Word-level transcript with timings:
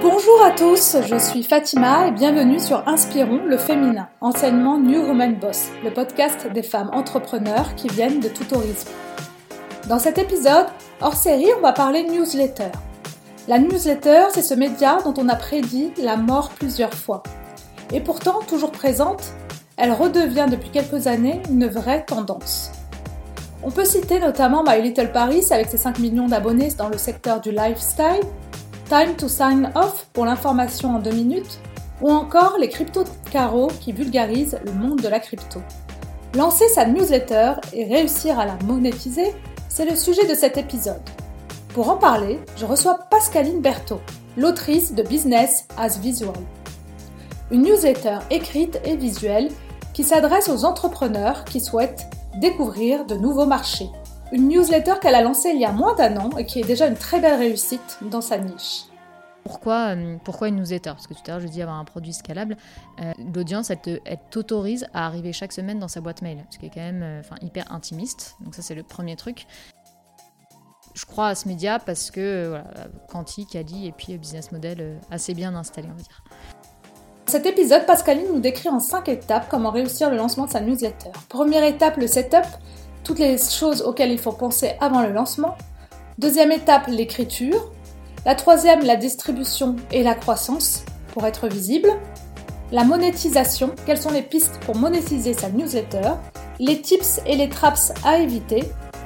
Bonjour 0.00 0.40
à 0.44 0.52
tous, 0.52 0.96
je 1.08 1.16
suis 1.16 1.42
Fatima 1.42 2.06
et 2.06 2.10
bienvenue 2.12 2.60
sur 2.60 2.86
Inspirons 2.86 3.42
le 3.44 3.58
féminin, 3.58 4.08
enseignement 4.20 4.78
New 4.78 5.00
Woman 5.00 5.34
Boss, 5.34 5.70
le 5.82 5.90
podcast 5.92 6.46
des 6.54 6.62
femmes 6.62 6.90
entrepreneurs 6.92 7.74
qui 7.74 7.88
viennent 7.88 8.20
de 8.20 8.28
tout 8.28 8.54
horizon. 8.54 8.86
Dans 9.88 9.98
cet 9.98 10.18
épisode, 10.18 10.66
hors 11.00 11.14
série, 11.14 11.48
on 11.58 11.62
va 11.62 11.72
parler 11.72 12.04
newsletter. 12.04 12.70
La 13.48 13.58
newsletter, 13.58 14.26
c'est 14.32 14.42
ce 14.42 14.54
média 14.54 14.98
dont 15.04 15.14
on 15.18 15.28
a 15.28 15.34
prédit 15.34 15.90
la 16.00 16.16
mort 16.16 16.50
plusieurs 16.50 16.94
fois. 16.94 17.24
Et 17.92 18.00
pourtant, 18.00 18.38
toujours 18.46 18.70
présente, 18.70 19.32
elle 19.76 19.92
redevient 19.92 20.46
depuis 20.48 20.70
quelques 20.70 21.08
années 21.08 21.42
une 21.50 21.66
vraie 21.66 22.04
tendance. 22.04 22.70
On 23.64 23.72
peut 23.72 23.84
citer 23.84 24.20
notamment 24.20 24.62
My 24.64 24.80
Little 24.80 25.10
Paris 25.10 25.44
avec 25.50 25.68
ses 25.68 25.76
5 25.76 25.98
millions 25.98 26.28
d'abonnés 26.28 26.70
dans 26.78 26.88
le 26.88 26.98
secteur 26.98 27.40
du 27.40 27.50
lifestyle, 27.50 28.22
Time 28.88 29.16
to 29.16 29.28
Sign 29.28 29.70
Off 29.74 30.06
pour 30.14 30.24
l'information 30.24 30.96
en 30.96 30.98
2 30.98 31.10
minutes, 31.10 31.58
ou 32.00 32.10
encore 32.10 32.56
les 32.58 32.70
crypto 32.70 33.04
Caro 33.30 33.68
qui 33.80 33.92
vulgarisent 33.92 34.58
le 34.64 34.72
monde 34.72 35.02
de 35.02 35.08
la 35.08 35.20
crypto. 35.20 35.60
Lancer 36.34 36.66
sa 36.68 36.86
newsletter 36.86 37.52
et 37.74 37.84
réussir 37.84 38.38
à 38.38 38.46
la 38.46 38.56
monétiser, 38.64 39.34
c'est 39.68 39.84
le 39.84 39.94
sujet 39.94 40.26
de 40.26 40.34
cet 40.34 40.56
épisode. 40.56 41.02
Pour 41.74 41.90
en 41.90 41.96
parler, 41.96 42.40
je 42.56 42.64
reçois 42.64 42.98
Pascaline 43.10 43.60
Berthaud, 43.60 44.00
l'autrice 44.38 44.94
de 44.94 45.02
Business 45.02 45.66
as 45.76 45.98
Visual. 45.98 46.32
Une 47.50 47.64
newsletter 47.64 48.20
écrite 48.30 48.80
et 48.86 48.96
visuelle 48.96 49.50
qui 49.92 50.02
s'adresse 50.02 50.48
aux 50.48 50.64
entrepreneurs 50.64 51.44
qui 51.44 51.60
souhaitent 51.60 52.06
découvrir 52.40 53.04
de 53.04 53.16
nouveaux 53.16 53.46
marchés. 53.46 53.90
Une 54.30 54.48
newsletter 54.48 54.94
qu'elle 55.00 55.14
a 55.14 55.22
lancée 55.22 55.52
il 55.54 55.60
y 55.60 55.64
a 55.64 55.72
moins 55.72 55.94
d'un 55.94 56.18
an 56.18 56.28
et 56.36 56.44
qui 56.44 56.60
est 56.60 56.64
déjà 56.64 56.86
une 56.86 56.96
très 56.96 57.18
belle 57.18 57.38
réussite 57.38 57.98
dans 58.02 58.20
sa 58.20 58.36
niche. 58.36 58.87
Pourquoi, 59.48 59.96
euh, 59.96 60.16
pourquoi 60.24 60.48
une 60.48 60.56
newsletter 60.56 60.90
Parce 60.90 61.06
que 61.06 61.14
tout 61.14 61.22
à 61.26 61.30
l'heure, 61.30 61.40
je 61.40 61.48
dis 61.48 61.62
avoir 61.62 61.78
un 61.78 61.84
produit 61.86 62.12
scalable. 62.12 62.58
Euh, 63.00 63.14
l'audience, 63.34 63.70
elle, 63.70 63.78
t'autorise 64.30 64.86
à 64.92 65.06
arriver 65.06 65.32
chaque 65.32 65.52
semaine 65.52 65.78
dans 65.78 65.88
sa 65.88 66.02
boîte 66.02 66.20
mail, 66.20 66.44
ce 66.50 66.58
qui 66.58 66.66
est 66.66 66.70
quand 66.70 66.80
même 66.80 67.02
euh, 67.02 67.22
hyper 67.40 67.72
intimiste. 67.72 68.36
Donc 68.40 68.54
ça, 68.54 68.60
c'est 68.60 68.74
le 68.74 68.82
premier 68.82 69.16
truc. 69.16 69.46
Je 70.92 71.06
crois 71.06 71.28
à 71.28 71.34
ce 71.34 71.48
média 71.48 71.78
parce 71.78 72.10
que 72.10 72.48
voilà, 72.48 72.66
Quantique 73.08 73.56
a 73.56 73.62
dit, 73.62 73.86
et 73.86 73.92
puis 73.92 74.18
business 74.18 74.52
model 74.52 74.98
assez 75.10 75.32
bien 75.32 75.54
installé, 75.54 75.88
on 75.90 75.96
va 75.96 76.02
dire. 76.02 76.24
Cet 77.26 77.46
épisode, 77.46 77.86
Pascaline 77.86 78.26
nous 78.32 78.40
décrit 78.40 78.68
en 78.68 78.80
5 78.80 79.08
étapes 79.08 79.46
comment 79.48 79.70
réussir 79.70 80.10
le 80.10 80.16
lancement 80.16 80.46
de 80.46 80.50
sa 80.50 80.60
newsletter. 80.60 81.10
Première 81.28 81.64
étape, 81.64 81.96
le 81.96 82.06
setup, 82.06 82.44
toutes 83.04 83.18
les 83.18 83.38
choses 83.38 83.80
auxquelles 83.80 84.10
il 84.10 84.18
faut 84.18 84.32
penser 84.32 84.72
avant 84.80 85.02
le 85.02 85.12
lancement. 85.12 85.56
Deuxième 86.18 86.50
étape, 86.50 86.88
l'écriture. 86.88 87.72
La 88.28 88.34
troisième, 88.34 88.84
la 88.84 88.96
distribution 88.96 89.76
et 89.90 90.02
la 90.02 90.14
croissance 90.14 90.84
pour 91.14 91.24
être 91.24 91.48
visible. 91.48 91.88
La 92.72 92.84
monétisation, 92.84 93.74
quelles 93.86 93.96
sont 93.96 94.10
les 94.10 94.20
pistes 94.20 94.60
pour 94.66 94.76
monétiser 94.76 95.32
sa 95.32 95.48
newsletter. 95.48 96.10
Les 96.58 96.82
tips 96.82 97.22
et 97.24 97.36
les 97.36 97.48
traps 97.48 97.90
à 98.04 98.18
éviter. 98.18 98.64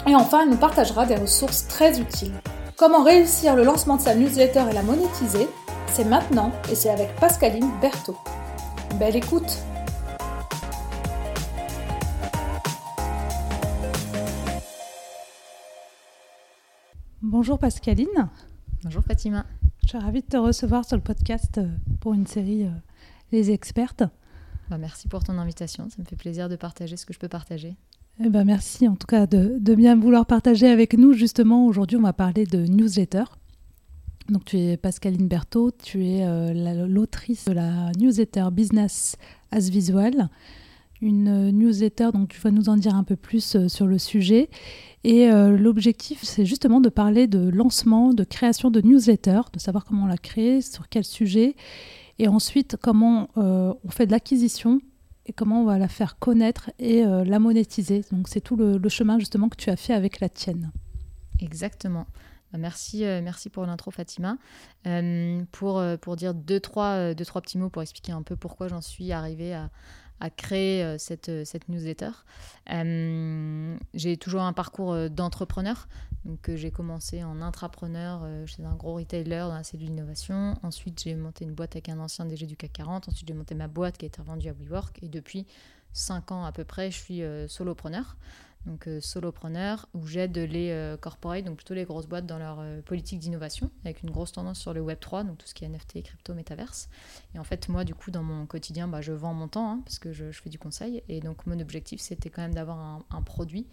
Et 0.08 0.16
enfin, 0.16 0.40
elle 0.42 0.50
nous 0.50 0.56
partagera 0.56 1.06
des 1.06 1.14
ressources 1.14 1.68
très 1.68 2.00
utiles. 2.00 2.34
Comment 2.76 3.04
réussir 3.04 3.54
le 3.54 3.62
lancement 3.62 3.96
de 3.96 4.02
sa 4.02 4.16
newsletter 4.16 4.64
et 4.68 4.74
la 4.74 4.82
monétiser? 4.82 5.46
C'est 5.92 6.04
maintenant 6.04 6.50
et 6.68 6.74
c'est 6.74 6.90
avec 6.90 7.14
Pascaline 7.20 7.70
Berthaud. 7.80 8.16
Belle 8.98 9.14
écoute 9.14 9.56
Bonjour 17.20 17.60
Pascaline. 17.60 18.28
Bonjour 18.84 19.04
Fatima. 19.04 19.46
Je 19.84 19.90
suis 19.90 19.98
ravie 19.98 20.22
de 20.22 20.26
te 20.26 20.36
recevoir 20.36 20.84
sur 20.84 20.96
le 20.96 21.02
podcast 21.02 21.58
euh, 21.58 21.68
pour 22.00 22.14
une 22.14 22.26
série 22.26 22.64
euh, 22.64 22.70
Les 23.30 23.52
Expertes. 23.52 24.02
Bah, 24.70 24.76
merci 24.76 25.06
pour 25.06 25.22
ton 25.22 25.38
invitation, 25.38 25.88
ça 25.88 26.02
me 26.02 26.04
fait 26.04 26.16
plaisir 26.16 26.48
de 26.48 26.56
partager 26.56 26.96
ce 26.96 27.06
que 27.06 27.12
je 27.12 27.20
peux 27.20 27.28
partager. 27.28 27.76
Eh 28.18 28.28
ben 28.28 28.44
merci 28.44 28.88
en 28.88 28.96
tout 28.96 29.06
cas 29.06 29.28
de, 29.28 29.74
bien 29.76 29.94
vouloir 29.94 30.26
partager 30.26 30.68
avec 30.68 30.94
nous. 30.94 31.12
Justement, 31.12 31.66
aujourd'hui, 31.66 31.96
on 31.96 32.02
va 32.02 32.12
parler 32.12 32.44
de 32.44 32.66
newsletter. 32.66 33.22
Donc, 34.28 34.46
tu 34.46 34.58
es 34.58 34.76
Pascaline 34.76 35.28
Berthaud, 35.28 35.70
tu 35.70 36.04
es 36.04 36.26
euh, 36.26 36.86
l'autrice 36.88 37.44
de 37.44 37.52
la 37.52 37.92
newsletter 37.96 38.46
Business 38.50 39.16
as 39.52 39.68
Visual, 39.68 40.28
une 41.02 41.50
newsletter 41.50 42.10
dont 42.14 42.26
tu 42.26 42.40
vas 42.40 42.50
nous 42.50 42.68
en 42.68 42.76
dire 42.76 42.94
un 42.94 43.04
peu 43.04 43.16
plus 43.16 43.66
sur 43.68 43.86
le 43.86 43.98
sujet. 43.98 44.48
Et 45.04 45.30
euh, 45.30 45.56
l'objectif, 45.56 46.22
c'est 46.22 46.46
justement 46.46 46.80
de 46.80 46.88
parler 46.88 47.26
de 47.26 47.48
lancement, 47.48 48.14
de 48.14 48.24
création 48.24 48.70
de 48.70 48.80
newsletter, 48.80 49.40
de 49.52 49.58
savoir 49.58 49.84
comment 49.84 50.04
on 50.04 50.06
la 50.06 50.18
crée, 50.18 50.60
sur 50.60 50.88
quel 50.88 51.04
sujet, 51.04 51.56
et 52.18 52.28
ensuite 52.28 52.76
comment 52.80 53.28
euh, 53.36 53.74
on 53.84 53.90
fait 53.90 54.06
de 54.06 54.12
l'acquisition 54.12 54.80
et 55.26 55.32
comment 55.32 55.62
on 55.62 55.64
va 55.64 55.78
la 55.78 55.88
faire 55.88 56.18
connaître 56.18 56.70
et 56.78 57.04
euh, 57.04 57.24
la 57.24 57.40
monétiser. 57.40 58.04
Donc 58.12 58.28
c'est 58.28 58.40
tout 58.40 58.56
le, 58.56 58.88
chemin 58.88 59.18
justement 59.18 59.48
que 59.48 59.56
tu 59.56 59.70
as 59.70 59.76
fait 59.76 59.94
avec 59.94 60.20
la 60.20 60.28
tienne. 60.28 60.70
Exactement. 61.40 62.06
Bah, 62.52 62.58
merci, 62.58 63.00
merci 63.00 63.50
pour 63.50 63.66
l'intro 63.66 63.90
Fatima. 63.90 64.36
pour, 65.50 65.82
pour 66.00 66.16
dire 66.16 66.34
deux 66.34 66.60
trois, 66.60 67.14
deux, 67.14 67.24
trois 67.24 67.40
petits 67.40 67.58
mots 67.58 67.70
pour 67.70 67.82
expliquer 67.82 68.12
un 68.12 68.22
peu 68.22 68.36
pourquoi 68.36 68.68
j'en 68.68 68.82
suis 68.82 69.10
arrivée 69.10 69.54
à, 69.54 69.70
à 70.22 70.30
créer 70.30 70.84
euh, 70.84 70.98
cette, 70.98 71.28
euh, 71.28 71.44
cette 71.44 71.68
newsletter. 71.68 72.10
Euh, 72.72 73.76
j'ai 73.92 74.16
toujours 74.16 74.42
un 74.42 74.52
parcours 74.52 75.10
d'entrepreneur. 75.10 75.88
Donc, 76.24 76.48
j'ai 76.54 76.70
commencé 76.70 77.24
en 77.24 77.42
intrapreneur 77.42 78.24
chez 78.46 78.62
un 78.64 78.76
gros 78.76 78.94
retailer 78.94 79.40
dans 79.48 79.54
la 79.54 79.64
cellule 79.64 79.88
d'innovation. 79.88 80.56
Ensuite, 80.62 81.02
j'ai 81.02 81.16
monté 81.16 81.44
une 81.44 81.52
boîte 81.52 81.74
avec 81.74 81.88
un 81.88 81.98
ancien 81.98 82.24
DG 82.24 82.46
du 82.46 82.56
CAC 82.56 82.72
40. 82.74 83.08
Ensuite, 83.08 83.26
j'ai 83.26 83.34
monté 83.34 83.56
ma 83.56 83.66
boîte 83.66 83.98
qui 83.98 84.04
a 84.04 84.06
été 84.06 84.20
revendue 84.20 84.48
à 84.48 84.52
WeWork. 84.52 85.02
Et 85.02 85.08
depuis 85.08 85.48
5 85.92 86.30
ans 86.30 86.44
à 86.44 86.52
peu 86.52 86.62
près, 86.62 86.92
je 86.92 86.98
suis 86.98 87.22
solopreneur 87.48 88.16
donc 88.66 88.86
euh, 88.86 89.00
solopreneur, 89.00 89.88
où 89.94 90.06
j'aide 90.06 90.38
les 90.38 90.70
euh, 90.70 90.96
corporates, 90.96 91.44
donc 91.44 91.56
plutôt 91.56 91.74
les 91.74 91.84
grosses 91.84 92.06
boîtes 92.06 92.26
dans 92.26 92.38
leur 92.38 92.60
euh, 92.60 92.80
politique 92.80 93.18
d'innovation, 93.18 93.70
avec 93.84 94.02
une 94.02 94.10
grosse 94.10 94.32
tendance 94.32 94.60
sur 94.60 94.72
le 94.72 94.80
Web 94.80 94.98
3, 95.00 95.24
donc 95.24 95.38
tout 95.38 95.46
ce 95.46 95.54
qui 95.54 95.64
est 95.64 95.68
NFT, 95.68 96.02
crypto, 96.02 96.34
métaverse. 96.34 96.88
Et 97.34 97.38
en 97.38 97.44
fait, 97.44 97.68
moi, 97.68 97.84
du 97.84 97.94
coup, 97.94 98.10
dans 98.10 98.22
mon 98.22 98.46
quotidien, 98.46 98.86
bah, 98.86 99.00
je 99.00 99.12
vends 99.12 99.34
mon 99.34 99.48
temps, 99.48 99.70
hein, 99.70 99.80
parce 99.84 99.98
que 99.98 100.12
je, 100.12 100.30
fais 100.30 100.50
du 100.50 100.58
conseil. 100.58 101.02
Et 101.08 101.20
donc, 101.20 101.46
mon 101.46 101.58
objectif, 101.58 102.00
c'était 102.00 102.30
quand 102.30 102.42
même 102.42 102.54
d'avoir 102.54 103.04
un, 103.10 103.22
produit 103.22 103.66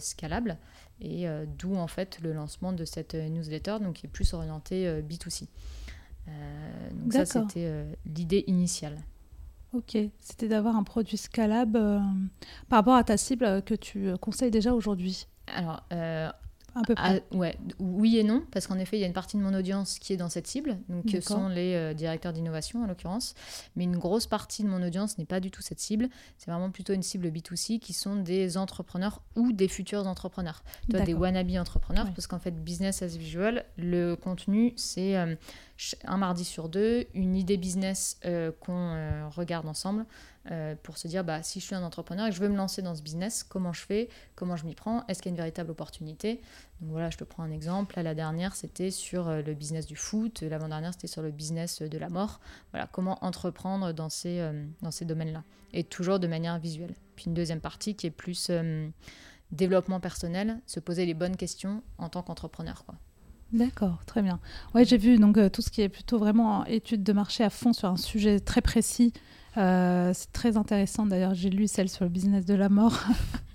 scalable, 0.00 0.58
et 1.00 1.26
d'où 1.56 1.76
en 1.76 1.86
fait 1.86 2.18
le 2.20 2.32
lancement 2.32 2.72
de 2.72 2.84
cette 2.84 3.14
newsletter, 3.14 3.78
donc 3.80 3.94
qui 3.94 4.06
est 4.06 4.08
plus 4.08 4.34
orienté 4.34 5.00
B2C. 5.02 5.46
donc 6.92 7.12
ça, 7.12 7.24
c'était 7.24 7.86
l'idée 8.04 8.42
initiale. 8.48 8.98
Ok, 9.74 9.96
c'était 10.20 10.48
d'avoir 10.48 10.76
un 10.76 10.82
produit 10.82 11.16
scalable 11.16 11.78
euh, 11.78 11.98
par 12.68 12.80
rapport 12.80 12.94
à 12.94 13.04
ta 13.04 13.16
cible 13.16 13.62
que 13.62 13.74
tu 13.74 14.10
conseilles 14.20 14.50
déjà 14.50 14.74
aujourd'hui. 14.74 15.26
Alors, 15.46 15.82
euh, 15.92 16.30
un 16.74 16.82
peu 16.82 16.94
près. 16.94 17.22
ouais, 17.32 17.56
oui 17.78 18.18
et 18.18 18.24
non, 18.24 18.42
parce 18.50 18.66
qu'en 18.66 18.78
effet, 18.78 18.96
il 18.96 19.00
y 19.00 19.04
a 19.04 19.06
une 19.06 19.12
partie 19.12 19.36
de 19.36 19.42
mon 19.42 19.54
audience 19.54 19.98
qui 19.98 20.12
est 20.12 20.16
dans 20.16 20.28
cette 20.28 20.46
cible, 20.46 20.78
donc 20.88 21.04
ce 21.10 21.20
sont 21.20 21.48
les 21.48 21.74
euh, 21.74 21.94
directeurs 21.94 22.32
d'innovation 22.32 22.82
en 22.82 22.86
l'occurrence, 22.86 23.34
mais 23.76 23.84
une 23.84 23.98
grosse 23.98 24.26
partie 24.26 24.62
de 24.62 24.68
mon 24.68 24.82
audience 24.82 25.18
n'est 25.18 25.26
pas 25.26 25.40
du 25.40 25.50
tout 25.50 25.62
cette 25.62 25.80
cible. 25.80 26.08
C'est 26.38 26.50
vraiment 26.50 26.70
plutôt 26.70 26.92
une 26.94 27.02
cible 27.02 27.28
B2C 27.28 27.78
qui 27.78 27.92
sont 27.92 28.16
des 28.16 28.56
entrepreneurs 28.56 29.22
ou 29.36 29.52
des 29.52 29.68
futurs 29.68 30.06
entrepreneurs, 30.06 30.64
Toi, 30.90 31.00
des 31.00 31.14
wannabe 31.14 31.50
entrepreneurs, 31.56 32.10
parce 32.14 32.26
qu'en 32.26 32.38
fait, 32.38 32.52
business 32.52 33.02
as 33.02 33.16
visual, 33.16 33.64
le 33.76 34.14
contenu, 34.14 34.72
c'est 34.76 35.16
un 36.04 36.16
mardi 36.16 36.44
sur 36.44 36.68
deux, 36.68 37.06
une 37.14 37.36
idée 37.36 37.56
business 37.56 38.18
qu'on 38.60 39.30
regarde 39.30 39.66
ensemble. 39.66 40.06
Euh, 40.50 40.74
pour 40.82 40.98
se 40.98 41.06
dire 41.06 41.22
bah, 41.22 41.40
si 41.44 41.60
je 41.60 41.66
suis 41.66 41.76
un 41.76 41.84
entrepreneur 41.84 42.26
et 42.26 42.30
que 42.30 42.34
je 42.34 42.40
veux 42.40 42.48
me 42.48 42.56
lancer 42.56 42.82
dans 42.82 42.96
ce 42.96 43.02
business, 43.02 43.44
comment 43.44 43.72
je 43.72 43.82
fais, 43.82 44.08
comment 44.34 44.56
je 44.56 44.66
m'y 44.66 44.74
prends, 44.74 45.06
est-ce 45.06 45.22
qu'il 45.22 45.30
y 45.30 45.32
a 45.32 45.34
une 45.34 45.40
véritable 45.40 45.70
opportunité? 45.70 46.40
Donc 46.80 46.90
voilà, 46.90 47.10
je 47.10 47.16
te 47.16 47.22
prends 47.22 47.44
un 47.44 47.52
exemple. 47.52 48.00
la 48.00 48.14
dernière, 48.14 48.56
c'était 48.56 48.90
sur 48.90 49.28
euh, 49.28 49.42
le 49.42 49.54
business 49.54 49.86
du 49.86 49.94
foot. 49.94 50.42
L'avant-dernière, 50.42 50.92
c'était 50.94 51.06
sur 51.06 51.22
le 51.22 51.30
business 51.30 51.80
de 51.80 51.96
la 51.98 52.08
mort. 52.08 52.40
Voilà, 52.72 52.88
comment 52.90 53.24
entreprendre 53.24 53.92
dans 53.92 54.08
ces, 54.08 54.40
euh, 54.40 54.64
ces 54.90 55.04
domaines-là. 55.04 55.44
Et 55.72 55.84
toujours 55.84 56.18
de 56.18 56.26
manière 56.26 56.58
visuelle. 56.58 56.94
Puis 57.14 57.26
une 57.26 57.34
deuxième 57.34 57.60
partie 57.60 57.94
qui 57.94 58.08
est 58.08 58.10
plus 58.10 58.50
développement 59.52 60.00
personnel, 60.00 60.60
se 60.66 60.80
poser 60.80 61.06
les 61.06 61.14
bonnes 61.14 61.36
questions 61.36 61.82
en 61.98 62.08
tant 62.08 62.22
qu'entrepreneur. 62.22 62.84
quoi. 62.84 62.96
D'accord, 63.52 63.98
très 64.06 64.22
bien. 64.22 64.40
Ouais, 64.74 64.84
j'ai 64.84 64.96
vu 64.96 65.18
donc 65.18 65.38
tout 65.52 65.60
ce 65.60 65.70
qui 65.70 65.82
est 65.82 65.90
plutôt 65.90 66.18
vraiment 66.18 66.64
étude 66.64 67.02
de 67.02 67.12
marché 67.12 67.44
à 67.44 67.50
fond 67.50 67.74
sur 67.74 67.88
un 67.88 67.98
sujet 67.98 68.40
très 68.40 68.62
précis 68.62 69.12
euh, 69.58 70.12
c'est 70.14 70.32
très 70.32 70.56
intéressant 70.56 71.04
d'ailleurs, 71.04 71.34
j'ai 71.34 71.50
lu 71.50 71.68
celle 71.68 71.90
sur 71.90 72.04
le 72.04 72.10
business 72.10 72.46
de 72.46 72.54
la 72.54 72.70
mort. 72.70 72.98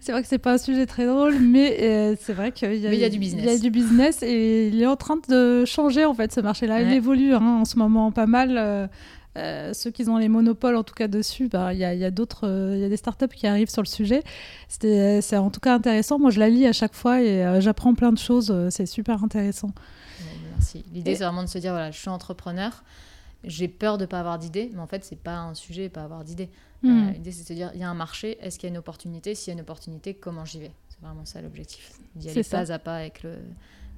c'est 0.00 0.12
vrai 0.12 0.22
que 0.22 0.28
c'est 0.28 0.38
pas 0.38 0.54
un 0.54 0.58
sujet 0.58 0.86
très 0.86 1.06
drôle, 1.06 1.40
mais 1.40 1.76
euh, 1.82 2.16
c'est 2.20 2.32
vrai 2.32 2.52
qu'il 2.52 2.72
y, 2.76 3.04
a 3.04 3.08
du 3.08 3.18
business. 3.18 3.44
Il 3.44 3.50
y 3.50 3.54
a 3.54 3.58
du 3.58 3.70
business 3.70 4.22
et 4.22 4.68
il 4.68 4.80
est 4.80 4.86
en 4.86 4.94
train 4.94 5.16
de 5.28 5.64
changer 5.64 6.04
en 6.04 6.14
fait 6.14 6.32
ce 6.32 6.40
marché-là. 6.40 6.82
Il 6.82 6.92
évolue 6.92 7.34
hein, 7.34 7.58
en 7.60 7.64
ce 7.64 7.78
moment 7.78 8.12
pas 8.12 8.26
mal. 8.26 8.88
Euh, 9.36 9.74
ceux 9.74 9.90
qui 9.90 10.08
ont 10.08 10.16
les 10.16 10.28
monopoles 10.28 10.76
en 10.76 10.84
tout 10.84 10.94
cas 10.94 11.08
dessus, 11.08 11.48
bah, 11.48 11.74
il 11.74 11.80
y 11.80 11.84
a, 11.84 12.10
d'autres, 12.12 12.72
il 12.74 12.80
y 12.80 12.84
a 12.84 12.88
des 12.88 12.96
startups 12.96 13.34
qui 13.34 13.46
arrivent 13.48 13.68
sur 13.68 13.82
le 13.82 13.88
sujet. 13.88 14.22
C'est 14.68 15.36
en 15.36 15.50
tout 15.50 15.60
cas 15.60 15.74
intéressant. 15.74 16.20
Moi, 16.20 16.30
je 16.30 16.38
la 16.38 16.48
lis 16.48 16.64
à 16.64 16.72
chaque 16.72 16.94
fois 16.94 17.20
et 17.20 17.60
j'apprends 17.60 17.94
plein 17.94 18.12
de 18.12 18.18
choses. 18.18 18.54
C'est 18.70 18.86
super 18.86 19.24
intéressant. 19.24 19.72
merci. 20.54 20.84
L'idée, 20.94 21.16
c'est 21.16 21.24
vraiment 21.24 21.42
de 21.42 21.48
se 21.48 21.58
dire 21.58 21.72
voilà, 21.72 21.90
je 21.90 21.98
suis 21.98 22.08
entrepreneur, 22.08 22.84
j'ai 23.46 23.68
peur 23.68 23.96
de 23.98 24.02
ne 24.02 24.06
pas 24.06 24.20
avoir 24.20 24.38
d'idées, 24.38 24.70
mais 24.74 24.80
en 24.80 24.86
fait, 24.86 25.04
c'est 25.04 25.18
pas 25.18 25.38
un 25.38 25.54
sujet, 25.54 25.88
pas 25.88 26.04
avoir 26.04 26.24
d'idées. 26.24 26.50
Hmm. 26.82 27.10
L'idée, 27.10 27.32
c'est 27.32 27.42
de 27.42 27.48
se 27.48 27.52
dire 27.52 27.70
il 27.74 27.80
y 27.80 27.84
a 27.84 27.88
un 27.88 27.94
marché, 27.94 28.36
est-ce 28.40 28.58
qu'il 28.58 28.68
y 28.68 28.70
a 28.70 28.74
une 28.74 28.78
opportunité? 28.78 29.34
S'il 29.34 29.48
y 29.48 29.52
a 29.52 29.54
une 29.54 29.62
opportunité, 29.62 30.14
comment 30.14 30.44
j'y 30.44 30.60
vais? 30.60 30.72
C'est 30.88 31.00
vraiment 31.00 31.24
ça 31.24 31.40
l'objectif. 31.40 31.98
D'y 32.14 32.30
aller 32.30 32.44
pas 32.44 32.72
à 32.72 32.78
pas 32.78 32.96
avec 32.96 33.22
le, 33.22 33.36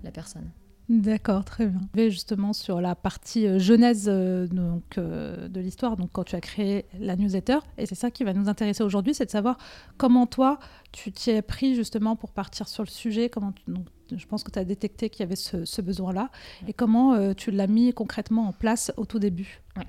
la 0.05 0.11
personne. 0.11 0.51
D'accord, 0.89 1.45
très 1.45 1.67
bien. 1.67 1.81
Je 1.95 2.01
vais 2.01 2.11
justement 2.11 2.55
sur 2.55 2.81
la 2.81 2.95
partie 2.95 3.47
euh, 3.47 3.59
genèse 3.59 4.07
euh, 4.09 4.47
donc, 4.47 4.97
euh, 4.97 5.47
de 5.49 5.61
l'histoire, 5.61 5.99
donc 5.99 6.11
quand 6.13 6.25
tu 6.25 6.35
as 6.35 6.41
créé 6.41 6.87
la 6.99 7.15
newsletter, 7.15 7.59
et 7.77 7.85
c'est 7.85 7.95
ça 7.95 8.11
qui 8.11 8.25
va 8.25 8.33
nous 8.33 8.49
intéresser 8.49 8.83
aujourd'hui, 8.83 9.13
c'est 9.13 9.27
de 9.27 9.31
savoir 9.31 9.59
comment 9.99 10.27
toi, 10.27 10.59
tu 10.91 11.13
t'y 11.13 11.31
es 11.31 11.43
pris 11.43 11.75
justement 11.75 12.17
pour 12.17 12.33
partir 12.33 12.69
sur 12.69 12.85
le 12.85 12.89
sujet, 12.89 13.29
comment 13.29 13.53
donc, 13.67 13.85
je 14.17 14.27
pense 14.27 14.45
que 14.45 14.51
tu 14.51 14.59
as 14.59 14.65
détecté 14.65 15.11
qu'il 15.11 15.21
y 15.21 15.23
avait 15.25 15.37
ce, 15.37 15.81
besoin-là, 15.81 16.31
et 16.67 16.73
comment 16.73 17.35
tu 17.35 17.51
l'as 17.51 17.67
mis 17.67 17.93
concrètement 17.93 18.49
en 18.49 18.53
place 18.53 18.93
au 18.97 19.05
tout 19.05 19.19
début? 19.19 19.61
Ouais. 19.77 19.87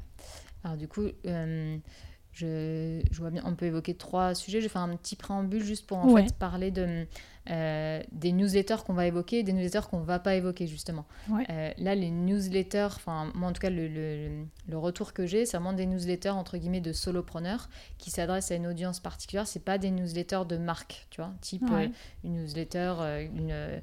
Alors 0.63 0.77
du 0.77 0.88
coup, 0.88 1.04
je, 1.24 3.01
je, 3.12 3.19
vois 3.19 3.30
bien, 3.30 3.44
on 3.45 3.56
peut 3.56 3.66
évoquer 3.66 3.94
trois 3.95 4.36
sujets. 4.36 4.60
Je 4.60 4.66
vais 4.66 4.69
faire 4.69 4.81
un 4.81 4.95
petit 4.95 5.16
préambule 5.16 5.63
juste 5.63 5.86
pour 5.88 5.98
en 5.98 6.16
fait 6.16 6.33
parler 6.36 6.71
de 6.71 7.06
euh, 7.50 8.01
des 8.12 8.31
newsletters 8.31 8.84
qu'on 8.86 8.94
va 8.94 9.07
évoquer 9.07 9.42
des 9.42 9.54
newsletters 9.54 9.88
qu'on 9.90 10.01
va 10.01 10.19
pas 10.19 10.36
évoquer 10.36 10.68
justement. 10.68 11.06
Euh, 11.50 11.72
là, 11.78 11.96
les 11.96 12.12
newsletters, 12.12 12.90
enfin 12.96 13.31
moi 13.34 13.50
en 13.50 13.54
tout 13.54 13.62
cas 13.62 13.72
le, 13.72 13.88
le, 13.88 14.78
retour 14.78 15.13
que 15.13 15.25
j'ai, 15.25 15.46
c'est 15.46 15.57
vraiment 15.57 15.74
des 15.74 15.88
newsletters 15.88 16.30
entre 16.30 16.57
guillemets 16.57 16.81
de 16.81 16.94
solopreneurs 16.94 17.69
qui 17.98 18.12
s'adressent 18.12 18.51
à 18.51 18.56
une 18.56 18.68
audience 18.68 19.00
particulière. 19.00 19.48
C'est 19.48 19.63
pas 19.63 19.80
des 19.80 19.90
newsletters 19.90 20.44
de 20.48 20.57
marque, 20.57 21.07
tu 21.10 21.22
vois, 21.22 21.31
type 21.42 21.63
euh, 21.72 21.88
une 22.24 22.44
newsletter, 22.44 22.94
une, 23.34 23.81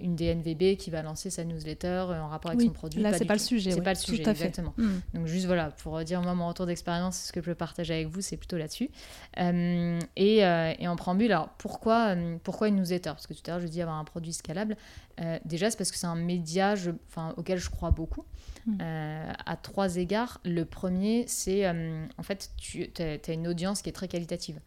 une 0.00 0.16
DNVB 0.16 0.76
qui 0.76 0.90
va 0.90 1.02
lancer 1.02 1.28
sa 1.28 1.44
newsletter 1.44 2.06
en 2.08 2.28
rapport 2.28 2.52
avec 2.52 2.62
son 2.62 2.70
produit. 2.70 3.02
Là, 3.02 3.12
c'est 3.12 3.26
pas, 3.26 3.34
le 3.34 3.38
sujet. 3.38 3.72
C'est 3.72 3.82
pas 3.82 3.92
le 3.92 3.98
sujet, 3.98 4.26
exactement. 4.26 4.72
Hmm. 4.78 5.00
Donc 5.12 5.26
juste 5.26 5.46
voilà, 5.46 5.70
pour 5.70 6.02
dire 6.04 6.22
moi 6.22 6.34
mon 6.34 6.48
retour 6.48 6.64
d'expérience, 6.64 7.18
ce 7.18 7.32
que 7.32 7.40
je 7.40 7.46
peux 7.46 7.54
partager 7.54 7.92
avec 7.92 8.08
vous, 8.08 8.22
c'est 8.22 8.38
plutôt 8.38 8.56
là-dessus. 8.56 8.88
et, 9.36 10.38
et 10.38 10.88
en 10.88 10.96
préambule, 10.96 11.32
alors 11.32 11.50
pourquoi, 11.58 12.16
pourquoi 12.42 12.61
une 12.68 12.76
newsletter 12.76 13.10
Parce 13.10 13.26
que 13.26 13.34
tout 13.34 13.42
à 13.46 13.52
l'heure, 13.52 13.60
je 13.60 13.66
dis 13.66 13.82
avoir 13.82 13.98
un 13.98 14.04
produit 14.04 14.32
scalable. 14.32 14.76
Euh, 15.20 15.38
déjà, 15.44 15.70
c'est 15.70 15.76
parce 15.76 15.90
que 15.90 15.98
c'est 15.98 16.06
un 16.06 16.16
média 16.16 16.74
je, 16.74 16.90
auquel 17.36 17.58
je 17.58 17.70
crois 17.70 17.90
beaucoup. 17.90 18.24
Hmm. 18.66 18.78
Euh, 18.80 19.32
à 19.46 19.56
trois 19.56 19.96
égards. 19.96 20.40
Le 20.44 20.64
premier, 20.64 21.24
c'est 21.26 21.66
euh, 21.66 22.06
en 22.18 22.22
fait, 22.22 22.50
tu 22.56 22.90
as, 22.98 23.32
une 23.32 23.48
audience 23.48 23.82
qui 23.82 23.88
est 23.88 23.92
très 23.92 24.08
qualitative. 24.08 24.60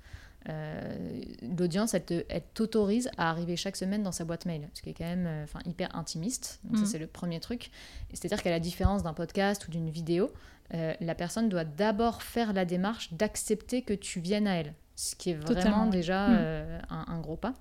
L'audience, 1.57 1.95
elle 1.95 2.44
t'autorise 2.53 3.09
à 3.18 3.31
arriver 3.31 3.56
chaque 3.56 3.75
semaine 3.75 4.03
dans 4.03 4.12
sa 4.12 4.25
boîte 4.25 4.45
mail, 4.45 4.69
ce 4.75 4.83
qui 4.83 4.92
est 4.92 4.94
quand 4.94 5.03
même 5.03 5.27
enfin, 5.44 5.59
hyper 5.65 5.95
intimiste. 5.95 6.59
Donc, 6.63 6.77
ça, 6.77 6.83
hmm. 6.83 6.86
c'est 6.86 7.00
le 7.00 7.07
premier 7.07 7.39
truc. 7.39 7.71
C'est-à-dire 8.13 8.44
qu'à 8.44 8.51
la 8.51 8.59
différence 8.59 9.01
d'un 9.01 9.13
podcast 9.13 9.68
ou 9.68 9.71
d'une 9.71 9.89
vidéo, 9.89 10.31
la 10.71 11.15
personne 11.15 11.50
doit 11.50 11.63
d'abord 11.63 12.21
faire 12.21 12.53
la 12.53 12.63
démarche 12.63 13.12
d'accepter 13.13 13.81
que 13.81 13.94
tu 13.94 14.19
viennes 14.19 14.47
à 14.47 14.53
elle 14.53 14.75
ce 14.95 15.15
qui 15.15 15.31
est 15.31 15.36
vraiment 15.36 15.88
déjà 15.88 16.30
hmm. 16.30 16.38
euh, 16.38 16.80
un, 16.89 17.19
gros 17.19 17.36
pas. 17.36 17.53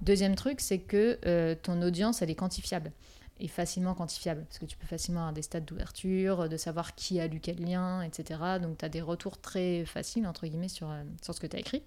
Deuxième 0.00 0.34
truc, 0.34 0.60
c'est 0.60 0.78
que 0.78 1.18
euh, 1.26 1.54
ton 1.60 1.82
audience, 1.82 2.22
elle 2.22 2.30
est 2.30 2.34
quantifiable 2.34 2.92
et 3.40 3.46
facilement 3.46 3.94
quantifiable, 3.94 4.44
parce 4.48 4.58
que 4.58 4.64
tu 4.64 4.76
peux 4.76 4.86
facilement 4.86 5.20
avoir 5.20 5.32
des 5.32 5.42
stades 5.42 5.64
d'ouverture, 5.64 6.48
de 6.48 6.56
savoir 6.56 6.96
qui 6.96 7.20
a 7.20 7.28
lu 7.28 7.38
quel 7.40 7.60
lien, 7.60 8.02
etc. 8.02 8.40
Donc 8.60 8.78
tu 8.78 8.84
as 8.84 8.88
des 8.88 9.00
retours 9.00 9.40
très 9.40 9.84
faciles, 9.84 10.26
entre 10.26 10.46
guillemets, 10.46 10.68
sur, 10.68 10.90
euh, 10.90 11.04
sur 11.22 11.34
ce 11.34 11.40
que 11.40 11.46
tu 11.46 11.56
as 11.56 11.60
écrit. 11.60 11.82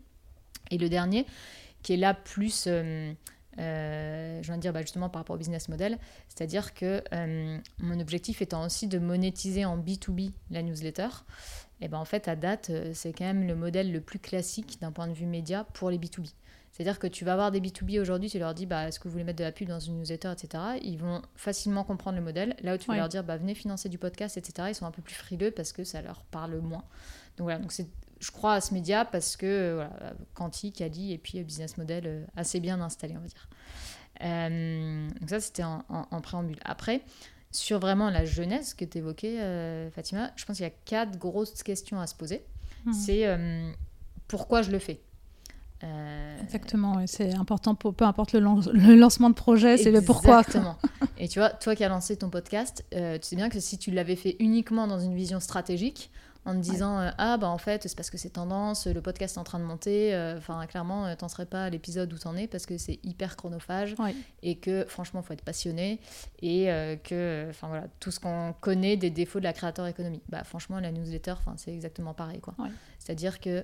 Et 0.70 0.78
le 0.78 0.88
dernier, 0.88 1.26
qui 1.82 1.94
est 1.94 1.98
là 1.98 2.14
plus... 2.14 2.66
je 2.68 3.14
viens 3.58 4.56
de 4.56 4.62
dire 4.62 4.72
bah, 4.72 4.82
justement 4.82 5.10
par 5.10 5.22
rapport 5.22 5.36
au 5.36 5.40
business 5.40 5.68
model, 5.68 5.98
c'est-à-dire 6.30 6.74
que 6.74 7.04
mon 7.80 8.00
objectif 8.00 8.42
étant 8.42 8.64
aussi 8.64 8.88
de 8.88 9.00
monétiser 9.00 9.66
en 9.66 9.78
B2B 9.78 10.32
la 10.52 10.62
newsletter, 10.62 11.10
et 11.82 11.88
ben 11.88 11.98
en 11.98 12.06
fait, 12.06 12.28
à 12.28 12.36
date, 12.36 12.70
euh, 12.70 12.92
c'est 12.94 13.12
quand 13.12 13.26
même 13.26 13.48
le 13.48 13.56
modèle 13.56 13.92
le 13.92 14.02
plus 14.02 14.20
classique 14.20 14.80
d'un 14.82 14.92
point 14.92 15.08
de 15.08 15.14
vue 15.14 15.26
média 15.26 15.66
pour 15.74 15.90
les 15.90 15.98
B2B. 15.98 16.32
C'est-à-dire 16.72 17.00
que 17.00 17.08
tu 17.08 17.26
vas 17.26 17.34
avoir 17.34 17.52
des 17.52 17.60
B2B 17.60 18.00
aujourd'hui, 18.00 18.30
tu 18.30 18.40
leur 18.40 18.54
dis 18.54 18.66
bah, 18.66 18.88
est-ce 18.88 19.00
que 19.00 19.06
vous 19.06 19.12
voulez 19.12 19.24
mettre 19.24 19.40
de 19.40 19.44
la 19.44 19.52
pub 19.52 19.68
dans 19.68 19.80
une 19.80 19.98
newsletter, 19.98 20.32
etc. 20.32 20.64
Ils 20.82 20.98
vont 20.98 21.22
facilement 21.36 21.84
comprendre 21.84 22.18
le 22.18 22.24
modèle. 22.24 22.56
Là 22.62 22.76
où 22.76 22.78
tu 22.78 22.88
vas 22.88 22.96
leur 22.96 23.10
dire 23.10 23.24
bah, 23.24 23.38
venez 23.38 23.56
financer 23.56 23.90
du 23.90 23.98
podcast, 23.98 24.38
etc. 24.38 24.70
Ils 24.70 24.76
sont 24.76 24.86
un 24.86 24.92
peu 24.92 25.02
plus 25.02 25.16
frileux 25.16 25.52
parce 25.52 25.74
que 25.74 25.84
ça 25.84 26.02
leur 26.02 26.24
parle 26.24 26.58
moins. 26.60 26.84
Donc 27.38 27.46
voilà, 27.46 27.60
donc 27.60 27.74
je 28.20 28.32
crois 28.32 28.54
à 28.54 28.62
ce 28.62 28.74
média 28.74 29.04
parce 29.04 29.36
que 29.36 29.46
euh, 29.46 29.74
voilà, 29.76 30.14
Quanti, 30.36 30.72
Cali 30.72 31.12
et 31.12 31.18
puis 31.18 31.40
euh, 31.40 31.44
business 31.44 31.78
model 31.78 32.28
assez 32.36 32.60
bien 32.60 32.80
installé, 32.80 33.18
on 33.18 33.22
va 33.22 33.28
dire. 33.28 35.10
donc 35.20 35.30
ça, 35.30 35.40
c'était 35.40 35.64
en, 35.64 35.84
en, 35.90 36.22
préambule. 36.22 36.60
Après, 36.64 37.02
sur 37.52 37.80
vraiment 37.80 38.10
la 38.10 38.26
jeunesse 38.26 38.74
que 38.74 38.86
tu 38.86 39.00
évoquais, 39.00 39.40
euh, 39.40 39.90
Fatima, 39.92 40.32
je 40.36 40.46
pense 40.46 40.58
qu'il 40.58 40.66
y 40.66 40.70
a 40.70 40.74
quatre 40.86 41.18
grosses 41.18 41.64
questions 41.64 42.00
à 42.00 42.08
se 42.08 42.16
poser. 42.16 42.44
Hmm. 42.86 42.94
C'est 42.94 43.28
euh, 43.28 43.72
pourquoi 44.28 44.62
je 44.62 44.72
le 44.72 44.80
fais? 44.80 45.02
Euh, 45.84 46.42
Exactement, 46.44 47.04
c'est 47.08 47.34
important, 47.34 47.74
pour, 47.76 47.94
peu 47.94 48.06
importe 48.06 48.34
le, 48.34 48.40
le 48.40 48.96
lancement 48.96 49.30
de 49.30 49.36
projet, 49.36 49.78
c'est 49.78 49.92
le 49.92 50.02
pourquoi. 50.02 50.40
Exactement. 50.40 50.78
Et 51.18 51.28
tu 51.28 51.40
vois, 51.40 51.50
toi 51.50 51.76
qui 51.76 51.84
as 51.84 51.90
lancé 51.90 52.16
ton 52.16 52.30
podcast, 52.30 52.86
tu 52.92 52.98
sais 53.22 53.36
bien 53.36 53.50
que 53.50 53.60
si 53.60 53.78
tu 53.78 53.92
l'avais 53.92 54.16
fait 54.16 54.36
uniquement 54.40 54.88
dans 54.88 55.00
une 55.00 55.16
vision 55.16 55.40
stratégique, 55.40 56.12
en 56.46 56.54
te 56.56 56.60
disant 56.60 57.00
euh, 57.00 57.12
ah 57.18 57.38
bah 57.38 57.48
en 57.48 57.58
fait 57.58 57.84
c'est 57.84 57.96
parce 57.96 58.10
que 58.10 58.18
c'est 58.18 58.32
tendance 58.32 58.88
le 58.88 59.02
podcast 59.02 59.38
est 59.38 59.40
en 59.40 59.44
train 59.44 59.60
de 59.60 59.64
monter 59.64 60.14
euh, 60.14 60.38
enfin 60.38 60.66
clairement 60.66 61.06
euh, 61.06 61.16
t'en 61.16 61.30
serais 61.30 61.46
pas 61.46 61.66
à 61.66 61.70
l'épisode 61.70 62.12
où 62.14 62.18
t'en 62.18 62.36
es 62.36 62.48
parce 62.48 62.66
que 62.66 62.78
c'est 62.78 63.00
hyper 63.04 63.36
chronophage 63.36 63.96
et 64.42 64.56
que 64.56 64.86
franchement 64.88 65.22
faut 65.22 65.34
être 65.34 65.44
passionné 65.44 66.00
et 66.42 66.66
que 67.04 67.48
enfin 67.50 67.68
voilà 67.68 67.88
tout 68.00 68.12
ce 68.12 68.20
qu'on 68.20 68.56
connaît 68.60 68.98
des 68.98 69.10
défauts 69.10 69.40
de 69.40 69.44
la 69.44 69.54
créateur 69.54 69.86
économie 69.86 70.22
bah 70.30 70.44
franchement 70.44 70.80
la 70.80 70.92
newsletter 70.92 71.32
enfin 71.32 71.54
c'est 71.58 71.74
exactement 71.74 72.14
pareil 72.14 72.40
quoi. 72.40 72.56
C'est 73.00 73.12
à 73.12 73.16
dire 73.16 73.40
que 73.40 73.64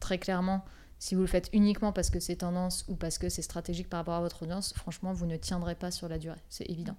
très 0.00 0.18
clairement 0.18 0.64
si 1.00 1.14
vous 1.14 1.22
le 1.22 1.26
faites 1.26 1.48
uniquement 1.54 1.92
parce 1.92 2.10
que 2.10 2.20
c'est 2.20 2.36
tendance 2.36 2.84
ou 2.86 2.94
parce 2.94 3.16
que 3.16 3.30
c'est 3.30 3.40
stratégique 3.40 3.88
par 3.88 4.00
rapport 4.00 4.14
à 4.14 4.20
votre 4.20 4.42
audience, 4.42 4.74
franchement, 4.74 5.14
vous 5.14 5.24
ne 5.24 5.36
tiendrez 5.36 5.74
pas 5.74 5.90
sur 5.90 6.08
la 6.08 6.18
durée. 6.18 6.38
C'est 6.50 6.68
évident. 6.68 6.94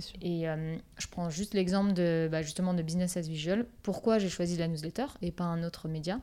Sûr. 0.00 0.16
Et 0.22 0.48
euh, 0.48 0.74
je 0.96 1.06
prends 1.06 1.28
juste 1.28 1.52
l'exemple 1.52 1.92
de 1.92 2.30
bah, 2.32 2.40
justement 2.40 2.72
de 2.72 2.80
Business 2.80 3.18
as 3.18 3.28
Visual. 3.28 3.66
Pourquoi 3.82 4.18
j'ai 4.18 4.30
choisi 4.30 4.56
la 4.56 4.68
newsletter 4.68 5.04
et 5.20 5.30
pas 5.30 5.44
un 5.44 5.64
autre 5.64 5.86
média? 5.86 6.18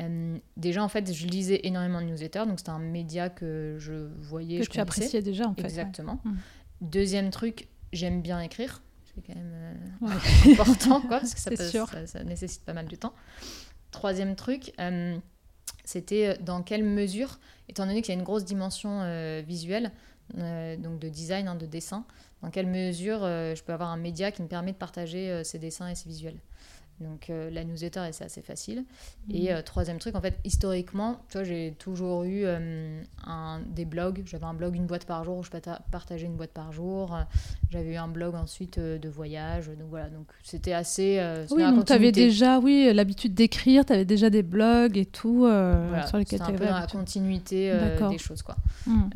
Euh, 0.00 0.38
Déjà, 0.56 0.82
en 0.82 0.88
fait, 0.88 1.12
je 1.12 1.26
lisais 1.28 1.60
énormément 1.62 2.00
de 2.00 2.06
newsletters, 2.06 2.46
donc 2.46 2.58
c'était 2.58 2.70
un 2.70 2.80
média 2.80 3.30
que 3.30 3.76
je 3.78 4.08
voyais. 4.18 4.58
Que 4.58 4.64
je 4.64 4.70
tu 4.70 4.80
appréciais 4.80 5.22
déjà, 5.22 5.46
en 5.46 5.54
fait. 5.54 5.62
Exactement. 5.62 6.20
Mmh. 6.24 6.34
Deuxième 6.80 7.30
truc, 7.30 7.68
j'aime 7.92 8.22
bien 8.22 8.40
écrire. 8.40 8.82
C'est 9.14 9.24
quand 9.24 9.36
même 9.36 9.78
euh, 10.02 10.52
important, 10.52 11.00
quoi, 11.00 11.20
parce 11.20 11.32
que 11.32 11.56
ça, 11.56 12.06
ça, 12.06 12.24
nécessite 12.24 12.64
pas 12.64 12.72
mal 12.72 12.88
de 12.88 12.96
temps. 12.96 13.14
Troisième 13.92 14.34
truc 14.34 14.72
c'était 15.86 16.26
euh, 16.26 16.34
dans 16.42 16.62
quelle 16.62 16.84
mesure, 16.84 17.38
étant 17.70 17.86
donné 17.86 18.02
qu'il 18.02 18.12
y 18.12 18.16
a 18.16 18.18
une 18.18 18.24
grosse 18.24 18.44
dimension 18.44 19.00
euh, 19.02 19.42
visuelle, 19.46 19.92
euh, 20.36 20.76
donc 20.76 20.98
de 20.98 21.08
design, 21.08 21.48
hein, 21.48 21.54
de 21.54 21.64
dessin, 21.64 22.04
dans 22.42 22.50
quelle 22.50 22.66
mesure 22.66 23.20
je 23.20 23.62
peux 23.62 23.72
avoir 23.72 23.88
un 23.88 23.96
média 23.96 24.30
qui 24.30 24.42
me 24.42 24.48
permet 24.48 24.72
de 24.72 24.76
partager 24.76 25.42
ces 25.42 25.58
dessins 25.58 25.88
et 25.88 25.94
ces 25.94 26.08
visuels? 26.08 26.36
Donc 27.00 27.28
euh, 27.28 27.50
la 27.50 27.64
newsletter, 27.64 28.00
c'est 28.12 28.24
assez 28.24 28.40
facile. 28.40 28.84
Et 29.30 29.50
mhm. 29.50 29.56
euh, 29.56 29.62
troisième 29.62 29.98
truc, 29.98 30.14
en 30.14 30.20
fait, 30.20 30.38
historiquement, 30.44 31.20
tu 31.28 31.36
vois, 31.36 31.44
j'ai 31.44 31.74
toujours 31.78 32.24
eu 32.24 32.42
euh, 32.44 33.02
un, 33.26 33.60
des 33.60 33.84
blogs. 33.84 34.22
J'avais 34.24 34.46
un 34.46 34.54
blog 34.54 34.74
une 34.74 34.86
boîte 34.86 35.04
par 35.04 35.22
jour 35.24 35.38
où 35.38 35.42
je 35.42 35.50
partageais 35.92 36.26
une 36.26 36.36
boîte 36.36 36.52
par 36.52 36.72
jour. 36.72 37.16
J'avais 37.70 37.92
eu 37.92 37.96
un 37.96 38.08
blog 38.08 38.34
ensuite 38.34 38.78
de 38.78 39.08
voyage. 39.08 39.68
Donc 39.68 39.88
voilà, 39.90 40.08
donc 40.08 40.26
c'était 40.42 40.72
assez. 40.72 41.20
oui, 41.50 41.62
donc 41.62 41.84
tu 41.84 41.92
avais 41.92 42.12
déjà, 42.12 42.58
oui, 42.58 42.90
l'habitude 42.94 43.34
d'écrire, 43.34 43.84
tu 43.84 43.92
avais 43.92 44.04
déjà 44.04 44.30
des 44.30 44.42
blogs 44.42 44.96
et 44.96 45.06
tout 45.06 45.46
sur 46.06 46.16
lesquels 46.16 46.40
tu 46.40 46.50
un 46.50 46.52
peu 46.52 46.66
dans 46.66 46.78
la 46.78 46.86
continuité 46.86 47.72
des 48.10 48.18
choses, 48.18 48.42
quoi. 48.42 48.56
Hmm. 48.86 49.10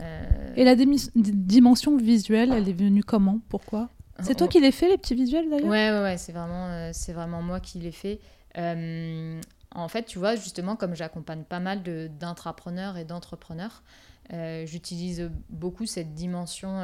Et 0.57 0.65
la 0.65 0.75
dimension 0.77 1.97
visuelle, 1.97 2.53
elle 2.53 2.69
est 2.69 2.73
venue 2.73 3.05
comment? 3.05 3.41
Pourquoi? 3.49 3.89
C'est 4.23 4.35
toi 4.35 4.49
qui 4.49 4.61
l'as 4.61 4.73
fait, 4.73 4.89
les 4.89 4.99
petits 4.99 5.15
visuels 5.15 5.49
d'ailleurs? 5.49 5.69
Ouais, 5.69 5.91
ouais, 5.91 6.03
ouais 6.03 6.19
c'est 6.19 6.33
vraiment, 6.33 6.67
euh, 6.67 6.91
c'est 6.93 7.13
vraiment 7.13 7.43
moi 7.43 7.61
qui 7.61 7.79
l'ai 7.79 7.93
fait. 7.93 8.21
Euh, 8.59 9.41
en 9.75 9.89
fait, 9.89 10.05
tu 10.05 10.19
vois, 10.19 10.37
justement, 10.37 10.77
comme 10.77 10.95
j'accompagne 10.95 11.45
pas 11.45 11.61
mal 11.61 11.83
d'intrapreneurs 12.19 12.97
et 12.97 13.05
d'entrepreneurs, 13.05 13.83
euh, 14.33 14.67
j'utilise 14.67 15.31
beaucoup 15.49 15.87
cette 15.87 16.15
dimension 16.15 16.81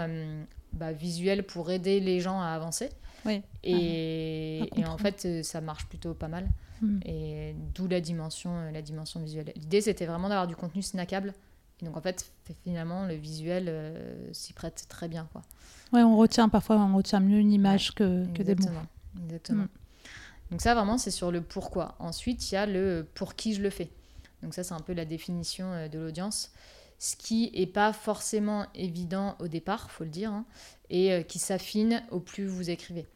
bah, 0.73 0.93
visuelle 0.93 1.45
pour 1.45 1.71
aider 1.71 2.01
les 2.01 2.21
gens 2.21 2.41
à 2.41 2.49
avancer. 2.49 2.91
Oui. 3.25 3.43
Et, 3.65 4.69
et 4.79 4.87
en 4.87 4.99
fait, 4.99 5.43
ça 5.43 5.61
marche 5.61 5.87
plutôt 5.87 6.15
pas 6.15 6.29
mal. 6.29 6.47
Hmm. 6.81 7.01
Et 7.05 7.57
d'où 7.75 7.89
la 7.89 8.01
dimension, 8.01 8.71
la 8.71 8.83
dimension 8.83 9.21
visuelle. 9.21 9.53
L'idée, 9.57 9.81
c'était 9.81 10.07
vraiment 10.07 10.29
d'avoir 10.29 10.47
du 10.47 10.55
contenu 10.55 10.83
snackable. 10.83 11.33
Et 11.81 11.85
donc, 11.85 11.97
en 11.97 12.01
fait, 12.01 12.33
finalement, 12.65 13.05
le 13.07 13.15
visuel 13.15 13.71
s'y 14.33 14.53
prête 14.53 14.87
très 14.89 15.09
bien. 15.09 15.29
Quoi. 15.33 15.43
Ouais, 15.93 16.03
on 16.03 16.17
retient 16.17 16.49
parfois, 16.49 16.77
on 16.77 16.97
retient 16.97 17.21
mieux 17.21 17.39
une 17.39 17.53
image 17.53 17.95
que, 17.95 18.27
que, 18.33 18.43
des 18.43 18.55
mots. 18.55 18.69
Exactement. 19.25 19.65
Mm. 19.65 19.69
Donc 20.51 20.61
ça, 20.61 20.75
vraiment, 20.75 20.99
c'est 20.99 21.11
sur 21.11 21.31
le 21.31 21.41
pourquoi. 21.41 21.97
Ensuite, 21.99 22.51
il 22.51 22.55
y 22.55 22.59
a 22.59 22.67
le 22.67 23.07
pour 23.15 23.35
qui 23.35 23.55
je 23.55 23.63
le 23.63 23.71
fais. 23.71 23.91
Donc 24.43 24.55
ça, 24.55 24.63
c'est 24.63 24.75
un 24.75 24.81
peu 24.81 24.93
la 24.93 25.05
définition 25.05 25.73
euh, 25.73 25.89
de 25.89 25.99
l'audience. 25.99 26.53
ce 26.99 27.17
qui 27.17 27.51
est 27.55 27.67
pas 27.67 27.93
forcément 27.93 28.67
évident 28.75 29.37
au 29.39 29.49
départ, 29.49 29.91
faut 29.91 30.05
le 30.05 30.11
dire, 30.11 30.33
hein, 30.33 30.45
et 30.89 31.13
euh, 31.13 31.23
qui 31.23 31.39
s'affine 31.39 32.03
au 32.11 32.21
plus 32.21 32.47
vous 32.47 32.71
écrivez. 32.71 33.07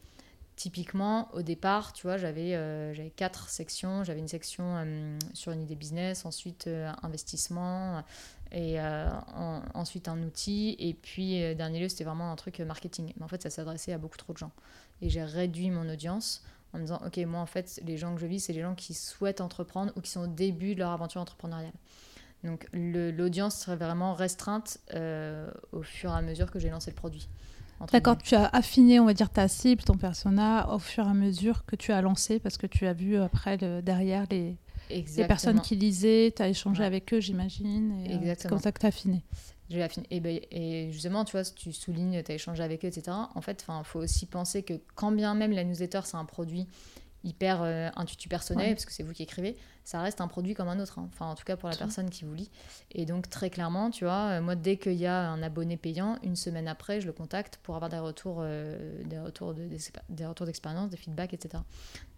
Typiquement, 0.61 1.33
au 1.33 1.41
départ, 1.41 1.91
tu 1.91 2.05
vois, 2.05 2.17
j'avais 2.17 2.53
euh, 2.53 2.93
quatre 3.15 3.49
sections. 3.49 4.03
J'avais 4.03 4.19
une 4.19 4.27
section 4.27 4.75
euh, 4.77 5.17
sur 5.33 5.51
une 5.53 5.63
idée 5.63 5.73
business, 5.73 6.23
ensuite 6.23 6.69
investissement, 7.01 8.03
et 8.51 8.77
ensuite 9.73 10.07
un 10.07 10.21
outil, 10.21 10.75
et 10.77 10.93
puis 10.93 11.55
dernier 11.55 11.79
lieu, 11.79 11.89
c'était 11.89 12.03
vraiment 12.03 12.31
un 12.31 12.35
truc 12.35 12.59
marketing. 12.59 13.11
Mais 13.17 13.23
en 13.23 13.27
fait, 13.27 13.41
ça 13.41 13.49
s'adressait 13.49 13.93
à 13.93 13.97
beaucoup 13.97 14.17
trop 14.17 14.33
de 14.33 14.37
gens. 14.37 14.51
Et 15.01 15.09
j'ai 15.09 15.23
réduit 15.23 15.71
mon 15.71 15.89
audience 15.89 16.43
en 16.73 16.77
me 16.77 16.83
disant, 16.83 17.01
ok, 17.03 17.17
moi 17.25 17.39
en 17.39 17.47
fait, 17.47 17.81
les 17.83 17.97
gens 17.97 18.13
que 18.13 18.21
je 18.21 18.27
vis, 18.27 18.41
c'est 18.41 18.53
les 18.53 18.61
gens 18.61 18.75
qui 18.75 18.93
souhaitent 18.93 19.41
entreprendre 19.41 19.91
ou 19.95 20.01
qui 20.01 20.11
sont 20.11 20.21
au 20.21 20.27
début 20.27 20.75
de 20.75 20.79
leur 20.79 20.91
aventure 20.91 21.21
entrepreneuriale. 21.21 21.73
Donc 22.43 22.67
l'audience 22.73 23.55
serait 23.55 23.75
vraiment 23.75 24.13
restreinte 24.13 24.79
euh, 24.93 25.49
au 25.71 25.83
fur 25.83 26.11
et 26.11 26.15
à 26.15 26.21
mesure 26.21 26.49
que 26.49 26.59
j'ai 26.59 26.69
lancé 26.69 26.89
le 26.89 26.95
produit. 26.95 27.27
D'accord, 27.91 28.17
tu 28.17 28.35
as 28.35 28.45
affiné, 28.47 28.99
on 28.99 29.05
va 29.05 29.13
dire, 29.13 29.29
ta 29.29 29.47
cible, 29.47 29.83
ton 29.83 29.97
persona 29.97 30.69
au 30.73 30.79
fur 30.79 31.05
et 31.05 31.09
à 31.09 31.13
mesure 31.13 31.65
que 31.65 31.75
tu 31.75 31.91
as 31.91 32.01
lancé 32.01 32.39
parce 32.39 32.57
que 32.57 32.67
tu 32.67 32.85
as 32.85 32.93
vu 32.93 33.17
après 33.17 33.57
derrière 33.57 34.25
les, 34.29 34.57
les, 34.89 35.27
personnes 35.27 35.61
qui 35.61 35.75
lisaient, 35.75 36.33
tu 36.35 36.41
as 36.41 36.49
échangé 36.49 36.83
avec 36.83 37.13
eux, 37.13 37.19
j'imagine. 37.19 38.05
Euh, 38.07 38.35
c'est 38.37 38.47
comme 38.47 38.59
ça 38.59 38.71
que 38.71 38.79
tu 38.79 38.85
as 38.85 38.89
affiné. 38.89 39.23
J'ai 39.69 39.81
affiné. 39.81 40.05
Et, 40.11 40.19
ben, 40.19 40.39
et, 40.51 40.91
justement, 40.91 41.23
tu 41.23 41.31
vois, 41.31 41.43
tu 41.43 41.71
soulignes, 41.71 42.21
tu 42.23 42.31
as 42.31 42.35
échangé 42.35 42.61
avec 42.61 42.83
eux, 42.83 42.87
etc. 42.87 43.15
En 43.35 43.41
fait, 43.41 43.65
il 43.67 43.85
faut 43.85 43.99
aussi 43.99 44.25
penser 44.25 44.63
que 44.63 44.73
quand 44.95 45.11
bien 45.11 45.33
même 45.33 45.51
la 45.51 45.63
newsletter, 45.63 46.01
c'est 46.03 46.17
un 46.17 46.25
produit 46.25 46.67
hyper 47.23 47.61
euh, 47.61 47.89
intuitu 47.95 48.27
personnel, 48.27 48.73
parce 48.73 48.85
que 48.85 48.91
c'est 48.91 49.03
vous 49.03 49.13
qui 49.13 49.23
écrivez, 49.23 49.55
ça 49.83 50.01
reste 50.01 50.21
un 50.21 50.27
produit 50.27 50.53
comme 50.53 50.67
un 50.67 50.79
autre. 50.79 50.99
Hein. 50.99 51.09
Enfin, 51.13 51.27
en 51.27 51.35
tout 51.35 51.43
cas 51.43 51.55
pour 51.55 51.69
la 51.69 51.75
personne 51.75 52.09
qui 52.09 52.25
vous 52.25 52.33
lit. 52.33 52.49
Et 52.91 53.05
donc, 53.05 53.29
très 53.29 53.49
clairement, 53.49 53.91
tu 53.91 54.05
vois, 54.05 54.29
euh, 54.29 54.41
moi, 54.41 54.55
dès 54.55 54.77
qu'il 54.77 54.93
y 54.93 55.05
a 55.05 55.29
un 55.29 55.43
abonné 55.43 55.77
payant, 55.77 56.17
une 56.23 56.35
semaine 56.35 56.67
après, 56.67 57.01
je 57.01 57.07
le 57.07 57.13
contacte 57.13 57.59
pour 57.63 57.75
avoir 57.75 57.89
des 57.89 57.99
retours, 57.99 58.39
euh, 58.41 59.03
des 59.03 59.19
retours 59.19 59.53
de, 59.53 59.67
des, 60.09 60.25
retours 60.25 60.45
d'expérience, 60.45 60.89
des 60.89 60.97
feedbacks, 60.97 61.33
etc. 61.33 61.63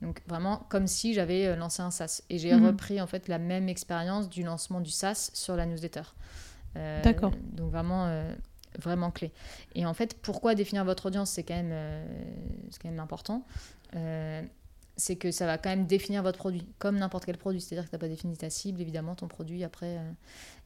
Donc, 0.01 0.21
vraiment, 0.27 0.65
comme 0.69 0.87
si 0.87 1.13
j'avais 1.13 1.55
lancé 1.55 1.81
un 1.81 1.91
SaaS. 1.91 2.21
Et 2.29 2.37
j'ai 2.37 2.53
mhm. 2.53 2.67
repris, 2.67 3.01
en 3.01 3.07
fait, 3.07 3.27
la 3.27 3.39
même 3.39 3.69
expérience 3.69 4.29
du 4.29 4.43
lancement 4.43 4.79
du 4.79 4.91
SaaS 4.91 5.31
sur 5.33 5.55
la 5.55 5.65
newsletter. 5.65 6.03
D'accord. 7.03 7.31
Donc, 7.51 7.69
vraiment 7.69 8.25
vraiment 8.79 9.11
clé. 9.11 9.31
Et 9.75 9.85
en 9.85 9.93
fait, 9.93 10.15
pourquoi 10.19 10.55
définir 10.55 10.83
votre 10.83 11.05
audience, 11.05 11.29
c'est 11.29 11.43
quand, 11.43 11.53
même, 11.53 11.75
c'est 12.71 12.81
quand 12.81 12.89
même 12.89 12.99
important 12.99 13.45
c'est 14.95 15.15
que 15.15 15.31
ça 15.31 15.45
va 15.45 15.57
quand 15.57 15.69
même 15.69 15.85
définir 15.85 16.23
votre 16.23 16.37
produit, 16.37 16.65
comme 16.79 16.97
n'importe 16.97 17.25
quel 17.25 17.37
produit. 17.37 17.61
C'est-à-dire 17.61 17.85
que 17.85 17.89
tu 17.89 17.95
n'as 17.95 17.99
pas 17.99 18.07
défini 18.07 18.37
ta 18.37 18.49
cible, 18.49 18.81
évidemment, 18.81 19.15
ton 19.15 19.27
produit 19.27 19.63
après. 19.63 19.97
Euh. 19.97 20.11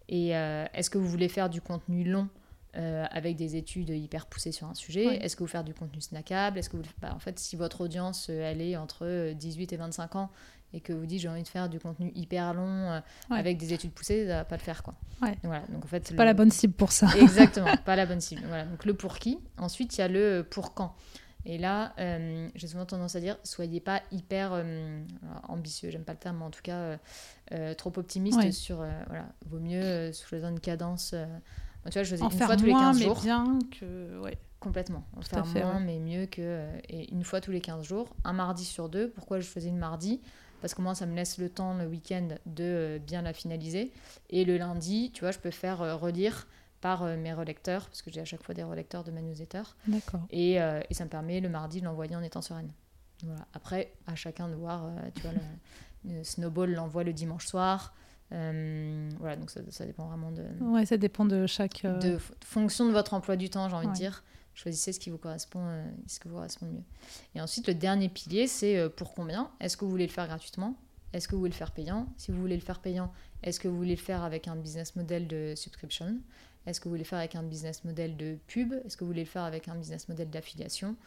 et 0.09 0.35
euh, 0.35 0.65
est-ce 0.73 0.89
que 0.89 0.97
vous 0.97 1.07
voulez 1.07 1.29
faire 1.29 1.49
du 1.49 1.61
contenu 1.61 2.03
long 2.03 2.27
euh, 2.75 3.05
avec 3.09 3.37
des 3.37 3.55
études 3.55 3.89
hyper 3.89 4.25
poussées 4.25 4.51
sur 4.51 4.67
un 4.67 4.75
sujet? 4.75 5.05
Est-ce 5.23 5.35
que 5.35 5.43
vous 5.43 5.47
faire 5.47 5.63
du 5.63 5.73
contenu 5.73 6.01
snackable? 6.01 6.57
Est-ce 6.57 6.69
que 6.69 6.77
vous... 6.77 6.83
Bah, 7.01 7.13
en 7.15 7.19
fait, 7.19 7.39
si 7.39 7.55
votre 7.55 7.81
audience, 7.81 8.29
elle 8.29 8.61
est 8.61 8.75
entre 8.75 9.33
18 9.33 9.73
et 9.73 9.77
25 9.77 10.15
ans 10.15 10.29
et 10.73 10.81
que 10.81 10.91
vous 10.91 11.05
dites 11.05 11.21
j'ai 11.21 11.29
envie 11.29 11.43
de 11.43 11.47
faire 11.47 11.69
du 11.69 11.79
contenu 11.79 12.11
hyper 12.13 12.53
long 12.53 13.01
avec 13.29 13.57
des 13.57 13.71
études 13.71 13.93
poussées, 13.93 14.27
ça 14.27 14.35
va 14.35 14.43
pas 14.43 14.57
le 14.57 14.61
faire 14.61 14.83
quoi. 14.83 14.95
voilà. 15.43 15.63
Donc 15.69 15.85
en 15.85 15.87
fait, 15.87 16.13
pas 16.13 16.25
la 16.25 16.33
bonne 16.33 16.51
cible 16.51 16.73
pour 16.73 16.91
ça. 16.91 17.07
Exactement, 17.17 17.73
pas 17.85 17.95
la 17.95 18.05
bonne 18.05 18.19
cible. 18.19 18.41
Voilà. 18.45 18.65
Donc 18.65 18.83
le 18.83 18.93
pour 18.93 19.17
qui? 19.17 19.39
Ensuite, 19.57 19.97
il 19.97 20.01
y 20.01 20.03
a 20.03 20.09
le 20.09 20.45
pour 20.47 20.73
quand? 20.73 20.93
Et 21.49 21.57
là, 21.57 21.93
euh, 21.97 22.49
j'ai 22.55 22.67
souvent 22.67 22.85
tendance 22.85 23.15
à 23.15 23.21
dire, 23.21 23.37
soyez 23.45 23.79
pas 23.79 24.01
hyper 24.11 24.51
euh, 24.51 25.01
ambitieux, 25.47 25.89
j'aime 25.89 26.03
pas 26.03 26.11
le 26.11 26.19
terme, 26.19 26.39
mais 26.39 26.43
en 26.43 26.51
tout 26.51 26.61
cas 26.61 26.99
euh, 27.53 27.73
trop 27.73 27.93
optimiste 27.95 28.51
sur, 28.51 28.85
voilà, 29.07 29.29
vaut 29.45 29.59
mieux 29.59 30.11
choisir 30.11 30.49
une 30.49 30.59
cadence. 30.59 31.15
tu 31.85 31.91
vois, 31.93 32.03
je 32.03 32.09
faisais 32.09 32.25
une 32.25 32.31
fois 32.31 32.57
tous 32.57 32.65
les 32.65 32.73
15 32.73 33.01
jours. 33.01 33.15
mais 33.15 33.23
bien 33.23 33.59
que, 33.79 34.19
ouais. 34.19 34.37
Complètement. 34.59 35.05
En 35.15 35.21
faire 35.21 35.45
moins, 35.45 35.79
mais 35.79 35.99
mieux 35.99 36.25
que. 36.25 36.67
et 36.89 37.13
une 37.13 37.23
fois 37.23 37.39
tous 37.39 37.51
les 37.51 37.61
15 37.61 37.85
jours, 37.85 38.13
un 38.25 38.33
mardi 38.33 38.65
sur 38.65 38.89
deux. 38.89 39.09
Pourquoi 39.11 39.39
je 39.39 39.47
faisais 39.47 39.69
une 39.69 39.77
mardi? 39.77 40.19
Parce 40.59 40.73
que 40.73 40.81
moi, 40.81 40.95
ça 40.95 41.05
me 41.05 41.15
laisse 41.15 41.37
le 41.37 41.47
temps 41.47 41.75
le 41.75 41.85
week-end 41.85 42.27
de 42.45 42.99
bien 43.05 43.21
la 43.21 43.31
finaliser. 43.31 43.93
Et 44.31 44.43
le 44.43 44.57
lundi, 44.57 45.11
tu 45.13 45.21
vois, 45.21 45.31
je 45.31 45.39
peux 45.39 45.51
faire 45.51 46.01
relire 46.01 46.47
par 46.81 47.03
euh, 47.03 47.17
mes 47.17 47.33
relecteurs, 47.33 47.85
parce 47.85 48.01
que 48.01 48.11
j'ai 48.11 48.21
à 48.21 48.25
chaque 48.25 48.43
fois 48.43 48.53
des 48.53 48.63
relecteurs 48.63 49.03
de 49.03 49.11
ma 49.11 49.21
newsletter. 49.21 49.63
D'accord. 49.87 50.21
Et, 50.29 50.61
euh, 50.61 50.81
et, 50.89 50.93
ça 50.93 51.05
me 51.05 51.09
permet 51.09 51.39
le 51.39 51.49
mardi 51.49 51.79
de 51.79 51.85
l'envoyer 51.85 52.15
en 52.15 52.23
étant 52.23 52.41
sereine. 52.41 52.71
Voilà. 53.23 53.47
Après, 53.53 53.93
à 54.05 54.15
chacun 54.15 54.47
de 54.47 54.55
voir, 54.55 54.85
euh, 54.85 54.89
tu 55.15 55.21
vois, 55.21 55.31
le, 55.31 56.23
Snowball 56.23 56.71
l'envoie 56.71 57.03
le 57.03 57.13
dimanche 57.13 57.47
soir. 57.47 57.93
voilà, 58.29 59.35
donc 59.35 59.49
ça, 59.49 59.61
ça, 59.69 59.85
dépend 59.85 60.07
vraiment 60.07 60.31
de. 60.31 60.45
Ouais, 60.61 60.85
ça 60.85 60.97
dépend 60.97 61.25
de 61.25 61.47
chaque. 61.47 61.83
De 61.83 62.17
fonction 62.43 62.85
de 62.85 62.91
votre 62.91 63.13
emploi 63.13 63.35
du 63.35 63.49
temps, 63.49 63.67
j'ai 63.69 63.75
envie 63.75 63.87
de 63.87 63.93
dire. 63.93 64.23
Choisissez 64.53 64.91
ce 64.91 64.99
qui 64.99 65.11
vous 65.11 65.19
correspond, 65.19 65.83
ce 66.07 66.19
qui 66.19 66.27
vous 66.27 66.35
correspond 66.35 66.65
le 66.65 66.71
mieux. 66.73 66.83
Et 67.35 67.41
ensuite, 67.41 67.67
le 67.67 67.75
dernier 67.75 68.09
pilier, 68.09 68.47
c'est 68.47 68.89
pour 68.89 69.13
combien 69.13 69.51
Est-ce 69.59 69.77
que 69.77 69.85
vous 69.85 69.91
voulez 69.91 70.07
le 70.07 70.11
faire 70.11 70.27
gratuitement? 70.27 70.75
Est-ce 71.13 71.27
que 71.27 71.35
vous 71.35 71.39
voulez 71.39 71.51
le 71.51 71.55
faire 71.55 71.71
payant? 71.71 72.07
Si 72.17 72.31
vous 72.31 72.39
voulez 72.39 72.55
le 72.55 72.61
faire 72.61 72.79
payant, 72.79 73.11
est-ce 73.43 73.59
que 73.59 73.67
vous 73.67 73.77
voulez 73.77 73.95
le 73.95 74.01
faire 74.01 74.23
avec 74.23 74.47
un 74.47 74.55
business 74.55 74.95
model 74.95 75.27
de 75.27 75.53
subscription? 75.55 76.17
Est-ce 76.67 76.81
que 76.81 76.85
vous 76.85 76.91
voulez 76.91 77.03
le 77.03 77.07
faire 77.07 77.19
avec 77.19 77.35
un 77.35 77.43
business 77.43 77.85
model 77.85 78.17
de 78.17 78.37
pub? 78.47 78.73
Est-ce 78.85 78.97
que 78.97 79.05
vous 79.05 79.09
voulez 79.09 79.23
le 79.23 79.29
faire 79.29 79.43
avec 79.43 79.69
un 79.69 79.75
business 79.75 80.09
model 80.09 80.29
d'affiliation? 80.29 80.97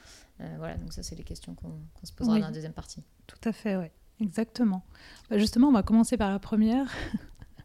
Euh, 0.41 0.55
Voilà, 0.59 0.77
donc 0.77 0.93
ça, 0.93 1.03
c'est 1.03 1.15
les 1.17 1.23
questions 1.23 1.55
qu'on 1.55 1.79
se 2.03 2.13
posera 2.13 2.39
dans 2.39 2.47
la 2.47 2.53
deuxième 2.53 2.73
partie. 2.73 3.03
Tout 3.27 3.39
à 3.45 3.53
fait, 3.53 3.77
oui. 3.77 3.87
Exactement. 4.21 4.83
Bah, 5.29 5.37
justement, 5.37 5.69
on 5.69 5.73
va 5.73 5.83
commencer 5.83 6.17
par 6.17 6.31
la 6.31 6.39
première, 6.39 6.91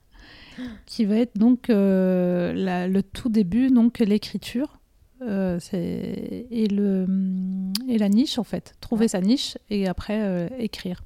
qui 0.85 1.05
va 1.05 1.15
être 1.17 1.37
donc 1.37 1.69
euh, 1.69 2.87
le 2.87 3.01
tout 3.01 3.29
début, 3.29 3.69
donc 3.69 3.99
l'écriture. 3.99 4.79
Euh, 5.21 5.57
et, 5.71 6.67
le, 6.67 7.07
et 7.87 7.97
la 7.97 8.09
niche, 8.09 8.37
en 8.37 8.43
fait. 8.43 8.75
Trouver 8.81 9.07
sa 9.07 9.21
niche 9.21 9.57
et 9.69 9.87
après 9.87 10.49
écrire. 10.59 11.01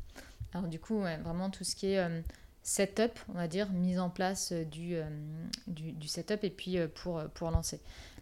Alors, 0.54 0.68
du 0.68 0.80
coup, 0.80 1.00
vraiment 1.00 1.52
tout 1.52 1.64
ce 1.64 1.76
qui 1.76 1.92
est 1.92 2.24
setup, 2.70 3.18
on 3.30 3.34
va 3.34 3.48
dire, 3.48 3.72
mise 3.72 4.00
en 4.00 4.12
place 4.12 4.52
euh, 4.52 4.64
du, 4.64 4.94
euh, 4.96 5.04
du, 5.66 5.92
du, 5.92 6.08
setup 6.08 6.44
et 6.44 6.52
puis 6.52 6.78
euh, 6.78 6.88
pour, 6.88 7.24
pour 7.34 7.50
lancer. 7.50 7.82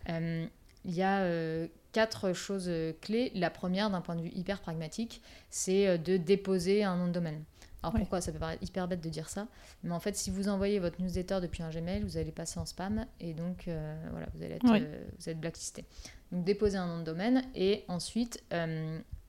Il 0.09 0.93
y 0.93 1.03
a 1.03 1.67
quatre 1.91 2.31
choses 2.31 2.71
clés. 3.01 3.29
La 3.35 3.49
première, 3.49 3.89
d'un 3.89 3.99
point 3.99 4.15
de 4.15 4.21
vue 4.21 4.31
hyper 4.33 4.61
pragmatique, 4.61 5.21
c'est 5.49 5.97
de 5.97 6.15
déposer 6.15 6.85
un 6.85 6.95
nom 6.95 7.07
de 7.07 7.11
domaine. 7.11 7.43
Alors 7.83 7.93
pourquoi 7.93 8.21
Ça 8.21 8.31
peut 8.31 8.39
paraître 8.39 8.63
hyper 8.63 8.87
bête 8.87 9.01
de 9.01 9.09
dire 9.09 9.27
ça, 9.27 9.47
mais 9.83 9.93
en 9.93 9.99
fait, 9.99 10.15
si 10.15 10.31
vous 10.31 10.47
envoyez 10.47 10.79
votre 10.79 11.01
newsletter 11.01 11.39
depuis 11.41 11.61
un 11.61 11.69
Gmail, 11.69 12.03
vous 12.03 12.15
allez 12.15 12.31
passer 12.31 12.57
en 12.57 12.65
spam 12.65 13.05
et 13.19 13.33
donc 13.33 13.67
voilà, 14.11 14.27
vous 14.33 14.43
allez 14.43 14.53
être, 14.53 14.65
vous 14.65 15.29
être 15.29 15.39
blacklisté. 15.41 15.83
Donc 16.31 16.45
déposer 16.45 16.77
un 16.77 16.87
nom 16.87 16.99
de 16.99 17.03
domaine 17.03 17.43
et 17.53 17.83
ensuite 17.89 18.41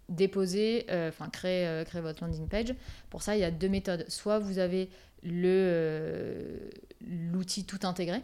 déposer, 0.08 0.86
enfin 1.08 1.28
créer, 1.28 1.84
créer 1.84 2.00
votre 2.00 2.24
landing 2.24 2.48
page. 2.48 2.74
Pour 3.10 3.22
ça, 3.22 3.36
il 3.36 3.40
y 3.40 3.44
a 3.44 3.50
deux 3.50 3.68
méthodes. 3.68 4.04
Soit 4.08 4.38
vous 4.38 4.58
avez 4.58 4.88
euh, 5.24 6.70
l'outil 7.00 7.64
tout 7.64 7.80
intégré, 7.82 8.22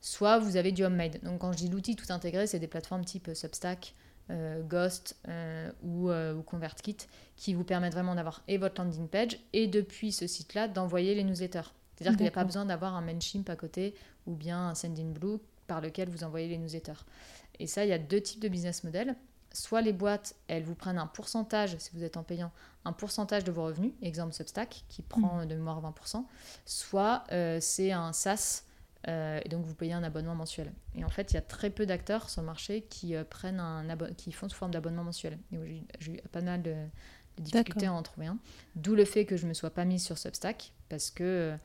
soit 0.00 0.38
vous 0.38 0.56
avez 0.56 0.72
du 0.72 0.84
homemade. 0.84 1.20
Donc 1.22 1.40
quand 1.40 1.52
je 1.52 1.58
dis 1.58 1.68
l'outil 1.68 1.96
tout 1.96 2.10
intégré, 2.12 2.46
c'est 2.46 2.58
des 2.58 2.66
plateformes 2.66 3.04
type 3.04 3.30
Substack, 3.34 3.94
euh, 4.30 4.62
Ghost 4.62 5.16
euh, 5.28 5.70
ou, 5.82 6.10
ConvertKit 6.42 6.96
qui 7.36 7.54
vous 7.54 7.64
permettent 7.64 7.92
vraiment 7.92 8.14
d'avoir 8.14 8.42
et 8.48 8.58
votre 8.58 8.80
landing 8.80 9.08
page 9.08 9.38
et 9.52 9.66
depuis 9.66 10.12
ce 10.12 10.26
site-là 10.26 10.68
d'envoyer 10.68 11.14
les 11.14 11.24
newsletters. 11.24 11.72
C'est-à-dire 11.94 12.16
qu'il 12.16 12.24
n'y 12.24 12.28
a 12.28 12.32
pas 12.32 12.44
besoin 12.44 12.64
d'avoir 12.64 12.94
un 12.94 13.02
Mailchimp 13.02 13.48
à 13.48 13.56
côté 13.56 13.94
ou 14.26 14.34
bien 14.34 14.70
un 14.70 14.74
Sendinblue 14.74 15.38
par 15.66 15.80
lequel 15.80 16.08
vous 16.08 16.24
envoyez 16.24 16.48
les 16.48 16.58
newsletters. 16.58 17.04
Et 17.60 17.66
ça, 17.66 17.84
il 17.84 17.88
y 17.88 17.92
a 17.92 17.98
deux 17.98 18.20
types 18.20 18.40
de 18.40 18.48
business 18.48 18.82
models 18.82 19.14
soit 19.54 19.80
les 19.80 19.92
boîtes, 19.92 20.34
elles 20.48 20.64
vous 20.64 20.74
prennent 20.74 20.98
un 20.98 21.06
pourcentage, 21.06 21.76
si 21.78 21.90
vous 21.94 22.02
êtes 22.04 22.16
en 22.16 22.22
payant, 22.22 22.52
un 22.84 22.92
pourcentage 22.92 23.44
de 23.44 23.52
vos 23.52 23.64
revenus, 23.64 23.92
exemple 24.02 24.34
Substack, 24.34 24.84
qui 24.88 25.02
prend 25.02 25.42
mm. 25.42 25.46
de 25.46 25.54
mémoire 25.54 25.80
20%, 25.80 26.24
soit 26.66 27.24
euh, 27.32 27.58
c'est 27.60 27.92
un 27.92 28.12
SaaS, 28.12 28.64
euh, 29.06 29.40
et 29.44 29.48
donc 29.48 29.64
vous 29.64 29.74
payez 29.74 29.92
un 29.92 30.02
abonnement 30.02 30.34
mensuel. 30.34 30.72
Et 30.94 31.04
en 31.04 31.08
fait, 31.08 31.30
il 31.30 31.34
y 31.34 31.36
a 31.36 31.42
très 31.42 31.70
peu 31.70 31.86
d'acteurs 31.86 32.28
sur 32.30 32.42
le 32.42 32.46
marché 32.46 32.82
qui, 32.82 33.14
euh, 33.14 33.24
prennent 33.24 33.60
un 33.60 33.86
qui 34.16 34.32
font 34.32 34.48
sous 34.48 34.56
forme 34.56 34.72
d'abonnement 34.72 35.04
mensuel. 35.04 35.38
J'ai 36.00 36.12
eu 36.12 36.16
pas 36.32 36.40
mal 36.40 36.62
de, 36.62 36.74
de 37.38 37.42
difficultés 37.42 37.86
à 37.86 37.92
en 37.92 38.02
trouver 38.02 38.26
un. 38.26 38.38
D'où 38.76 38.94
le 38.94 39.04
fait 39.04 39.24
que 39.24 39.36
je 39.36 39.44
ne 39.44 39.50
me 39.50 39.54
sois 39.54 39.70
pas 39.70 39.84
mise 39.84 40.04
sur 40.04 40.18
Substack, 40.18 40.72
parce 40.88 41.10
que 41.10 41.56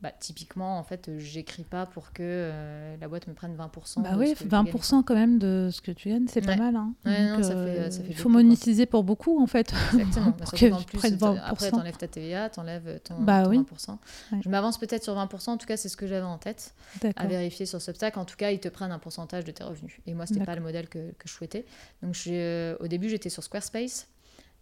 bah, 0.00 0.12
typiquement, 0.12 0.78
en 0.78 0.84
fait, 0.84 1.10
j'écris 1.18 1.64
pas 1.64 1.84
pour 1.84 2.12
que 2.12 2.22
euh, 2.22 2.96
la 3.00 3.08
boîte 3.08 3.26
me 3.26 3.34
prenne 3.34 3.56
20%. 3.56 4.02
Bah 4.02 4.10
oui, 4.16 4.32
20% 4.34 5.02
quand 5.02 5.14
même 5.14 5.40
de 5.40 5.70
ce 5.72 5.80
que 5.80 5.90
tu 5.90 6.08
gagnes, 6.10 6.26
c'est 6.28 6.40
pas 6.40 6.54
mal. 6.54 6.76
Hein. 6.76 6.94
Euh, 7.06 7.90
il 8.08 8.14
faut 8.14 8.28
monétiser 8.28 8.86
pour 8.86 9.02
beaucoup, 9.02 9.42
en 9.42 9.48
fait. 9.48 9.72
Exactement. 9.92 10.32
pour 10.38 10.52
que 10.52 10.72
en 10.72 10.82
plus, 10.82 11.00
20%. 11.00 11.40
après, 11.44 11.70
t'enlèves 11.72 11.96
ta 11.96 12.06
TVA, 12.06 12.48
t'enlèves 12.48 13.00
ton, 13.02 13.20
bah, 13.20 13.42
ton 13.42 13.62
20%. 13.62 13.98
Je 14.40 14.48
m'avance 14.48 14.78
peut-être 14.78 15.02
sur 15.02 15.16
20%, 15.16 15.50
en 15.50 15.56
tout 15.56 15.66
cas, 15.66 15.76
c'est 15.76 15.88
ce 15.88 15.96
que 15.96 16.06
j'avais 16.06 16.22
en 16.26 16.38
tête. 16.38 16.74
À 17.16 17.26
vérifier 17.26 17.66
sur 17.66 17.82
Substack. 17.82 18.16
En 18.18 18.24
tout 18.24 18.36
cas, 18.36 18.52
ils 18.52 18.60
te 18.60 18.68
prennent 18.68 18.92
un 18.92 19.00
pourcentage 19.00 19.44
de 19.44 19.50
tes 19.50 19.64
revenus. 19.64 19.98
Et 20.06 20.14
moi, 20.14 20.26
c'était 20.26 20.44
pas 20.44 20.54
le 20.54 20.62
modèle 20.62 20.88
que, 20.88 21.10
que 21.12 21.26
je 21.26 21.32
souhaitais. 21.32 21.66
Donc, 22.02 22.16
euh, 22.28 22.76
au 22.78 22.86
début, 22.86 23.08
j'étais 23.08 23.30
sur 23.30 23.42
Squarespace. 23.42 24.06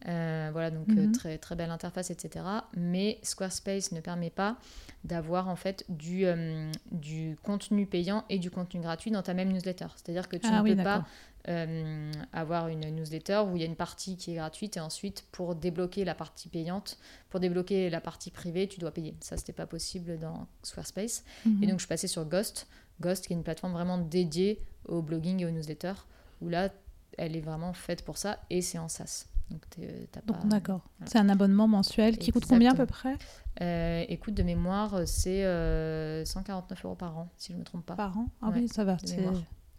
Euh, 0.06 0.50
voilà, 0.52 0.70
donc 0.70 0.88
Mhm. 0.88 0.98
euh, 0.98 1.12
très, 1.12 1.38
très 1.38 1.56
belle 1.56 1.70
interface, 1.70 2.10
etc. 2.10 2.44
Mais 2.76 3.18
Squarespace 3.22 3.92
ne 3.92 4.00
permet 4.00 4.30
pas 4.30 4.56
d'avoir 5.04 5.48
en 5.48 5.56
fait 5.56 5.84
du, 5.88 6.26
euh, 6.26 6.70
du 6.92 7.36
contenu 7.42 7.86
payant 7.86 8.24
et 8.28 8.38
du 8.38 8.50
contenu 8.50 8.80
gratuit 8.80 9.10
dans 9.10 9.22
ta 9.22 9.32
même 9.34 9.50
newsletter. 9.52 9.86
C'est-à-dire 9.96 10.28
que 10.28 10.36
tu 10.36 10.46
Ah 10.50 10.58
ne 10.58 10.62
oui, 10.62 10.76
peux 10.76 10.82
pas 10.82 11.06
euh, 11.48 12.12
avoir 12.32 12.68
une 12.68 12.80
newsletter 12.94 13.42
où 13.48 13.56
il 13.56 13.60
y 13.60 13.64
a 13.64 13.66
une 13.66 13.76
partie 13.76 14.16
qui 14.16 14.32
est 14.32 14.36
gratuite 14.36 14.76
et 14.76 14.80
ensuite 14.80 15.24
pour 15.32 15.54
débloquer 15.54 16.04
la 16.04 16.14
partie 16.14 16.48
payante, 16.48 16.98
pour 17.30 17.40
débloquer 17.40 17.88
la 17.88 18.00
partie 18.00 18.30
privée, 18.30 18.68
tu 18.68 18.78
dois 18.80 18.90
payer. 18.92 19.14
Ça, 19.20 19.36
c'était 19.36 19.52
pas 19.54 19.66
possible 19.66 20.18
dans 20.18 20.46
Squarespace. 20.62 21.24
Mhm. 21.46 21.62
Et 21.62 21.66
donc, 21.68 21.76
je 21.78 21.84
suis 21.84 21.88
passée 21.88 22.08
sur 22.08 22.24
Ghost. 22.26 22.66
Ghost, 23.00 23.26
qui 23.26 23.32
est 23.32 23.36
une 23.36 23.44
plateforme 23.44 23.72
vraiment 23.72 23.98
dédiée 23.98 24.60
au 24.86 25.02
blogging 25.02 25.40
et 25.40 25.46
aux 25.46 25.50
newsletters, 25.50 26.06
où 26.42 26.48
là, 26.48 26.68
elle 27.16 27.34
est 27.36 27.40
vraiment 27.40 27.72
faite 27.72 28.04
pour 28.04 28.18
ça 28.18 28.38
et 28.50 28.60
c'est 28.60 28.78
en 28.78 28.88
SaaS. 28.88 29.26
Donc, 29.50 29.68
t'es- 29.70 30.08
t'as 30.10 30.20
Donc, 30.22 30.40
pas- 30.40 30.46
d'accord. 30.48 30.88
voilà. 30.98 31.10
C'est 31.10 31.18
un 31.18 31.28
abonnement 31.28 31.68
mensuel 31.68 32.18
qui 32.18 32.32
coûte 32.32 32.46
combien 32.48 32.72
à 32.72 32.74
peu 32.74 32.86
près? 32.86 33.16
Euh, 33.62 34.04
écoute, 34.08 34.34
de 34.34 34.42
mémoire, 34.42 35.06
c'est 35.06 35.44
euh, 35.44 36.24
149 36.24 36.84
euros 36.84 36.94
par 36.96 37.16
an, 37.16 37.28
si 37.36 37.48
je 37.52 37.54
ne 37.54 37.60
me 37.60 37.64
trompe 37.64 37.86
pas. 37.86 37.94
par 37.94 38.18
an? 38.18 38.26
Ah 38.42 38.48
Ouais, 38.48 38.60
oui, 38.60 38.68
ça 38.68 38.84
va. 38.84 38.96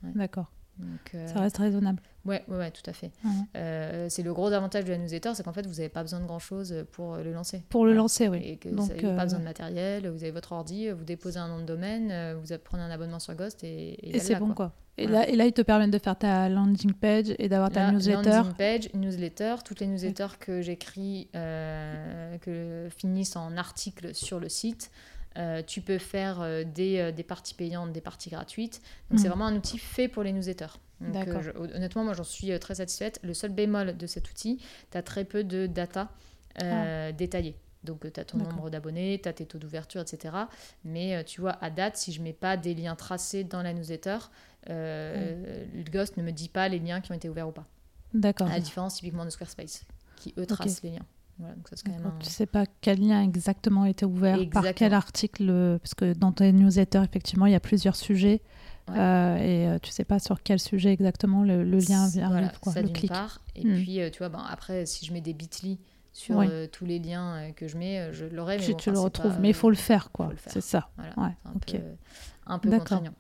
Ouais. 0.04 0.12
D'accord. 0.16 0.52
Donc, 0.78 1.12
euh, 1.16 1.28
Ça 1.28 1.42
reste 1.42 1.58
raisonnable. 1.58 2.02
Ouais, 2.28 2.44
ouais, 2.48 2.58
ouais, 2.58 2.72
tout 2.72 2.88
à 2.90 2.94
fait. 2.94 3.12
Euh, 3.56 4.08
c'est 4.10 4.24
le 4.24 4.34
gros 4.34 4.52
avantage 4.52 4.86
de 4.86 4.92
la 4.92 4.98
newsletter, 4.98 5.32
c'est 5.34 5.44
qu'en 5.44 5.54
fait, 5.54 5.66
vous 5.66 5.74
n'avez 5.76 5.90
pas 5.90 6.02
besoin 6.04 6.20
de 6.20 6.26
grand-chose 6.26 6.86
pour 6.92 7.16
euh, 7.16 7.24
le 7.24 7.32
lancer. 7.34 7.64
Pour 7.70 7.86
le 7.86 7.92
Voilà. 7.92 8.02
lancer, 8.04 8.28
oui. 8.28 8.40
Et 8.44 8.58
que 8.58 8.70
Donc, 8.70 8.80
vous 8.82 8.88
n'avez 8.96 9.06
euh, 9.06 9.16
pas 9.16 9.24
besoin 9.24 9.40
de 9.40 9.44
matériel, 9.46 10.08
vous 10.10 10.24
avez 10.24 10.32
votre 10.32 10.52
ordi, 10.52 10.90
vous 10.92 11.04
déposez 11.04 11.40
un 11.40 11.48
nom 11.48 11.60
de 11.60 11.66
domaine, 11.66 12.10
euh, 12.12 12.36
vous 12.42 12.54
prenez 12.64 12.84
un 12.84 12.92
abonnement 12.92 13.20
sur 13.20 13.34
Ghost 13.36 13.64
et, 13.64 13.94
et, 13.94 14.16
Et 14.16 14.20
c'est 14.20 14.36
bon, 14.36 14.48
quoi. 14.48 14.56
quoi. 14.56 14.72
Et, 15.00 15.06
Voilà. 15.06 15.22
là, 15.22 15.30
et 15.30 15.36
là, 15.36 15.46
ils 15.46 15.54
te 15.54 15.62
permettent 15.62 15.92
de 15.92 16.00
faire 16.00 16.18
ta 16.18 16.50
landing 16.50 16.94
page 16.94 17.34
et 17.38 17.48
d'avoir 17.50 17.70
ta 17.70 17.86
Là, 17.88 17.92
newsletter. 17.92 18.30
landing 18.30 18.54
page, 18.54 18.90
newsletter, 18.96 19.56
toutes 19.64 19.80
les 19.80 19.86
newsletters 19.88 20.38
que 20.40 20.62
j'écris 20.64 21.28
euh, 21.36 22.38
que 22.40 22.88
finissent 22.96 23.36
en 23.36 23.58
article 23.58 24.16
sur 24.16 24.40
le 24.40 24.50
site. 24.50 24.90
Euh, 25.38 25.62
tu 25.62 25.82
peux 25.82 25.98
faire 26.00 26.42
euh, 26.42 26.64
des, 26.64 26.98
euh, 26.98 27.12
des 27.12 27.24
parties 27.24 27.54
payantes, 27.54 27.92
des 27.94 28.02
parties 28.02 28.30
gratuites. 28.30 28.82
Donc, 29.10 29.20
c'est 29.20 29.26
Mhm. 29.26 29.32
vraiment 29.34 29.46
un 29.46 29.56
outil 29.56 29.78
fait 29.78 30.08
pour 30.08 30.24
les 30.24 30.32
newsletters. 30.34 30.80
Donc, 31.00 31.42
je- 31.44 31.52
honnêtement, 31.76 32.04
moi, 32.04 32.14
j'en 32.14 32.24
suis 32.24 32.58
très 32.60 32.74
satisfaite. 32.76 33.20
Le 33.24 33.36
seul 33.36 33.52
bémol 33.52 33.96
de 33.98 34.08
cet 34.08 34.30
outil, 34.32 34.60
tu 34.92 34.98
as 34.98 35.04
très 35.04 35.26
peu 35.26 35.44
de 35.44 35.68
data 35.68 36.10
euh, 36.64 37.12
détaillée. 37.12 37.56
Donc, 37.84 38.12
tu 38.12 38.20
as 38.20 38.26
ton 38.26 38.40
Ah. 38.42 38.50
Nombre 38.50 38.72
d'abonnés, 38.72 39.20
tu 39.22 39.30
as 39.30 39.34
tes 39.34 39.46
taux 39.46 39.60
d'ouverture, 39.60 40.02
etc. 40.02 40.34
Mais 40.84 41.24
tu 41.24 41.40
vois, 41.40 41.56
à 41.64 41.70
date, 41.70 41.98
si 41.98 42.12
je 42.12 42.20
mets 42.22 42.34
pas 42.34 42.58
des 42.58 42.74
liens 42.74 42.96
tracés 42.96 43.44
dans 43.44 43.62
la 43.62 43.74
newsletter, 43.74 44.18
euh, 44.72 45.66
le 45.74 45.84
Ghost 45.92 46.18
ne 46.18 46.24
me 46.24 46.32
dit 46.32 46.50
pas 46.50 46.68
les 46.68 46.80
liens 46.80 47.00
qui 47.02 47.12
ont 47.12 47.16
été 47.16 47.30
ouverts 47.30 47.48
ou 47.48 47.52
pas. 47.52 47.66
D'accord. 48.14 48.48
À 48.48 48.52
la 48.54 48.60
différence 48.60 48.96
typiquement 48.96 49.26
de 49.26 49.30
Squarespace, 49.30 49.86
qui 50.16 50.34
eux 50.38 50.46
tracent 50.48 50.82
les 50.82 50.90
liens. 50.92 51.06
Voilà, 51.40 51.54
donc 51.56 51.68
ça 51.68 51.76
c'est 51.76 51.84
quand 51.86 51.92
même 51.92 52.02
D'accord. 52.04 52.18
un- 52.20 52.24
Tu 52.24 52.30
sais 52.32 52.46
pas 52.48 52.66
quel 52.82 53.00
lien 53.00 53.22
exactement 53.24 53.84
a 53.84 53.90
été 53.90 54.06
ouvert, 54.06 54.38
par 54.38 54.42
Exactement. 54.42 54.74
quel 54.74 54.94
article, 54.94 55.80
parce 55.82 55.94
que 55.94 56.14
dans 56.14 56.32
tes 56.32 56.52
newsletters, 56.52 57.04
effectivement, 57.04 57.46
il 57.46 57.52
y 57.52 57.56
a 57.56 57.60
plusieurs 57.60 57.96
sujets, 57.96 58.42
Ouais. 58.90 58.96
euh, 58.98 59.38
et 59.38 59.68
euh, 59.68 59.80
tu 59.80 59.92
sais 59.92 60.06
pas 60.06 60.18
sur 60.20 60.42
quel 60.42 60.60
sujet 60.60 60.94
exactement 60.94 61.44
le, 61.44 61.64
le 61.64 61.78
lien 61.78 62.08
vient 62.08 62.30
Voilà, 62.30 62.50
quoi, 62.62 62.72
ça 62.74 62.82
le 62.82 62.88
clic. 62.90 63.12
part. 63.12 63.42
Et 63.56 63.66
Hmm. 63.66 63.76
puis, 63.76 64.02
euh, 64.02 64.10
tu 64.10 64.20
vois, 64.20 64.30
ben, 64.30 64.44
après, 64.50 64.86
si 64.86 65.06
je 65.06 65.14
mets 65.14 65.22
des 65.22 65.34
bit.ly 65.34 65.78
sur 66.14 66.40
euh, 66.40 66.66
tous 66.68 66.86
les 66.86 66.98
liens 66.98 67.52
que 67.56 67.68
je 67.68 67.78
mets, 67.78 68.12
je 68.14 68.26
l'aurai. 68.26 68.58
Mais 68.58 68.64
tu 68.66 68.72
bon, 68.72 68.78
tu 68.78 68.90
enfin, 68.90 68.92
le 68.94 69.04
retrouves, 69.04 69.34
pas, 69.34 69.40
mais 69.40 69.50
il 69.50 69.54
faut 69.54 69.70
le 69.70 69.76
faire, 69.76 70.12
quoi. 70.12 70.32
C'est 70.48 70.62
ça. 70.62 70.90
Voilà, 70.98 71.12
Ouais, 71.18 71.36
un 71.46 71.60
peu, 71.60 71.78
un 72.48 72.60
peu 72.60 72.70
D'accord. 72.70 72.86
contraignant. 72.88 73.14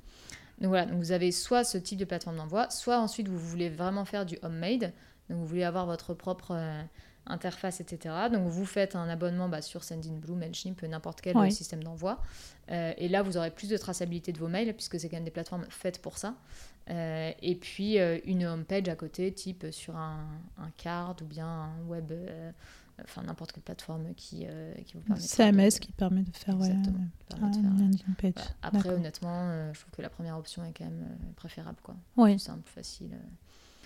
Donc 0.59 0.69
voilà, 0.69 0.85
donc 0.87 0.97
vous 0.97 1.11
avez 1.11 1.31
soit 1.31 1.63
ce 1.63 1.77
type 1.77 1.99
de 1.99 2.05
plateforme 2.05 2.37
d'envoi, 2.37 2.69
soit 2.71 2.99
ensuite 2.99 3.27
vous 3.27 3.37
voulez 3.37 3.69
vraiment 3.69 4.05
faire 4.05 4.25
du 4.25 4.39
homemade, 4.41 4.91
donc 5.29 5.37
vous 5.37 5.45
voulez 5.45 5.63
avoir 5.63 5.85
votre 5.85 6.15
propre 6.15 6.53
euh, 6.55 6.81
interface, 7.29 7.79
etc. 7.81 8.13
Donc 8.31 8.47
vous 8.47 8.65
faites 8.65 8.95
un 8.95 9.09
abonnement 9.09 9.49
bah, 9.49 9.61
sur 9.61 9.83
Sendinblue, 9.83 10.33
Mailchimp, 10.33 10.81
n'importe 10.83 11.21
quel 11.21 11.35
Ouais. 11.37 11.51
système 11.51 11.83
d'envoi. 11.83 12.21
Euh, 12.71 12.93
et 12.97 13.07
là, 13.07 13.21
vous 13.23 13.37
aurez 13.37 13.51
plus 13.51 13.69
de 13.69 13.77
traçabilité 13.77 14.31
de 14.31 14.39
vos 14.39 14.47
mails, 14.47 14.73
puisque 14.73 14.99
c'est 14.99 15.09
quand 15.09 15.17
même 15.17 15.23
des 15.25 15.31
plateformes 15.31 15.65
faites 15.69 16.01
pour 16.01 16.17
ça. 16.17 16.35
Euh, 16.89 17.31
et 17.41 17.55
puis 17.55 17.99
euh, 17.99 18.17
une 18.25 18.45
homepage 18.45 18.87
à 18.87 18.95
côté, 18.95 19.31
type 19.33 19.65
sur 19.71 19.95
un, 19.97 20.25
un 20.57 20.69
card 20.77 21.15
ou 21.21 21.25
bien 21.25 21.47
un 21.47 21.81
web, 21.87 22.11
euh, 22.11 22.51
enfin 23.03 23.23
n'importe 23.23 23.51
quelle 23.51 23.63
plateforme 23.63 24.13
qui, 24.15 24.47
qui 24.85 24.93
vous 24.93 25.01
permet 25.01 25.21
CMS 25.21 25.79
qui 25.81 25.91
permet 25.91 26.21
de 26.23 26.35
faire 26.35 26.57
ouais, 26.57 26.69
qui 26.69 26.89
permet 27.29 27.49
de 27.49 27.55
faire, 27.55 27.63
landing 27.63 27.99
page. 28.21 28.31
voilà. 28.35 28.49
Après, 28.61 28.89
honnêtement, 28.89 29.71
je 29.73 29.79
trouve 29.81 29.91
que 29.91 30.01
la 30.01 30.09
première 30.09 30.37
option 30.37 30.63
est 30.63 30.71
quand 30.71 30.85
même 30.85 31.05
préférable. 31.35 31.77
Quoi. 31.83 31.95
Oui, 32.15 32.39
simple, 32.39 32.67
facile. 32.69 33.17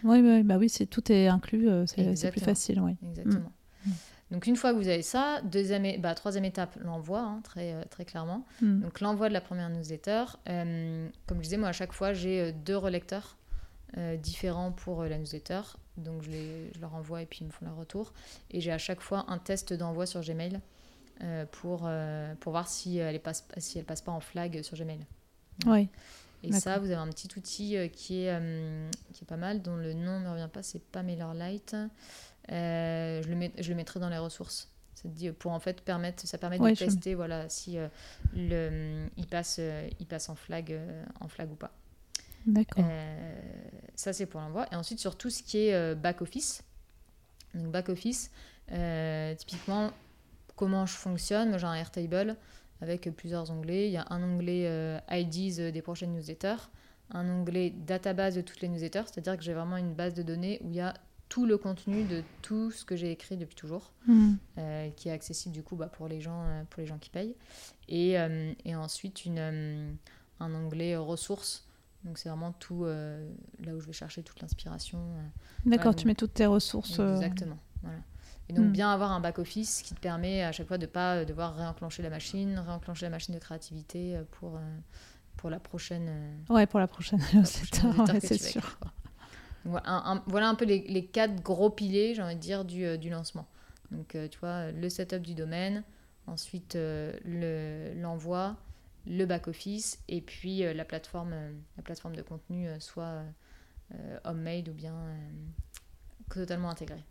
Oui, 0.03 0.21
oui, 0.21 0.43
bah 0.43 0.57
oui, 0.57 0.69
c'est 0.69 0.85
tout 0.85 1.11
est 1.11 1.27
inclus, 1.27 1.69
euh, 1.69 1.85
c'est 1.85 2.31
plus 2.31 2.41
facile, 2.41 2.81
oui. 2.81 2.95
Exactement. 3.09 3.51
Mm. 3.85 3.91
Donc 4.31 4.47
une 4.47 4.55
fois 4.55 4.71
que 4.71 4.77
vous 4.77 4.87
avez 4.87 5.01
ça, 5.01 5.41
deuxième, 5.43 5.99
bah, 5.99 6.15
troisième 6.15 6.45
étape, 6.45 6.77
l'envoi, 6.83 7.19
hein, 7.19 7.41
très, 7.43 7.73
euh, 7.73 7.83
très 7.89 8.05
clairement. 8.05 8.45
Mm. 8.61 8.81
Donc 8.81 9.01
l'envoi 9.01 9.27
de 9.27 9.33
la 9.33 9.41
première 9.41 9.69
newsletter. 9.69 10.23
Euh, 10.47 11.09
comme 11.27 11.37
je 11.39 11.43
disais, 11.43 11.57
moi 11.57 11.69
à 11.69 11.73
chaque 11.73 11.91
fois, 11.91 12.13
j'ai 12.13 12.53
deux 12.53 12.77
relecteurs 12.77 13.37
euh, 13.97 14.15
différents 14.15 14.71
pour 14.71 15.01
euh, 15.01 15.09
la 15.09 15.17
newsletter. 15.17 15.61
Donc 15.97 16.23
je, 16.23 16.31
les, 16.31 16.71
je 16.73 16.79
leur 16.79 16.95
envoie 16.95 17.21
et 17.21 17.25
puis 17.25 17.39
ils 17.41 17.47
me 17.47 17.51
font 17.51 17.65
leur 17.65 17.75
retour. 17.75 18.13
Et 18.51 18.61
j'ai 18.61 18.71
à 18.71 18.77
chaque 18.77 19.01
fois 19.01 19.25
un 19.27 19.37
test 19.37 19.73
d'envoi 19.73 20.05
sur 20.05 20.21
Gmail 20.21 20.59
pour, 21.51 21.87
pour 22.39 22.51
voir 22.51 22.67
si 22.67 22.97
elle, 22.97 23.19
passe, 23.19 23.47
si 23.57 23.77
elle 23.77 23.85
passe 23.85 24.01
pas 24.01 24.11
en 24.11 24.21
flag 24.21 24.63
sur 24.63 24.75
Gmail. 24.75 25.05
Oui, 25.67 25.87
Et 26.43 26.51
ça, 26.51 26.79
vous 26.79 26.85
avez 26.85 26.95
un 26.95 27.07
petit 27.09 27.29
outil 27.37 27.77
euh, 27.77 27.87
qui, 27.87 28.23
est, 28.23 28.31
euh, 28.31 28.89
qui 29.13 29.23
est 29.23 29.27
pas 29.27 29.37
mal, 29.37 29.61
dont 29.61 29.75
le 29.75 29.93
nom 29.93 30.19
ne 30.19 30.25
me 30.25 30.29
revient 30.31 30.49
pas, 30.51 30.63
c'est 30.63 30.81
pas 30.83 31.03
MailerLite. 31.03 31.75
Euh, 32.51 33.21
je, 33.23 33.29
le 33.29 33.35
mets- 33.35 33.53
je 33.59 33.69
le 33.69 33.75
mettrai 33.75 33.99
dans 33.99 34.09
les 34.09 34.17
ressources. 34.17 34.69
Pour 35.39 35.51
en 35.51 35.59
fait 35.59 35.81
permettre, 35.81 36.27
ça 36.27 36.37
permet 36.37 36.59
Ouais, 36.59 36.73
de 36.73 36.77
tester 36.77 37.15
voilà, 37.15 37.49
si 37.49 37.77
euh, 37.77 37.87
le, 38.35 39.07
il, 39.17 39.25
passe, 39.27 39.57
euh, 39.59 39.89
il 39.99 40.05
passe 40.05 40.29
en 40.29 40.35
flag, 40.35 40.71
euh, 40.73 41.03
en 41.19 41.27
flag 41.27 41.51
ou 41.51 41.55
pas. 41.55 41.71
d'accord. 42.45 42.85
Ça, 43.95 44.13
c'est 44.13 44.25
pour 44.25 44.41
l'envoi. 44.41 44.67
Et 44.71 44.75
ensuite, 44.75 44.99
sur 44.99 45.15
tout 45.17 45.29
ce 45.29 45.43
qui 45.43 45.57
est 45.67 45.73
euh, 45.73 45.95
back-office. 45.95 46.63
Donc, 47.53 47.71
back-office, 47.71 48.31
euh, 48.71 49.35
typiquement, 49.35 49.91
comment 50.55 50.85
je 50.85 50.93
fonctionne? 50.93 51.49
Moi, 51.49 51.57
j'ai 51.57 51.67
un 51.67 51.73
Airtable 51.75 52.35
avec 52.81 53.09
plusieurs 53.15 53.51
onglets. 53.51 53.87
Il 53.87 53.93
y 53.93 53.97
a 53.97 54.05
un 54.09 54.21
onglet 54.23 54.65
euh, 54.65 54.99
IDs 55.11 55.59
euh, 55.59 55.71
des 55.71 55.81
prochaines 55.81 56.13
newsletters, 56.13 56.69
un 57.11 57.29
onglet 57.29 57.69
database 57.69 58.35
de 58.35 58.41
toutes 58.41 58.61
les 58.61 58.67
newsletters, 58.67 59.03
c'est-à-dire 59.05 59.37
que 59.37 59.43
j'ai 59.43 59.53
vraiment 59.53 59.77
une 59.77 59.93
base 59.93 60.13
de 60.13 60.23
données 60.23 60.59
où 60.63 60.69
il 60.69 60.75
y 60.75 60.81
a 60.81 60.93
tout 61.29 61.45
le 61.45 61.57
contenu 61.57 62.03
de 62.03 62.23
tout 62.41 62.71
ce 62.71 62.83
que 62.83 62.97
j'ai 62.97 63.11
écrit 63.11 63.37
depuis 63.37 63.55
toujours 63.55 63.93
Mm. 64.05 64.33
euh, 64.57 64.89
qui 64.97 65.07
est 65.07 65.11
accessible 65.13 65.53
du 65.53 65.63
coup 65.63 65.75
bah, 65.77 65.87
pour, 65.87 66.07
les 66.09 66.19
gens, 66.19 66.43
euh, 66.43 66.63
pour 66.69 66.81
les 66.81 66.87
gens 66.87 66.97
qui 66.97 67.09
payent. 67.09 67.35
Et, 67.87 68.15
et 68.65 68.75
ensuite 68.75 69.25
une, 69.25 69.97
un 70.39 70.53
onglet 70.55 70.95
ressources. 70.95 71.67
Donc 72.03 72.17
c'est 72.17 72.29
vraiment 72.29 72.53
tout 72.53 72.85
là 72.85 73.75
où 73.75 73.79
je 73.79 73.85
vais 73.85 73.93
chercher 73.93 74.23
toute 74.23 74.41
l'inspiration. 74.41 74.97
D'accord, 75.65 75.93
tu 75.93 76.07
mets 76.07 76.15
toutes 76.15 76.33
tes 76.33 76.45
ressources. 76.45 76.99
Exactement. 76.99 77.57
Voilà. 77.83 77.99
Et 78.51 78.53
donc 78.53 78.65
Hmm. 78.65 78.73
bien 78.73 78.91
avoir 78.91 79.11
un 79.13 79.21
back-office 79.21 79.81
qui 79.81 79.95
te 79.95 80.01
permet 80.01 80.43
à 80.43 80.51
chaque 80.51 80.67
fois 80.67 80.77
de 80.77 80.85
pas 80.85 81.15
euh, 81.19 81.25
devoir 81.25 81.55
réenclencher 81.55 82.03
la 82.03 82.09
machine, 82.09 82.59
réenclencher 82.59 83.05
la 83.05 83.09
machine 83.09 83.33
de 83.33 83.39
créativité 83.39 84.17
euh, 84.17 84.23
pour, 84.29 84.57
euh, 84.57 84.59
pour 85.37 85.49
la 85.49 85.57
prochaine... 85.57 86.11
Ouais, 86.49 86.67
pour 86.67 86.79
la 86.79 86.87
prochaine 86.87 87.19
ouais, 88.09 88.19
c'est 88.19 88.37
sûr. 88.37 88.77
voilà, 89.63 89.89
un, 89.89 90.15
un- 90.17 90.23
voilà 90.27 90.49
un 90.49 90.55
peu 90.55 90.65
les, 90.65 90.79
les 90.87 91.05
quatre 91.05 91.41
gros 91.41 91.69
piliers, 91.69 92.13
j'ai 92.13 92.21
envie 92.21 92.35
de 92.35 92.41
dire, 92.41 92.65
du, 92.65 92.97
du 92.97 93.09
lancement. 93.09 93.47
Donc, 93.91 94.17
tu 94.29 94.39
vois, 94.39 94.71
le 94.71 94.89
setup 94.89 95.21
du 95.21 95.33
domaine, 95.33 95.83
ensuite 96.27 96.75
euh, 96.75 97.13
le- 97.25 97.93
l'envoi, 98.01 98.57
le 99.07 99.25
back-office, 99.25 99.99
et 100.09 100.21
puis 100.21 100.59
la, 100.73 100.85
plateforme, 100.85 101.33
la 101.77 101.83
plateforme 101.83 102.15
de 102.15 102.21
contenu, 102.21 102.67
soit 102.79 103.23
homemade 104.25 104.69
ou 104.69 104.73
bien 104.73 104.93
totalement 106.29 106.69
intégrée. 106.69 107.03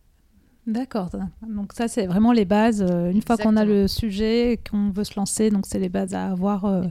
D'accord. 0.66 1.08
Donc 1.48 1.72
ça, 1.72 1.88
c'est 1.88 2.06
vraiment 2.06 2.32
les 2.32 2.44
bases. 2.44 2.84
euh, 2.88 3.10
Une 3.10 3.22
fois 3.22 3.36
qu'on 3.36 3.56
a 3.56 3.64
le 3.64 3.88
sujet, 3.88 4.60
qu'on 4.70 4.90
veut 4.90 5.04
se 5.04 5.14
lancer, 5.16 5.50
donc 5.50 5.64
c'est 5.66 5.78
les 5.78 5.88
bases 5.88 6.14
à 6.14 6.26
avoir 6.30 6.64
euh, 6.66 6.82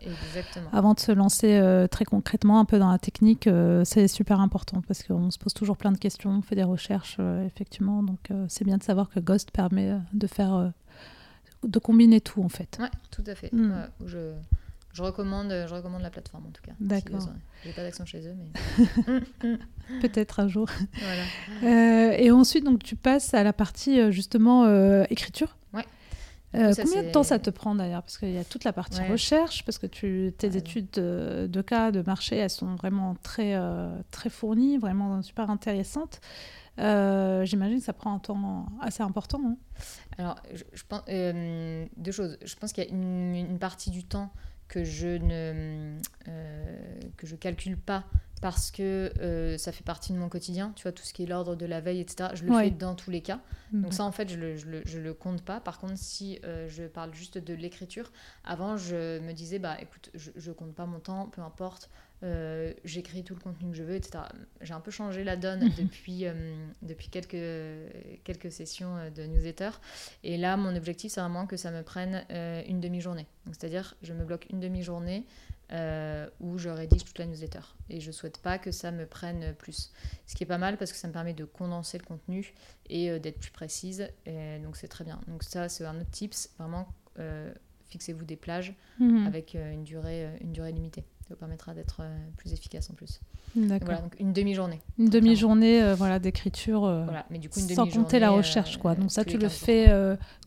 avant 0.73 0.93
de 0.95 0.99
se 0.99 1.11
lancer 1.11 1.53
euh, 1.57 1.87
très 1.87 2.03
concrètement 2.03 2.59
un 2.59 2.65
peu 2.65 2.79
dans 2.79 2.89
la 2.91 2.97
technique. 2.97 3.47
euh, 3.47 3.83
c'est 3.85 4.07
super 4.07 4.41
important 4.41 4.81
parce 4.87 5.03
qu'on 5.03 5.29
se 5.31 5.37
pose 5.37 5.53
toujours 5.53 5.77
plein 5.77 5.91
de 5.91 5.97
questions, 5.97 6.31
on 6.31 6.41
fait 6.41 6.55
des 6.55 6.63
recherches, 6.63 7.17
effectivement. 7.45 8.03
Donc 8.03 8.29
c'est 8.47 8.65
bien 8.65 8.77
de 8.77 8.83
savoir 8.83 9.09
que 9.09 9.19
Ghost 9.19 9.51
permet 9.51 9.93
de 10.13 10.27
faire, 10.27 10.71
de 11.63 11.79
combiner 11.79 12.21
tout 12.21 12.41
en 12.43 12.49
fait. 12.49 12.77
Ouais, 12.81 12.89
tout 13.11 13.23
à 13.27 13.35
fait. 13.35 13.53
Mm. 13.53 13.73
Je, 14.05 14.17
je, 14.99 15.03
recommande, 15.03 15.49
je 15.49 15.73
recommande 15.73 16.01
la 16.01 16.09
plateforme 16.09 16.47
en 16.47 16.51
tout 16.51 16.61
cas. 16.61 16.73
D'accord. 16.79 17.21
Si. 17.21 17.29
J'ai 17.63 17.71
pas 17.71 17.83
d'action 17.83 18.05
chez 18.05 18.27
eux, 18.27 18.35
mais 18.35 19.57
Peut-être 20.01 20.39
un 20.39 20.47
jour. 20.47 20.69
voilà. 21.01 21.23
Euh, 21.63 22.11
et 22.17 22.31
ensuite, 22.31 22.63
donc 22.65 22.83
tu 22.83 22.95
passes 22.95 23.33
à 23.33 23.43
la 23.43 23.53
partie 23.53 23.99
euh, 23.99 24.11
justement 24.11 24.65
euh, 24.65 25.05
écriture. 25.09 25.57
Ouais. 25.73 25.85
Euh, 26.55 26.73
Ça, 26.73 26.83
combien 26.83 27.03
de 27.03 27.11
temps 27.11 27.23
ça 27.23 27.39
te 27.39 27.49
prend 27.49 27.75
d'ailleurs? 27.75 28.03
Parce 28.03 28.17
qu'il 28.17 28.31
y 28.31 28.37
a 28.37 28.43
toute 28.43 28.65
la 28.65 28.73
partie 28.73 28.99
Ouais. 28.99 29.09
recherche, 29.09 29.63
parce 29.63 29.77
que 29.77 29.87
tu, 29.87 30.33
tes 30.37 30.57
études 30.57 30.89
de, 30.93 31.47
de 31.49 31.61
cas, 31.61 31.91
de 31.91 32.01
marché, 32.01 32.35
elles 32.35 32.49
sont 32.49 32.75
vraiment 32.75 33.15
très, 33.23 33.57
très 34.11 34.29
fournies, 34.29 34.77
vraiment 34.77 35.21
super 35.21 35.49
intéressantes. 35.49 36.19
J'imagine 36.77 37.79
que 37.79 37.85
ça 37.85 37.93
prend 37.93 38.13
un 38.13 38.19
temps 38.19 38.67
assez 38.81 39.03
important. 39.03 39.41
Hein. 39.45 39.57
Alors, 40.17 40.35
je, 40.53 40.83
pense 40.87 41.01
deux 41.97 42.11
choses. 42.11 42.37
Je 42.43 42.55
pense 42.55 42.73
qu'il 42.73 42.83
y 42.83 42.87
a 42.87 42.89
une, 42.89 43.35
une, 43.35 43.59
partie 43.59 43.89
du 43.89 44.03
temps 44.03 44.31
que 44.69 44.85
je 44.85 45.07
ne 45.07 45.97
que 47.17 47.27
je 47.27 47.35
calcule 47.35 47.77
pas 47.77 48.05
parce 48.41 48.71
que 48.71 49.11
euh, 49.19 49.57
ça 49.57 49.71
fait 49.71 49.83
partie 49.83 50.13
de 50.13 50.17
mon 50.17 50.29
quotidien, 50.29 50.71
tu 50.75 50.83
vois, 50.83 50.91
tout 50.93 51.03
ce 51.03 51.13
qui 51.13 51.23
est 51.23 51.25
l'ordre 51.25 51.55
de 51.55 51.65
la 51.65 51.81
veille, 51.81 51.99
etc. 51.99 52.29
Je 52.35 52.45
le 52.45 52.53
fais 52.57 52.69
dans 52.71 52.95
tous 52.95 53.11
les 53.11 53.21
cas. 53.21 53.41
Donc 53.73 53.93
ça, 53.93 54.03
en 54.05 54.11
fait, 54.11 54.29
je 54.29 54.37
le, 54.37 54.55
je 54.55 54.65
le, 54.67 54.81
je 54.85 54.97
le 54.97 55.13
compte 55.13 55.41
pas. 55.43 55.59
Par 55.59 55.77
contre, 55.77 55.97
si 55.97 56.39
euh, 56.45 56.67
je 56.69 56.83
parle 56.83 57.13
juste 57.13 57.37
de 57.37 57.53
l'écriture, 57.53 58.11
avant, 58.45 58.77
je 58.77 59.19
me 59.19 59.33
disais, 59.33 59.59
bah 59.59 59.75
écoute, 59.81 60.09
je, 60.13 60.31
je 60.35 60.51
compte 60.51 60.73
pas 60.73 60.85
mon 60.85 60.99
temps, 60.99 61.27
peu 61.27 61.41
importe, 61.41 61.89
euh, 62.23 62.73
j'écris 62.83 63.23
tout 63.23 63.33
le 63.33 63.39
contenu 63.39 63.71
que 63.71 63.77
je 63.77 63.83
veux, 63.83 63.95
etc. 63.95 64.23
J'ai 64.61 64.73
un 64.73 64.79
peu 64.79 64.91
changé 64.91 65.23
la 65.23 65.35
donne 65.35 65.69
depuis, 65.77 66.25
depuis 66.81 67.09
quelques, 67.09 68.23
quelques 68.23 68.51
sessions 68.51 68.95
de 69.15 69.23
newsletter. 69.23 69.71
Et 70.23 70.37
là, 70.37 70.57
mon 70.57 70.75
objectif, 70.75 71.11
c'est 71.11 71.21
vraiment 71.21 71.47
que 71.47 71.57
ça 71.57 71.71
me 71.71 71.83
prenne 71.83 72.25
une 72.67 72.79
demi-journée. 72.79 73.27
C'est-à-dire, 73.47 73.95
je 74.01 74.13
me 74.13 74.23
bloque 74.25 74.47
une 74.49 74.59
demi-journée 74.59 75.25
euh, 75.71 76.27
où 76.39 76.57
je 76.57 76.67
rédige 76.67 77.03
toute 77.03 77.19
la 77.19 77.27
newsletter. 77.27 77.59
Et 77.91 78.01
je 78.01 78.09
souhaite 78.09 78.39
pas 78.39 78.57
que 78.57 78.71
ça 78.71 78.89
me 78.89 79.05
prenne 79.05 79.53
plus. 79.53 79.91
Ce 80.25 80.33
qui 80.33 80.43
est 80.43 80.47
pas 80.47 80.57
mal 80.57 80.77
parce 80.77 80.91
que 80.91 80.97
ça 80.97 81.07
me 81.07 81.13
permet 81.13 81.35
de 81.35 81.45
condenser 81.45 81.99
le 81.99 82.05
contenu 82.05 82.55
et 82.89 83.11
euh, 83.11 83.19
d'être 83.19 83.39
plus 83.39 83.51
précise. 83.51 84.09
Et 84.25 84.57
donc 84.63 84.77
c'est 84.77 84.87
très 84.87 85.03
bien. 85.03 85.21
Donc 85.27 85.43
ça, 85.43 85.69
c'est 85.69 85.85
un 85.85 86.01
autre 86.01 86.09
tips. 86.09 86.49
Vraiment, 86.57 86.87
euh, 87.19 87.53
fixez-vous 87.89 88.25
des 88.25 88.35
plages 88.35 88.73
mhm. 88.99 89.27
avec 89.27 89.53
une, 89.53 89.83
durée, 89.83 90.27
une 90.41 90.53
durée 90.53 90.71
limitée. 90.71 91.03
Ça 91.29 91.35
vous 91.35 91.39
permettra 91.39 91.73
d'être 91.73 92.01
plus 92.37 92.51
efficace 92.51 92.89
en 92.89 92.95
plus. 92.95 93.21
Voilà, 93.55 94.01
donc 94.01 94.19
une 94.19 94.33
demi-journée. 94.33 94.81
Une 94.97 95.09
demi-journée 95.09 95.93
voilà, 95.93 96.19
d'écriture 96.19 96.81
voilà, 96.81 97.25
mais 97.29 97.37
du 97.37 97.49
coup, 97.49 97.59
une 97.59 97.69
sans 97.69 97.87
compter 97.87 98.19
la 98.19 98.31
recherche. 98.31 98.77
quoi. 98.77 98.95
Donc 98.95 99.11
ça, 99.11 99.23
tu 99.23 99.37
le 99.37 99.47
fais 99.47 99.93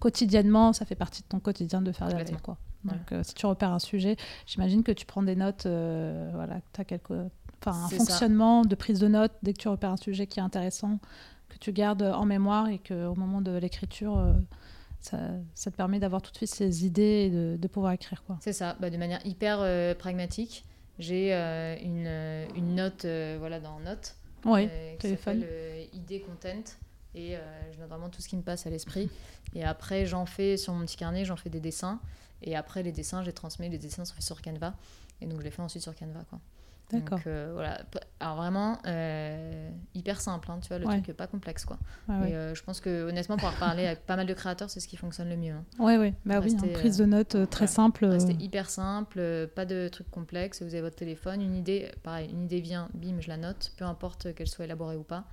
quotidiennement, 0.00 0.72
ça 0.72 0.84
fait 0.84 0.96
partie 0.96 1.22
de 1.22 1.28
ton 1.28 1.40
quotidien 1.40 1.80
de 1.80 1.92
faire 1.92 2.08
la. 2.08 2.24
Quoi. 2.42 2.58
Donc, 2.84 3.12
euh, 3.12 3.22
si 3.22 3.34
tu 3.34 3.46
repères 3.46 3.72
un 3.72 3.78
sujet, 3.78 4.16
j'imagine 4.46 4.82
que 4.82 4.92
tu 4.92 5.06
prends 5.06 5.22
des 5.22 5.36
notes, 5.36 5.66
euh, 5.66 6.30
voilà, 6.34 6.60
tu 6.72 6.80
as 6.80 6.84
quelques, 6.84 7.10
enfin, 7.60 7.84
un 7.84 7.88
fonctionnement 7.88 8.64
de 8.64 8.74
prise 8.74 8.98
de 8.98 9.08
notes 9.08 9.32
dès 9.42 9.52
que 9.52 9.58
tu 9.58 9.68
repères 9.68 9.90
un 9.90 9.96
sujet 9.96 10.26
qui 10.26 10.40
est 10.40 10.42
intéressant, 10.42 10.98
que 11.48 11.58
tu 11.58 11.72
gardes 11.72 12.02
en 12.02 12.24
mémoire 12.24 12.68
et 12.68 12.78
qu'au 12.78 13.14
moment 13.14 13.40
de 13.40 13.52
l'écriture, 13.52 14.18
euh, 14.18 14.32
ça, 15.00 15.18
ça, 15.54 15.70
te 15.70 15.76
permet 15.76 16.00
d'avoir 16.00 16.22
tout 16.22 16.32
de 16.32 16.36
suite 16.36 16.50
ces 16.50 16.86
idées 16.86 17.26
et 17.26 17.30
de, 17.30 17.56
de 17.56 17.68
pouvoir 17.68 17.92
écrire. 17.92 18.22
C'est 18.40 18.52
ça, 18.52 18.76
bah, 18.80 18.90
de 18.90 18.96
manière 18.96 19.24
hyper 19.24 19.96
pragmatique. 19.96 20.64
J'ai 21.02 21.32
une, 21.82 22.06
une, 22.56 22.74
note 22.74 23.04
voilà, 23.38 23.60
dans 23.60 23.80
Notes 23.80 24.16
oui, 24.44 24.68
s'appelle 25.00 25.46
idée 25.92 26.20
content 26.20 26.64
et 27.14 27.36
je 27.72 27.78
note 27.78 27.88
vraiment 27.88 28.08
tout 28.08 28.22
ce 28.22 28.28
qui 28.28 28.36
me 28.36 28.42
passe 28.42 28.66
à 28.66 28.70
l'esprit. 28.70 29.10
Et 29.54 29.64
après, 29.64 30.06
j'en 30.06 30.26
fais 30.26 30.56
sur 30.56 30.72
mon 30.72 30.84
petit 30.86 30.96
carnet, 30.96 31.24
j'en 31.24 31.36
fais 31.36 31.50
des 31.50 31.60
dessins. 31.60 32.00
Et 32.42 32.56
après, 32.56 32.82
les 32.82 32.92
dessins, 32.92 33.22
j'ai 33.22 33.32
transmis. 33.32 33.68
Les 33.68 33.78
dessins 33.78 34.04
sont 34.04 34.14
faits 34.14 34.24
sur 34.24 34.42
Canva. 34.42 34.74
Et 35.20 35.26
donc, 35.26 35.40
je 35.40 35.44
les 35.44 35.50
fais 35.50 35.62
ensuite 35.62 35.82
sur 35.82 35.94
Canva. 35.94 36.24
Quoi. 36.28 36.40
D'accord. 36.92 37.18
Donc, 37.18 37.26
euh, 37.26 37.50
voilà. 37.52 37.82
Alors, 38.20 38.36
vraiment, 38.36 38.78
euh, 38.86 39.70
hyper 39.94 40.20
simple, 40.20 40.50
hein, 40.50 40.58
tu 40.60 40.68
vois, 40.68 40.78
le 40.78 40.84
truc 40.84 41.16
pas 41.16 41.26
complexe, 41.26 41.64
quoi. 41.64 41.78
et 42.08 42.34
euh, 42.34 42.54
je 42.54 42.62
pense 42.62 42.80
que, 42.80 43.08
honnêtement, 43.08 43.36
pour 43.36 43.50
parler 43.52 43.86
avec 43.86 44.04
pas 44.04 44.16
mal 44.16 44.26
de 44.26 44.34
créateurs, 44.34 44.68
c'est 44.68 44.80
ce 44.80 44.88
qui 44.88 44.96
fonctionne 44.96 45.28
le 45.28 45.36
mieux. 45.36 45.54
Hein. 45.54 45.64
Ouais, 45.78 45.96
ouais. 45.96 46.14
Bah 46.26 46.40
oui, 46.40 46.52
une 46.52 46.72
prise 46.72 46.98
de 46.98 47.04
notes 47.04 47.48
très 47.50 47.66
simple. 47.66 48.20
C'était 48.20 48.42
hyper 48.42 48.68
simple, 48.68 49.48
pas 49.54 49.64
de 49.64 49.88
trucs 49.88 50.10
complexes. 50.10 50.62
Vous 50.62 50.74
avez 50.74 50.82
votre 50.82 50.96
téléphone, 50.96 51.40
une 51.40 51.54
idée, 51.54 51.90
pareil, 52.02 52.30
une 52.30 52.44
idée 52.44 52.60
vient, 52.60 52.88
bim, 52.94 53.20
je 53.20 53.28
la 53.28 53.36
note, 53.36 53.72
peu 53.76 53.84
importe 53.84 54.34
qu'elle 54.34 54.48
soit 54.48 54.64
élaborée 54.64 54.96
ou 54.96 55.04
pas. 55.04 55.24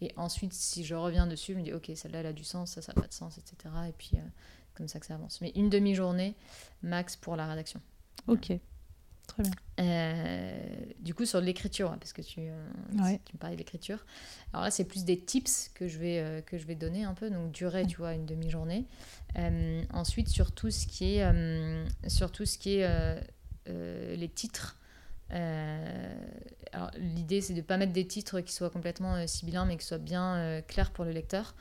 Et 0.00 0.12
ensuite, 0.16 0.52
si 0.52 0.84
je 0.84 0.94
reviens 0.94 1.26
dessus, 1.26 1.52
je 1.52 1.58
me 1.58 1.62
dis, 1.62 1.72
ok, 1.72 1.92
celle-là, 1.94 2.20
elle 2.20 2.26
a 2.26 2.32
du 2.32 2.42
sens, 2.42 2.72
ça, 2.72 2.82
ça 2.82 2.92
n'a 2.94 3.02
pas 3.02 3.08
de 3.08 3.12
sens, 3.12 3.38
etc. 3.38 3.72
Et 3.88 3.92
puis, 3.92 4.12
comme 4.74 4.88
ça 4.88 4.98
que 4.98 5.06
ça 5.06 5.14
avance. 5.14 5.40
Mais 5.40 5.52
une 5.54 5.70
demi-journée 5.70 6.34
max 6.82 7.14
pour 7.16 7.36
la 7.36 7.46
rédaction. 7.46 7.80
Ok, 8.26 8.52
très 9.26 9.42
bien. 9.42 9.52
Euh, 9.80 10.76
du 11.00 11.14
coup, 11.14 11.24
sur 11.24 11.40
l'écriture, 11.40 11.90
hein, 11.90 11.96
parce 11.98 12.12
que 12.12 12.22
tu, 12.22 12.40
euh, 12.40 12.68
tu 13.24 13.34
me 13.34 13.38
parlais 13.38 13.56
de 13.56 13.60
l'écriture. 13.60 14.04
Alors 14.52 14.64
là, 14.64 14.70
c'est 14.70 14.84
plus 14.84 15.04
des 15.04 15.18
tips 15.18 15.70
que 15.74 15.88
je 15.88 15.98
vais, 15.98 16.18
euh, 16.18 16.40
que 16.40 16.58
je 16.58 16.66
vais 16.66 16.74
donner 16.74 17.04
un 17.04 17.14
peu. 17.14 17.30
Donc, 17.30 17.52
durée, 17.52 17.86
tu 17.86 17.96
vois, 17.96 18.14
une 18.14 18.26
demi-journée. 18.26 18.86
ensuite, 19.92 20.28
sur 20.28 20.52
tout 20.52 20.70
ce 20.70 20.86
qui 20.86 21.16
est, 21.16 21.86
sur 22.08 22.30
tout 22.30 22.46
ce 22.46 22.58
qui 22.58 22.78
est 22.78 23.20
les 23.66 24.28
titres. 24.28 24.78
alors, 25.30 26.90
l'idée, 26.98 27.40
c'est 27.40 27.54
de 27.54 27.58
ne 27.58 27.64
pas 27.64 27.76
mettre 27.76 27.92
des 27.92 28.06
titres 28.06 28.40
qui 28.40 28.52
soient 28.52 28.70
complètement 28.70 29.26
sibyllins, 29.26 29.64
mais 29.64 29.76
qui 29.76 29.86
soient 29.86 29.98
bien 29.98 30.62
clairs 30.68 30.90
pour 30.90 31.04
le 31.04 31.12
lecteur. 31.12 31.54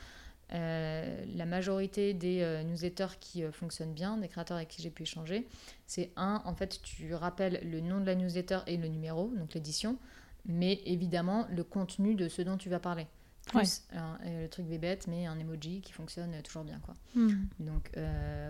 La 0.49 1.45
majorité 1.45 2.13
des 2.13 2.63
newsletters 2.65 3.17
qui 3.21 3.43
fonctionnent 3.53 3.93
bien, 3.93 4.17
des 4.17 4.27
créateurs 4.27 4.57
avec 4.57 4.67
qui 4.67 4.81
j'ai 4.81 4.89
pu 4.89 5.03
échanger, 5.03 5.47
c'est 5.91 6.11
un, 6.15 6.41
en 6.45 6.55
fait, 6.55 6.81
tu 6.81 7.13
rappelles 7.13 7.59
le 7.69 7.81
nom 7.81 7.99
de 7.99 8.05
la 8.05 8.15
newsletter 8.15 8.59
et 8.67 8.77
le 8.77 8.87
numéro, 8.87 9.27
donc 9.35 9.53
l'édition, 9.53 9.97
mais 10.45 10.81
évidemment 10.85 11.47
le 11.49 11.63
contenu 11.63 12.15
de 12.15 12.29
ce 12.29 12.41
dont 12.41 12.57
tu 12.57 12.69
vas 12.69 12.79
parler. 12.79 13.07
Plus 13.47 13.87
le 14.23 14.47
truc 14.47 14.67
bébête, 14.67 15.07
mais 15.07 15.25
un 15.25 15.37
emoji 15.39 15.81
qui 15.81 15.91
fonctionne 15.91 16.31
toujours 16.43 16.63
bien. 16.63 16.79
Quoi. 16.79 16.93
Hmm. 17.15 17.47
Donc 17.59 17.89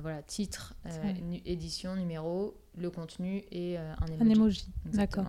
voilà, 0.01 0.21
titre, 0.21 0.75
édition, 1.45 1.95
numéro, 1.95 2.55
le 2.77 2.91
contenu 2.91 3.43
et 3.51 3.77
un 3.77 4.05
emoji. 4.07 4.21
Un 4.21 4.29
emoji, 4.29 4.67
d'accord 4.85 5.27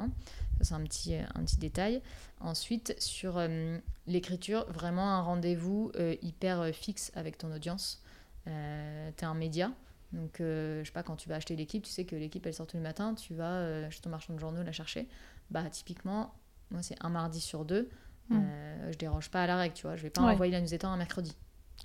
c'est 0.62 0.74
un 0.74 0.82
petit, 0.82 1.14
euh, 1.14 1.22
un 1.34 1.44
petit 1.44 1.56
détail. 1.56 2.02
Ensuite, 2.40 2.94
sur 2.98 3.38
euh, 3.38 3.78
l'écriture, 4.06 4.66
vraiment 4.70 5.10
un 5.10 5.20
rendez-vous 5.20 5.92
euh, 5.96 6.16
hyper 6.22 6.74
fixe 6.74 7.12
avec 7.14 7.38
ton 7.38 7.52
audience. 7.52 8.02
tu 8.44 8.50
es 8.50 9.24
un 9.24 9.34
média. 9.34 9.72
Donc, 10.12 10.36
je 10.38 10.82
sais 10.84 10.92
pas, 10.92 11.02
quand 11.02 11.16
tu 11.16 11.28
vas 11.28 11.36
acheter 11.36 11.56
l'équipe, 11.56 11.82
tu 11.82 11.90
sais 11.90 12.04
que 12.04 12.14
l'équipe, 12.16 12.44
elle 12.46 12.54
sort 12.54 12.66
tous 12.66 12.76
les 12.76 12.82
matins, 12.82 13.14
tu 13.14 13.34
vas 13.34 13.88
chez 13.90 14.00
ton 14.00 14.10
marchand 14.10 14.34
de 14.34 14.38
journaux 14.38 14.62
la 14.62 14.72
chercher. 14.72 15.08
Bah, 15.50 15.64
typiquement, 15.70 16.34
moi, 16.70 16.82
c'est 16.82 16.96
un 17.00 17.08
mardi 17.08 17.40
sur 17.40 17.64
deux. 17.64 17.88
Je 18.30 18.36
hmm. 18.36 18.46
je 18.92 18.98
déroge 18.98 19.30
pas 19.30 19.42
à 19.42 19.46
la 19.46 19.56
règle, 19.56 19.74
tu 19.74 19.82
vois. 19.86 19.96
Je 19.96 20.02
vais 20.02 20.10
pas 20.10 20.22
envoyer 20.22 20.52
la 20.52 20.60
newsletter 20.60 20.86
un 20.86 20.96
mercredi. 20.96 21.36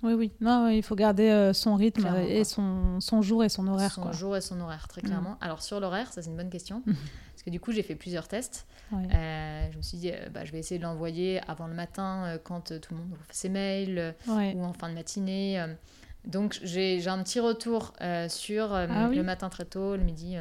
Oui, 0.02 0.12
oui. 0.12 0.32
Non, 0.40 0.68
il 0.68 0.82
faut 0.82 0.94
garder 0.94 1.50
son 1.54 1.74
rythme 1.74 2.06
et 2.28 2.44
son, 2.44 3.00
son, 3.00 3.22
jour 3.22 3.42
et 3.44 3.48
son 3.48 3.66
horaire. 3.66 3.92
Son 3.92 4.12
jour 4.12 4.36
et 4.36 4.40
son 4.40 4.60
horaire, 4.60 4.88
très 4.88 5.02
hmm. 5.02 5.06
clairement. 5.06 5.38
Alors, 5.40 5.62
sur 5.62 5.80
l'horaire, 5.80 6.12
ça, 6.12 6.22
c'est 6.22 6.30
une 6.30 6.36
bonne 6.36 6.50
question. 6.50 6.82
Parce 7.38 7.44
que 7.44 7.50
du 7.50 7.60
coup, 7.60 7.72
j'ai 7.72 7.82
fait 7.82 7.94
plusieurs 7.94 8.28
tests. 8.28 8.66
Euh, 8.92 9.68
je 9.70 9.76
me 9.76 9.82
suis 9.82 9.98
dit, 9.98 10.10
euh, 10.10 10.28
bah, 10.30 10.44
je 10.44 10.52
vais 10.52 10.58
essayer 10.58 10.78
de 10.78 10.82
l'envoyer 10.82 11.40
avant 11.48 11.66
le 11.66 11.74
matin 11.74 12.24
euh, 12.24 12.38
quand 12.42 12.72
tout 12.80 12.94
le 12.94 13.00
monde 13.00 13.12
ouvre 13.12 13.24
ses 13.30 13.48
mails 13.48 14.14
ou 14.26 14.64
en 14.64 14.72
fin 14.72 14.88
de 14.88 14.94
matinée. 14.94 15.64
Donc, 16.24 16.58
j'ai 16.62 17.06
un 17.08 17.22
petit 17.22 17.40
retour 17.40 17.92
sur 18.28 18.74
ah 18.74 19.08
le 19.08 19.22
matin 19.22 19.48
très 19.48 19.64
tôt, 19.64 19.96
le 19.96 20.02
midi. 20.02 20.36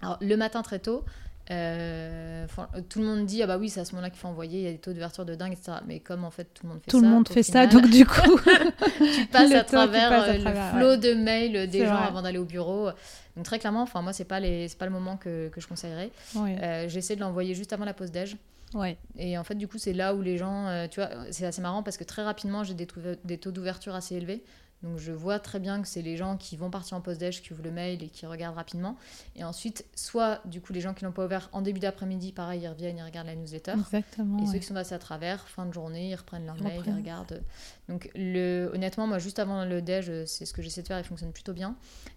alors, 0.00 0.18
le 0.20 0.36
matin 0.36 0.62
très 0.62 0.78
tôt, 0.78 1.04
euh, 1.50 2.46
tout 2.90 2.98
le 2.98 3.06
monde 3.06 3.24
dit 3.24 3.42
ah 3.42 3.46
bah 3.46 3.56
oui 3.56 3.70
c'est 3.70 3.80
à 3.80 3.86
ce 3.86 3.92
moment-là 3.92 4.10
qu'il 4.10 4.18
faut 4.18 4.28
envoyer 4.28 4.58
il 4.58 4.64
y 4.64 4.68
a 4.68 4.72
des 4.72 4.78
taux 4.78 4.92
d'ouverture 4.92 5.24
de 5.24 5.34
dingue 5.34 5.52
etc 5.52 5.78
mais 5.86 5.98
comme 5.98 6.24
en 6.24 6.30
fait 6.30 6.52
tout 6.52 6.66
le 6.66 6.72
monde 6.72 6.80
fait 6.82 6.90
tout 6.90 7.00
ça 7.00 7.06
le 7.06 7.10
monde 7.10 7.28
fait 7.28 7.42
ça 7.42 7.66
donc 7.66 7.88
du 7.88 8.04
coup 8.04 8.38
tu 9.14 9.26
passes 9.32 9.52
à 9.52 9.64
travers 9.64 10.12
euh, 10.12 10.32
le 10.34 10.78
flot 10.78 10.96
de 10.96 11.14
mails 11.14 11.70
des 11.70 11.86
gens 11.86 11.96
avant 11.96 12.20
d'aller 12.20 12.38
au 12.38 12.44
bureau. 12.44 12.90
Donc 13.34 13.46
très 13.46 13.58
clairement 13.58 13.80
enfin 13.80 14.02
moi 14.02 14.12
c'est 14.12 14.26
pas 14.26 14.40
les 14.40 14.68
c'est 14.68 14.76
pas 14.76 14.84
le 14.84 14.92
moment 14.92 15.16
que, 15.16 15.48
que 15.48 15.60
je 15.60 15.66
conseillerais. 15.66 16.10
Euh, 16.36 16.86
j'essaie 16.88 17.16
de 17.16 17.20
l'envoyer 17.20 17.54
juste 17.54 17.72
avant 17.72 17.86
la 17.86 17.94
pause 17.94 18.10
déj. 18.10 18.36
Ouais. 18.74 18.98
Et 19.16 19.38
en 19.38 19.44
fait, 19.44 19.54
du 19.54 19.66
coup, 19.66 19.78
c'est 19.78 19.94
là 19.94 20.14
où 20.14 20.20
les 20.20 20.36
gens, 20.36 20.86
tu 20.90 21.00
vois, 21.00 21.08
c'est 21.30 21.46
assez 21.46 21.62
marrant 21.62 21.82
parce 21.82 21.96
que 21.96 22.04
très 22.04 22.22
rapidement, 22.22 22.64
j'ai 22.64 22.74
des, 22.74 22.86
des 23.24 23.38
taux 23.38 23.50
d'ouverture 23.50 23.94
assez 23.94 24.16
élevés. 24.16 24.44
Donc 24.82 24.98
je 24.98 25.10
vois 25.10 25.40
très 25.40 25.58
bien 25.58 25.82
que 25.82 25.88
c'est 25.88 26.02
les 26.02 26.16
gens 26.16 26.36
qui 26.36 26.56
vont 26.56 26.70
partir 26.70 26.96
en 26.96 27.00
post-déj, 27.00 27.42
qui 27.42 27.52
ouvrent 27.52 27.64
le 27.64 27.72
mail 27.72 28.02
et 28.02 28.08
qui 28.08 28.26
regardent 28.26 28.56
rapidement. 28.56 28.96
Et 29.34 29.42
ensuite, 29.42 29.84
soit 29.94 30.40
du 30.44 30.60
coup 30.60 30.72
les 30.72 30.80
gens 30.80 30.94
qui 30.94 31.04
l'ont 31.04 31.12
pas 31.12 31.24
ouvert 31.24 31.48
en 31.52 31.62
début 31.62 31.80
d'après-midi, 31.80 32.32
pareil, 32.32 32.60
ils 32.62 32.68
reviennent, 32.68 32.98
ils 32.98 33.02
regardent 33.02 33.26
la 33.26 33.34
newsletter. 33.34 33.72
Exactement. 33.72 34.42
Et 34.42 34.46
ceux 34.46 34.58
qui 34.58 34.66
sont 34.66 34.74
passés 34.74 34.94
à 34.94 35.00
travers, 35.00 35.48
fin 35.48 35.66
de 35.66 35.72
journée, 35.72 36.10
ils 36.10 36.14
reprennent 36.14 36.46
leur 36.46 36.60
mail, 36.62 36.80
ils 36.86 36.94
regardent. 36.94 37.42
Donc 37.88 38.08
le, 38.14 38.70
honnêtement, 38.72 39.06
moi 39.06 39.18
juste 39.18 39.40
avant 39.40 39.64
le 39.64 39.82
déj, 39.82 40.24
c'est 40.26 40.46
ce 40.46 40.52
que 40.52 40.62
j'essaie 40.62 40.82
de 40.82 40.88
faire, 40.88 40.98
il 40.98 41.04
fonctionne 41.04 41.32
plutôt 41.32 41.52
bien. 41.54 41.74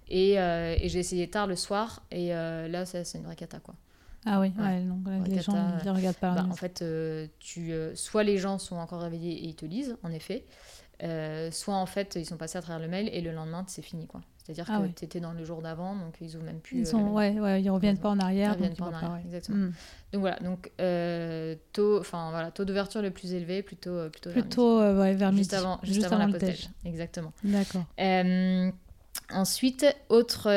Et, 0.07 0.39
euh, 0.39 0.75
et 0.79 0.87
j'ai 0.89 0.99
essayé 0.99 1.27
tard 1.29 1.47
le 1.47 1.55
soir, 1.55 2.03
et 2.11 2.35
euh, 2.35 2.67
là 2.67 2.85
c'est 2.85 3.15
une 3.15 3.23
vraie 3.23 3.35
cata 3.35 3.59
quoi. 3.59 3.75
Ah 4.23 4.39
oui, 4.39 4.51
donc 4.51 5.27
les 5.27 5.41
gens 5.41 5.53
ne 5.83 5.89
regardent 5.89 6.15
pas. 6.17 6.35
Bah, 6.35 6.45
en 6.47 6.53
fait, 6.53 6.83
euh, 6.83 7.25
tu, 7.39 7.73
soit 7.95 8.23
les 8.23 8.37
gens 8.37 8.59
sont 8.59 8.75
encore 8.75 9.01
réveillés 9.01 9.33
et 9.33 9.47
ils 9.47 9.55
te 9.55 9.65
lisent, 9.65 9.97
en 10.03 10.11
effet, 10.11 10.45
euh, 11.03 11.49
soit 11.51 11.75
en 11.75 11.87
fait 11.87 12.15
ils 12.15 12.25
sont 12.25 12.37
passés 12.37 12.59
à 12.59 12.61
travers 12.61 12.79
le 12.79 12.87
mail 12.87 13.09
et 13.11 13.21
le 13.21 13.31
lendemain 13.31 13.63
c'est 13.67 13.81
fini 13.81 14.05
quoi. 14.05 14.21
C'est-à-dire 14.37 14.65
ah 14.69 14.81
que 14.81 14.99
tu 14.99 15.05
étais 15.05 15.19
dans 15.19 15.33
le 15.33 15.45
jour 15.45 15.61
d'avant, 15.61 15.95
donc 15.95 16.15
ils 16.19 16.35
ouvrent 16.35 16.45
même 16.45 16.59
plus. 16.59 16.89
Ils, 16.89 16.95
euh, 16.95 16.99
ouais, 16.99 17.39
ouais, 17.39 17.61
ils 17.61 17.69
reviennent 17.69 17.97
pas 17.97 18.09
en 18.09 18.19
arrière. 18.19 18.49
Ils 18.51 18.53
reviennent 18.53 18.75
pas 18.75 18.85
en 18.85 18.93
arrière, 18.93 19.21
exactement. 19.23 19.57
Hmm. 19.57 19.71
Donc 20.13 20.21
voilà, 20.21 20.39
donc 20.39 20.71
euh, 20.79 21.55
taux, 21.73 21.99
enfin 21.99 22.31
voilà, 22.31 22.51
taux 22.51 22.65
d'ouverture 22.65 23.01
le 23.01 23.11
plus 23.11 23.33
élevé, 23.33 23.61
plutôt 23.63 24.09
plutôt. 24.09 24.31
Plutôt 24.31 24.79
vers, 24.79 24.97
ouais, 24.97 25.13
vers 25.13 25.31
juste 25.31 25.53
avant, 25.53 25.79
juste, 25.83 26.03
avant, 26.03 26.17
la 26.17 26.27
pause 26.27 26.69
Exactement. 26.85 27.33
D'accord. 27.43 27.85
ensuite, 29.31 29.85
autre 30.09 30.49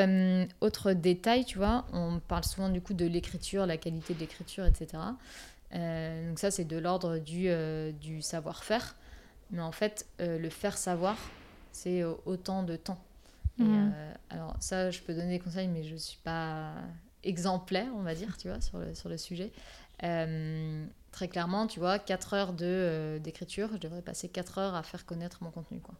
autre 0.61 0.93
détail, 0.93 1.45
tu 1.45 1.59
vois, 1.59 1.87
on 1.93 2.21
parle 2.27 2.45
souvent 2.45 2.69
du 2.69 2.81
coup 2.81 2.95
de 2.95 3.07
l'écriture, 3.07 3.67
la 3.67 3.77
qualité 3.77 4.15
de 4.15 4.21
l'écriture, 4.21 4.65
etc. 4.67 5.03
donc 5.73 6.39
ça 6.39 6.51
c'est 6.51 6.65
de 6.65 6.79
l'ordre 6.79 7.19
du 7.19 7.49
du 8.01 8.23
savoir-faire. 8.23 8.97
Mais 9.51 9.61
en 9.63 9.73
fait, 9.73 10.07
le 10.19 10.49
faire 10.49 10.77
savoir, 10.79 11.17
c'est 11.73 12.03
autant 12.27 12.63
de 12.63 12.77
temps. 12.77 13.03
Et, 13.61 13.63
Mhm. 13.63 13.93
alors 14.31 14.57
ça, 14.61 14.91
je 14.91 15.01
peux 15.01 15.15
donner 15.15 15.39
des 15.39 15.45
conseils, 15.45 15.69
mais 15.69 15.85
je 15.85 15.95
ne 15.95 15.99
suis 15.99 16.19
pas 16.25 16.73
exemplaire, 17.23 17.89
on 17.97 18.03
va 18.03 18.15
dire, 18.15 18.37
tu 18.37 18.49
vois, 18.49 18.61
sur 18.61 18.79
le, 18.79 18.95
sur 18.95 19.09
le 19.09 19.17
sujet. 19.19 19.53
Euh, 20.03 20.85
très 21.13 21.29
clairement, 21.29 21.67
tu 21.67 21.79
vois, 21.79 21.99
4 21.99 22.35
heures 22.35 22.53
de, 22.53 22.65
euh, 22.67 23.19
d'écriture, 23.19 23.71
je 23.73 23.79
devrais 23.79 24.03
passer 24.03 24.29
4 24.29 24.59
heures 24.59 24.75
à 24.75 24.83
faire 24.83 25.07
connaître 25.07 25.43
mon 25.43 25.51
contenu. 25.51 25.81
Quoi. 25.81 25.95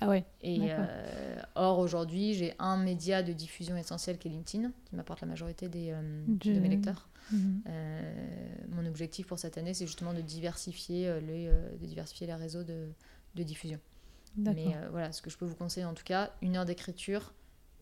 Ah 0.00 0.08
ouais. 0.08 0.24
Et 0.40 0.68
euh, 0.70 1.40
or, 1.56 1.78
aujourd'hui, 1.80 2.34
j'ai 2.34 2.54
un 2.58 2.76
média 2.76 3.22
de 3.22 3.32
diffusion 3.32 3.76
essentiel 3.76 4.18
qui 4.18 4.28
est 4.28 4.30
LinkedIn, 4.30 4.70
qui 4.84 4.94
m'apporte 4.96 5.20
la 5.20 5.26
majorité 5.26 5.68
des, 5.68 5.90
euh, 5.90 6.26
Du- 6.26 6.54
de 6.54 6.60
mes 6.60 6.68
lecteurs. 6.68 7.08
Mhm. 7.32 7.62
Euh, 7.68 8.54
mon 8.70 8.86
objectif 8.86 9.26
pour 9.26 9.38
cette 9.38 9.58
année, 9.58 9.74
c'est 9.74 9.86
justement 9.86 10.14
de 10.14 10.20
diversifier, 10.20 11.08
euh, 11.08 11.20
les, 11.20 11.46
euh, 11.48 11.76
de 11.80 11.86
diversifier 11.86 12.26
les 12.26 12.34
réseaux 12.34 12.62
de, 12.64 12.88
de 13.34 13.42
diffusion. 13.42 13.78
Mais 14.36 14.76
euh, 14.76 14.88
voilà, 14.90 15.10
ce 15.12 15.20
que 15.20 15.30
je 15.30 15.36
peux 15.38 15.46
vous 15.46 15.54
conseiller 15.56 15.86
en 15.86 15.94
tout 15.94 16.04
cas, 16.04 16.30
une 16.42 16.56
heure 16.56 16.64
d'écriture, 16.64 17.32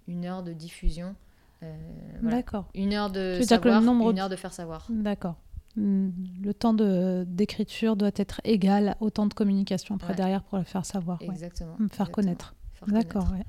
une 0.09 0.25
heure 0.25 0.43
de 0.43 0.53
diffusion. 0.53 1.15
voilà. 1.61 2.37
D'accord. 2.39 2.69
Une 2.75 2.93
heure 2.95 3.11
de 3.11 3.41
savoir, 3.43 3.83
nombre 3.83 4.11
une 4.11 4.19
heure 4.19 4.29
de 4.29 4.37
faire 4.37 4.53
savoir. 4.53 4.87
D'accord. 4.91 5.37
Hmm, 5.77 6.09
Le 6.43 6.55
temps 6.55 6.73
d'écriture 7.25 7.97
doit 7.97 8.11
être 8.17 8.41
égal 8.45 8.97
au 9.01 9.11
temps 9.11 9.27
de 9.27 9.35
communication 9.35 9.97
après 9.97 10.11
Ouais. 10.11 10.17
derrière 10.17 10.43
pour 10.43 10.57
le 10.59 10.65
faire 10.65 10.87
savoir, 10.87 11.21
ouais. 11.21 11.29
Exactement. 11.29 11.73
Me 11.79 11.89
faire 11.89 12.09
exactement. 12.09 12.15
connaître. 12.15 12.55
D'accord, 12.89 13.33
ouais. 13.33 13.45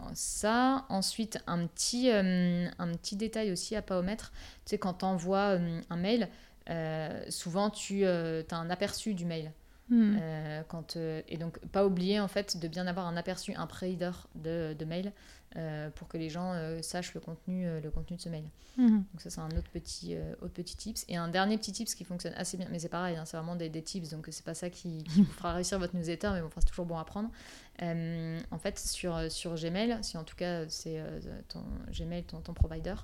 Euh, 0.00 0.04
ça, 0.14 0.86
ensuite, 0.88 1.38
un 1.46 1.66
petit, 1.66 2.10
euh, 2.10 2.68
un 2.78 2.92
petit 2.94 3.16
détail 3.16 3.52
aussi 3.52 3.76
à 3.76 3.82
pas 3.82 3.98
omettre. 3.98 4.32
Tu 4.64 4.70
sais, 4.70 4.78
quand 4.78 4.94
tu 4.94 5.04
envoies 5.04 5.58
un 5.90 5.96
mail, 5.96 6.28
euh, 6.70 7.24
souvent 7.30 7.70
tu 7.70 8.04
as 8.06 8.44
un 8.52 8.70
aperçu 8.70 9.14
du 9.14 9.24
mail. 9.24 9.52
Hmm. 9.90 10.16
Euh, 10.20 10.62
quand, 10.68 10.96
euh, 10.96 11.22
et 11.28 11.38
donc, 11.38 11.58
pas 11.68 11.86
oublier 11.86 12.20
en 12.20 12.28
fait 12.28 12.58
de 12.58 12.68
bien 12.68 12.86
avoir 12.86 13.06
un 13.06 13.16
aperçu, 13.16 13.54
un 13.54 13.66
pré-header 13.66 14.10
de, 14.34 14.76
de 14.78 14.84
mail 14.84 15.12
euh, 15.56 15.88
pour 15.90 16.08
que 16.08 16.18
les 16.18 16.28
gens 16.28 16.52
sachent 16.82 17.14
le 17.14 17.20
contenu, 17.20 17.66
le 17.80 17.90
contenu 17.90 18.16
de 18.16 18.20
ce 18.20 18.28
mail. 18.28 18.44
Mhm. 18.76 19.04
Donc 19.12 19.20
ça 19.20 19.30
c'est 19.30 19.40
un 19.40 19.50
autre 19.56 19.70
petit, 19.72 20.14
autre 20.42 20.52
petit 20.52 20.76
tips. 20.76 21.04
Et 21.08 21.16
un 21.16 21.28
dernier 21.28 21.56
petit 21.56 21.72
tips 21.72 21.94
qui 21.94 22.04
fonctionne 22.04 22.34
assez 22.36 22.58
bien, 22.58 22.68
mais 22.70 22.78
c'est 22.78 22.90
pareil, 22.90 23.16
hein, 23.16 23.24
c'est 23.24 23.36
vraiment 23.38 23.56
des, 23.56 23.70
des 23.70 23.82
tips, 23.82 24.10
donc 24.10 24.28
c'est 24.30 24.44
pas 24.44 24.54
ça 24.54 24.68
qui, 24.68 25.04
qui 25.04 25.22
vous 25.22 25.32
fera 25.32 25.54
réussir 25.54 25.78
votre 25.78 25.96
newsletter, 25.96 26.30
mais 26.34 26.40
bon, 26.40 26.48
enfin, 26.48 26.60
c'est 26.60 26.68
toujours 26.68 26.86
bon 26.86 26.98
à 26.98 27.04
prendre. 27.04 27.30
En 27.80 28.58
fait, 28.58 28.78
sur, 28.78 29.30
sur 29.32 29.54
Gmail, 29.54 29.98
si 30.02 30.18
en 30.18 30.24
tout 30.24 30.36
cas 30.36 30.68
c'est 30.68 31.02
ton 31.48 31.64
Gmail, 31.90 32.24
ton, 32.24 32.40
ton 32.40 32.52
provider, 32.52 32.96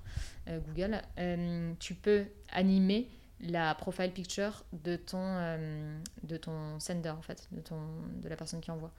Google, 0.46 1.00
tu 1.78 1.94
peux 1.94 2.26
animer 2.50 3.08
la 3.44 3.74
profile 3.74 4.10
picture 4.12 4.64
de 4.72 4.96
ton, 4.96 5.18
euh, 5.20 5.98
de 6.22 6.36
ton 6.36 6.78
sender, 6.80 7.10
en 7.10 7.22
fait, 7.22 7.46
de, 7.52 7.60
ton, 7.60 7.76
de 8.22 8.28
la 8.28 8.36
personne 8.36 8.60
qui 8.60 8.70
envoie. 8.70 8.90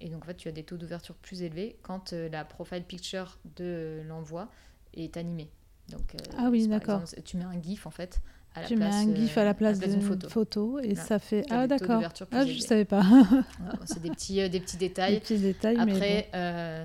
Et 0.00 0.08
donc, 0.08 0.22
en 0.22 0.26
fait, 0.26 0.34
tu 0.36 0.48
as 0.48 0.52
des 0.52 0.62
taux 0.64 0.76
d'ouverture 0.76 1.14
plus 1.16 1.42
élevés 1.42 1.76
quand 1.82 2.12
euh, 2.12 2.28
la 2.30 2.44
profile 2.44 2.82
picture 2.84 3.38
de 3.56 4.00
l'envoi 4.08 4.48
est 4.94 5.16
animée. 5.16 5.50
Donc, 5.88 6.14
euh, 6.14 6.18
Ah 6.38 6.48
oui, 6.50 6.66
d'accord. 6.66 7.02
Tu 7.24 7.36
mets 7.36 7.44
un 7.44 7.60
GIF, 7.60 7.86
en 7.86 7.90
fait, 7.90 8.20
à 8.54 8.62
la 8.62 8.66
Tu 8.68 8.74
mets 8.76 8.86
place, 8.86 8.94
un 8.94 9.14
gif 9.14 9.38
à 9.38 9.44
la 9.44 9.54
place 9.54 9.78
d'une 9.78 9.90
d'une 9.90 10.02
photo. 10.02 10.28
photo. 10.28 10.78
et 10.80 10.88
Voilà. 10.94 11.02
ça 11.04 11.18
fait 11.18 11.44
ah 11.50 11.66
d'accord. 11.66 12.02
Ah 12.32 12.44
je 12.44 12.50
élevés. 12.50 12.60
savais 12.60 12.84
pas. 12.84 13.02
C'est 13.84 14.00
des 14.02 14.10
petits, 14.10 14.48
des 14.50 14.60
petits 14.60 14.76
détails. 14.78 15.14
Des 15.14 15.20
petits 15.20 15.38
détails 15.38 15.76
mais 15.84 15.92
Après, 15.92 16.28
euh, 16.34 16.84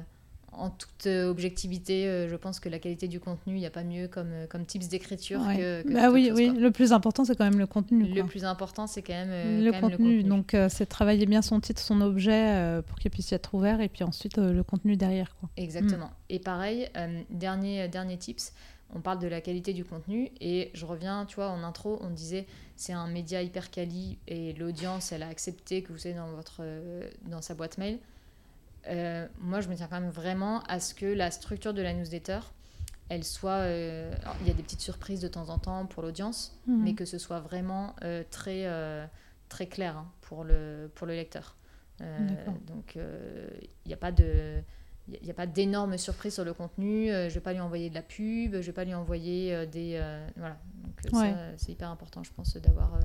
en 0.58 0.70
toute 0.70 1.08
euh, 1.08 1.30
objectivité, 1.30 2.08
euh, 2.08 2.30
je 2.30 2.36
pense 2.36 2.60
que 2.60 2.70
la 2.70 2.80
qualité 2.80 3.08
du 3.08 3.20
contenu, 3.20 3.56
il 3.56 3.60
n'y 3.60 3.66
a 3.66 3.72
pas 3.72 3.84
mieux 3.84 4.08
comme, 4.08 4.32
euh, 4.32 4.48
comme 4.48 4.66
tips 4.66 4.88
d'écriture. 4.88 5.42
Ouais. 5.42 5.58
que, 5.58 5.82
que 5.84 5.94
Bah 5.94 6.10
oui 6.12 6.28
chose, 6.28 6.38
oui, 6.38 6.50
quoi. 6.52 6.60
le 6.60 6.72
plus 6.72 6.94
important 6.94 7.26
c'est 7.26 7.36
quand 7.36 7.44
même 7.44 7.60
le 7.60 7.68
contenu 7.68 8.06
Le 8.06 8.24
plus 8.24 8.46
important, 8.46 8.88
c'est 8.88 9.02
quand 9.02 9.14
même, 9.14 9.64
le, 9.64 9.72
quand 9.72 9.82
même 9.82 9.92
contenu. 9.92 10.24
Donc, 10.24 10.54
euh, 10.54 10.70
c'est 10.70 10.86
travailler 10.86 11.26
bien 11.26 11.42
son 11.42 11.60
titre, 11.60 11.82
son 11.82 12.02
objet 12.02 12.54
euh, 12.54 12.82
pour 12.82 12.98
qu'il 12.98 13.12
puisse 13.12 13.32
y 13.32 13.36
être 13.36 13.54
ouvert 13.54 13.82
et 13.82 13.90
puis 13.90 14.04
ensuite 14.04 14.38
euh, 14.38 14.54
le 14.54 14.64
contenu 14.64 14.98
derrière. 14.98 15.36
Quoi. 15.40 15.50
Exactement. 15.58 16.12
Et 16.30 16.40
pareil, 16.40 16.90
dernier, 17.30 17.88
dernier 17.88 18.18
tips, 18.18 18.54
on 18.94 19.02
parle 19.02 19.20
de 19.20 19.28
la 19.28 19.42
qualité 19.42 19.74
du 19.74 19.84
contenu 19.84 20.32
et 20.40 20.72
je 20.74 20.86
reviens, 20.86 21.26
tu 21.26 21.36
vois, 21.36 21.50
en 21.50 21.64
intro, 21.64 22.00
on 22.02 22.10
disait 22.10 22.46
c'est 22.76 22.94
un 22.94 23.08
média 23.08 23.42
hyper 23.42 23.72
quali 23.72 24.18
et 24.28 24.54
l'audience, 24.54 25.12
elle 25.12 25.24
a 25.24 25.28
accepté 25.28 25.82
que 25.82 25.92
vous 25.92 26.00
soyez 26.00 26.16
dans, 26.16 26.32
votre, 26.32 26.62
dans 27.28 27.42
sa 27.42 27.56
boîte 27.56 27.78
mail. 27.78 28.00
Euh, 28.88 29.28
moi, 29.40 29.62
je 29.62 29.70
me 29.70 29.76
tiens 29.76 29.88
quand 29.88 30.00
même 30.00 30.10
vraiment 30.12 30.62
à 30.64 30.80
ce 30.80 30.94
que 30.94 31.06
la 31.06 31.32
structure 31.32 31.74
de 31.74 31.82
la 31.82 31.94
newsletter, 31.94 32.40
elle 33.10 33.24
soit... 33.24 33.52
euh, 33.64 34.14
alors, 34.22 34.36
il 34.42 34.48
y 34.48 34.52
a 34.52 34.54
des 34.54 34.64
petites 34.64 34.82
surprises 34.82 35.22
de 35.22 35.28
temps 35.28 35.50
en 35.50 35.58
temps 35.60 35.86
pour 35.86 36.04
l'audience, 36.04 36.58
Mhm. 36.68 36.84
mais 36.84 36.94
que 36.94 37.06
ce 37.06 37.18
soit 37.18 37.40
vraiment 37.40 37.96
euh, 38.04 38.24
très, 38.30 38.68
très 39.50 39.68
clair 39.68 39.98
hein, 39.98 40.08
pour, 40.22 40.44
le, 40.44 40.90
pour 40.96 41.08
le 41.08 41.14
lecteur. 41.14 41.56
Donc, 42.68 42.96
il 42.98 43.70
n'y 43.88 43.94
a 43.94 43.98
pas 43.98 44.12
de... 44.12 44.62
Il 45.08 45.24
n'y 45.24 45.30
a 45.30 45.36
pas 45.36 45.46
d'énormes 45.46 46.00
surprises 46.00 46.34
sur 46.34 46.44
le 46.44 46.56
contenu. 46.56 47.10
je 47.10 47.26
ne 47.26 47.30
vais 47.30 47.40
pas 47.40 47.54
lui 47.54 47.60
envoyer 47.60 47.92
de 47.92 47.94
la 47.96 48.02
pub. 48.02 48.54
Je 48.54 48.58
ne 48.58 48.62
vais 48.64 48.72
pas 48.72 48.86
lui 48.86 48.96
envoyer 48.96 49.68
des... 49.68 50.02
voilà. 50.36 50.58
Donc 50.84 51.14
Ouais. 51.14 51.32
ça, 51.32 51.38
c'est 51.58 51.72
hyper 51.74 51.92
important, 51.92 52.24
je 52.24 52.32
pense, 52.34 52.58
d'avoir 52.58 52.98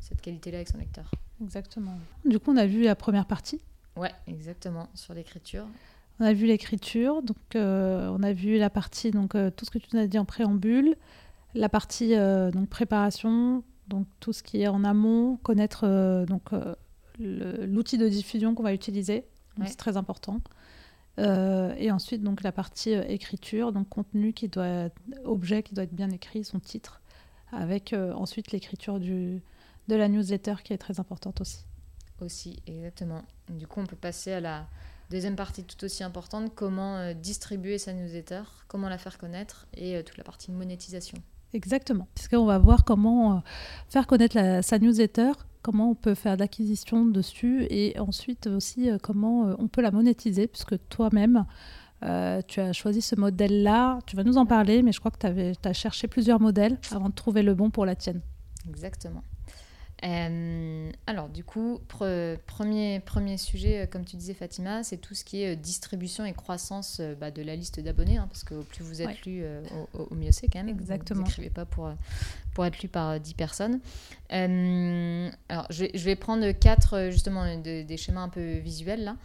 cette 0.00 0.20
qualité-là 0.20 0.58
avec 0.58 0.68
son 0.68 0.76
lecteur. 0.76 1.10
Exactement. 1.42 1.96
Du 2.26 2.38
coup, 2.38 2.52
on 2.52 2.58
a 2.58 2.66
vu 2.66 2.82
la 2.82 2.94
première 2.94 3.24
partie. 3.24 3.62
Ouais, 3.96 4.12
exactement. 4.26 4.88
Sur 4.94 5.14
l'écriture. 5.14 5.66
On 6.20 6.24
a 6.24 6.32
vu 6.32 6.46
l'écriture, 6.46 7.22
donc 7.22 7.36
euh, 7.56 8.08
on 8.08 8.22
a 8.22 8.32
vu 8.32 8.56
la 8.58 8.70
partie 8.70 9.10
donc 9.10 9.34
euh, 9.34 9.50
tout 9.50 9.64
ce 9.64 9.70
que 9.72 9.78
tu 9.78 9.88
nous 9.94 10.00
as 10.00 10.06
dit 10.06 10.18
en 10.18 10.24
préambule, 10.24 10.96
la 11.54 11.68
partie 11.68 12.14
euh, 12.14 12.50
donc 12.52 12.68
préparation, 12.68 13.64
donc 13.88 14.06
tout 14.20 14.32
ce 14.32 14.42
qui 14.44 14.62
est 14.62 14.68
en 14.68 14.84
amont, 14.84 15.36
connaître 15.42 16.24
donc 16.26 16.50
l'outil 17.18 17.98
de 17.98 18.08
diffusion 18.08 18.54
qu'on 18.54 18.62
va 18.62 18.72
utiliser, 18.72 19.24
Ouais. 19.58 19.66
c'est 19.68 19.76
très 19.76 19.96
important. 19.96 20.40
Et 21.18 21.90
ensuite 21.92 22.22
donc 22.24 22.42
la 22.42 22.50
partie 22.50 22.90
écriture, 22.90 23.72
donc 23.72 23.88
contenu 23.88 24.32
qui 24.32 24.48
doit 24.48 24.66
être- 24.66 25.00
objet 25.24 25.62
qui 25.62 25.74
doit 25.74 25.84
être 25.84 25.94
bien 25.94 26.10
écrit, 26.10 26.42
son 26.44 26.58
titre, 26.58 27.00
avec 27.52 27.92
ensuite 28.16 28.50
l'écriture 28.52 28.98
du 28.98 29.40
de 29.88 29.94
la 29.96 30.08
newsletter 30.08 30.54
qui 30.64 30.72
est 30.72 30.78
très 30.78 30.98
importante 30.98 31.40
aussi. 31.40 31.64
Aussi, 32.24 32.60
exactement. 32.66 33.22
Du 33.50 33.66
coup, 33.66 33.80
on 33.80 33.86
peut 33.86 33.96
passer 33.96 34.32
à 34.32 34.40
la 34.40 34.66
deuxième 35.10 35.36
partie 35.36 35.62
tout 35.64 35.84
aussi 35.84 36.02
importante, 36.02 36.52
comment 36.54 36.96
euh, 36.96 37.12
distribuer 37.14 37.78
sa 37.78 37.92
newsletter, 37.92 38.42
comment 38.68 38.88
la 38.88 38.98
faire 38.98 39.18
connaître 39.18 39.66
et 39.76 39.96
euh, 39.96 40.02
toute 40.02 40.16
la 40.16 40.24
partie 40.24 40.50
monétisation. 40.50 41.18
Exactement. 41.52 42.08
Puisqu'on 42.14 42.46
va 42.46 42.58
voir 42.58 42.84
comment 42.84 43.36
euh, 43.36 43.40
faire 43.88 44.06
connaître 44.06 44.36
la- 44.36 44.62
sa 44.62 44.78
newsletter, 44.78 45.32
comment 45.62 45.90
on 45.90 45.94
peut 45.94 46.14
faire 46.14 46.36
de 46.36 46.40
l'acquisition 46.40 47.04
dessus 47.04 47.66
et 47.70 47.98
ensuite 47.98 48.46
aussi 48.46 48.88
comment 49.02 49.54
on 49.58 49.68
peut 49.68 49.82
la 49.82 49.90
monétiser, 49.90 50.46
puisque 50.46 50.76
toi-même, 50.88 51.44
euh, 52.02 52.40
tu 52.48 52.60
as 52.60 52.72
choisi 52.72 53.00
ce 53.00 53.14
modèle-là. 53.16 53.98
Tu 54.06 54.16
vas 54.16 54.24
nous 54.24 54.36
en 54.36 54.46
parler, 54.46 54.82
mais 54.82 54.92
je 54.92 54.98
crois 55.00 55.10
que 55.10 55.52
tu 55.54 55.68
as 55.68 55.72
cherché 55.72 56.08
plusieurs 56.08 56.40
modèles 56.40 56.78
avant 56.90 57.08
de 57.08 57.14
trouver 57.14 57.42
le 57.42 57.54
bon 57.54 57.70
pour 57.70 57.86
la 57.86 57.94
tienne. 57.94 58.20
Exactement. 58.68 59.22
Euh, 60.04 60.90
alors, 61.06 61.28
du 61.30 61.44
coup, 61.44 61.80
pre- 61.88 62.36
premier, 62.46 63.00
premier 63.00 63.38
sujet, 63.38 63.82
euh, 63.82 63.86
comme 63.86 64.04
tu 64.04 64.16
disais, 64.16 64.34
Fatima, 64.34 64.82
c'est 64.84 64.98
tout 64.98 65.14
ce 65.14 65.24
qui 65.24 65.42
est 65.42 65.52
euh, 65.54 65.56
distribution 65.56 66.24
et 66.26 66.34
croissance 66.34 67.00
bah, 67.18 67.30
de 67.30 67.40
la 67.42 67.56
liste 67.56 67.80
d'abonnés, 67.80 68.18
hein, 68.18 68.26
parce 68.28 68.44
que 68.44 68.60
plus 68.62 68.84
vous 68.84 69.00
êtes 69.00 69.08
Ouais. 69.08 69.18
lu, 69.24 69.40
euh, 69.42 69.62
au, 69.94 70.02
au- 70.10 70.14
mieux 70.14 70.30
c'est 70.32 70.48
quand 70.48 70.62
même. 70.62 70.68
Exactement. 70.68 71.20
Vous 71.22 71.26
n'écrivez 71.28 71.50
pas 71.50 71.64
pour, 71.64 71.90
pour 72.54 72.66
être 72.66 72.82
lu 72.82 72.88
par 72.88 73.10
euh, 73.10 73.18
10 73.18 73.32
personnes. 73.34 73.80
Euh, 74.32 75.30
alors, 75.48 75.66
je 75.70 75.84
vais, 75.84 75.90
je 75.94 76.04
vais 76.04 76.16
prendre 76.16 76.50
quatre, 76.52 77.08
justement, 77.10 77.56
de- 77.56 77.82
des 77.82 77.96
schémas 77.96 78.20
un 78.22 78.28
peu 78.28 78.58
visuels, 78.58 79.04
là, 79.04 79.16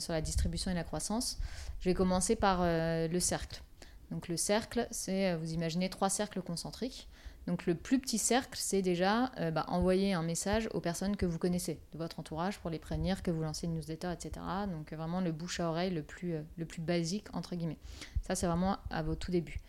sur 0.00 0.12
la 0.12 0.20
distribution 0.20 0.72
et 0.72 0.74
la 0.74 0.82
croissance. 0.84 1.38
Je 1.80 1.88
vais 1.88 1.94
commencer 1.94 2.34
par 2.34 2.62
le 2.64 3.18
cercle. 3.20 3.62
Donc, 4.10 4.26
le 4.26 4.36
cercle, 4.36 4.88
c'est, 4.90 5.36
vous 5.36 5.52
imaginez, 5.52 5.88
trois 5.88 6.10
cercles 6.10 6.42
concentriques. 6.42 7.06
Donc 7.46 7.66
le 7.66 7.74
plus 7.74 7.98
petit 7.98 8.18
cercle, 8.18 8.58
c'est 8.58 8.80
déjà 8.80 9.30
euh, 9.38 9.50
bah, 9.50 9.66
envoyer 9.68 10.14
un 10.14 10.22
message 10.22 10.68
aux 10.72 10.80
personnes 10.80 11.16
que 11.16 11.26
vous 11.26 11.38
connaissez, 11.38 11.78
de 11.92 11.98
votre 11.98 12.18
entourage, 12.18 12.58
pour 12.58 12.70
les 12.70 12.78
prévenir 12.78 13.22
que 13.22 13.30
vous 13.30 13.42
lancez 13.42 13.66
une 13.66 13.74
newsletter, 13.74 14.10
etc. 14.12 14.44
Donc 14.70 14.92
euh, 14.92 14.96
vraiment 14.96 15.20
le 15.20 15.32
bouche 15.32 15.60
à 15.60 15.68
oreille 15.68 15.90
le 15.90 16.02
plus, 16.02 16.34
euh, 16.34 16.42
le 16.56 16.64
plus 16.64 16.80
basique, 16.80 17.26
entre 17.34 17.54
guillemets. 17.54 17.78
Ça, 18.22 18.34
c'est 18.34 18.46
vraiment 18.46 18.78
à 18.90 19.02
vos 19.02 19.14
tout 19.14 19.30
débuts. 19.30 19.60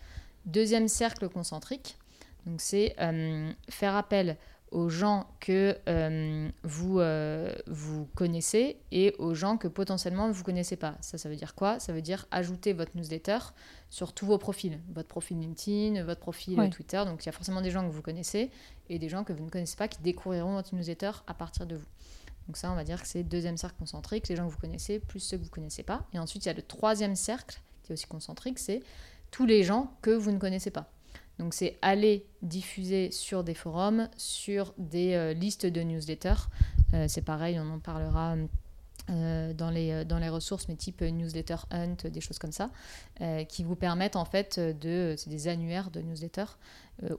Deuxième 0.46 0.88
cercle 0.88 1.28
concentrique, 1.28 1.98
donc 2.46 2.62
c'est 2.62 2.96
faire 3.68 3.96
appel 3.96 4.38
aux 4.72 4.90
gens 4.90 5.28
que 5.40 5.78
euh, 5.88 6.50
vous, 6.64 7.00
euh, 7.00 7.54
vous 7.68 8.08
connaissez 8.16 8.78
et 8.92 9.16
aux 9.20 9.34
gens 9.34 9.58
que 9.58 9.68
potentiellement 9.68 10.30
vous 10.32 10.40
ne 10.40 10.44
connaissez 10.44 10.76
pas. 10.76 10.96
Ça, 11.02 11.18
ça 11.18 11.30
veut 11.30 11.36
dire 11.36 11.56
quoi? 11.56 11.80
Ça 11.80 11.94
veut 11.94 12.02
dire 12.02 12.26
ajouter 12.32 12.74
votre 12.74 12.92
newsletter 12.96 13.38
sur 13.90 14.14
tous 14.14 14.26
vos 14.26 14.38
profils. 14.38 14.80
Votre 14.94 15.08
profil 15.08 15.40
LinkedIn, 15.40 16.04
votre 16.04 16.20
profil. 16.20 16.70
Twitter. 16.70 17.04
Donc 17.06 17.24
il 17.24 17.28
y 17.28 17.30
a 17.30 17.32
forcément 17.32 17.62
des 17.62 17.72
gens 17.72 17.88
que 17.88 17.92
vous 17.92 18.02
connaissez 18.02 18.50
et 18.90 19.00
des 19.00 19.10
gens 19.10 19.24
que 19.24 19.34
vous 19.34 19.46
ne 19.46 19.50
connaissez 19.50 19.78
pas 19.78 19.88
qui 19.88 20.02
découvriront 20.02 20.54
votre 20.54 20.74
newsletter 20.76 21.12
à 21.28 21.34
partir 21.34 21.66
de 21.66 21.76
vous. 21.76 21.88
Donc 22.48 22.58
ça, 22.58 22.72
on 22.72 22.76
va 22.76 22.84
dire 22.84 23.02
que 23.02 23.08
c'est 23.08 23.24
le 23.24 23.30
deuxième 23.30 23.58
cercle 23.58 23.78
concentrique, 23.80 24.28
les 24.28 24.36
gens 24.36 24.46
que 24.48 24.52
vous 24.52 24.60
connaissez 24.60 25.00
plus 25.00 25.20
ceux 25.20 25.38
que 25.38 25.44
vous 25.44 25.50
ne 25.50 25.54
connaissez 25.54 25.84
pas. 25.84 26.06
Et 26.14 26.20
ensuite, 26.20 26.46
il 26.46 26.48
y 26.48 26.52
a 26.52 26.54
le 26.54 26.62
troisième 26.62 27.16
cercle 27.16 27.60
qui 27.84 27.92
est 27.92 27.94
aussi 27.94 28.08
concentrique, 28.08 28.60
c'est 28.60 28.82
tous 29.32 29.46
les 29.46 29.64
gens 29.64 29.94
que 30.02 30.12
vous 30.12 30.32
ne 30.32 30.38
connaissez 30.38 30.72
pas. 30.72 30.90
Donc 31.40 31.54
c'est 31.54 31.78
aller 31.82 32.26
diffuser 32.42 33.12
sur 33.12 33.44
des 33.44 33.54
forums, 33.54 34.10
sur 34.18 34.74
des 34.78 35.34
listes 35.34 35.66
de 35.66 35.82
newsletters. 35.82 36.50
c'est 37.08 37.24
pareil, 37.24 37.60
on 37.60 37.70
en 37.74 37.80
parlera 37.80 38.36
euh, 39.12 39.54
dans, 39.54 39.70
les, 39.70 39.92
euh, 39.92 40.04
dans 40.04 40.18
les 40.18 40.30
ressources, 40.30 40.68
mais 40.68 40.76
type 40.76 41.02
newsletter 41.02 41.58
hunt, 41.70 42.10
des 42.10 42.22
choses 42.22 42.40
comme 42.40 42.52
ça, 42.52 42.72
euh, 43.22 43.44
qui 43.44 43.64
vous 43.64 43.76
permettent 43.76 44.16
en 44.16 44.26
fait 44.26 44.60
de, 44.60 45.14
c'est 45.16 45.30
des 45.30 45.48
annuaires 45.48 45.92
de 45.92 46.02
newsletters, 46.02 46.58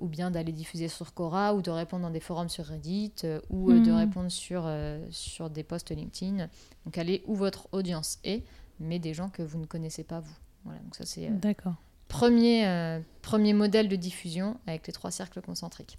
ou 0.01 0.09
bien 0.09 0.31
d'aller 0.31 0.53
diffuser 0.53 0.89
sur 0.89 1.13
Quora, 1.13 1.55
ou 1.55 1.61
de 1.63 1.71
répondre 1.71 2.03
dans 2.03 2.11
des 2.11 2.19
forums 2.19 2.49
sur 2.49 2.65
Reddit, 2.65 3.13
ou 3.51 3.73
de 3.73 3.93
hmm. 3.93 3.95
répondre 3.95 4.31
sur, 4.31 4.69
sur 5.11 5.51
des 5.51 5.63
posts 5.63 5.91
LinkedIn. 5.91 6.49
Donc 6.87 6.97
allez 6.97 7.23
où 7.27 7.35
votre 7.35 7.69
audience 7.73 8.19
est, 8.25 8.43
mais 8.81 8.99
des 8.99 9.13
gens 9.13 9.29
que 9.29 9.43
vous 9.43 9.59
ne 9.59 9.67
connaissez 9.67 10.03
pas 10.03 10.21
vous. 10.21 10.35
Voilà, 10.65 10.81
donc 10.81 10.97
ça 10.97 11.05
c'est 11.05 11.29
D'accord. 11.29 11.75
Premier, 12.09 13.01
premier 13.23 13.53
modèle 13.53 13.89
de 13.89 13.97
diffusion 13.97 14.59
avec 14.67 14.87
les 14.87 14.93
trois 14.93 15.11
cercles 15.11 15.43
concentriques. 15.43 15.99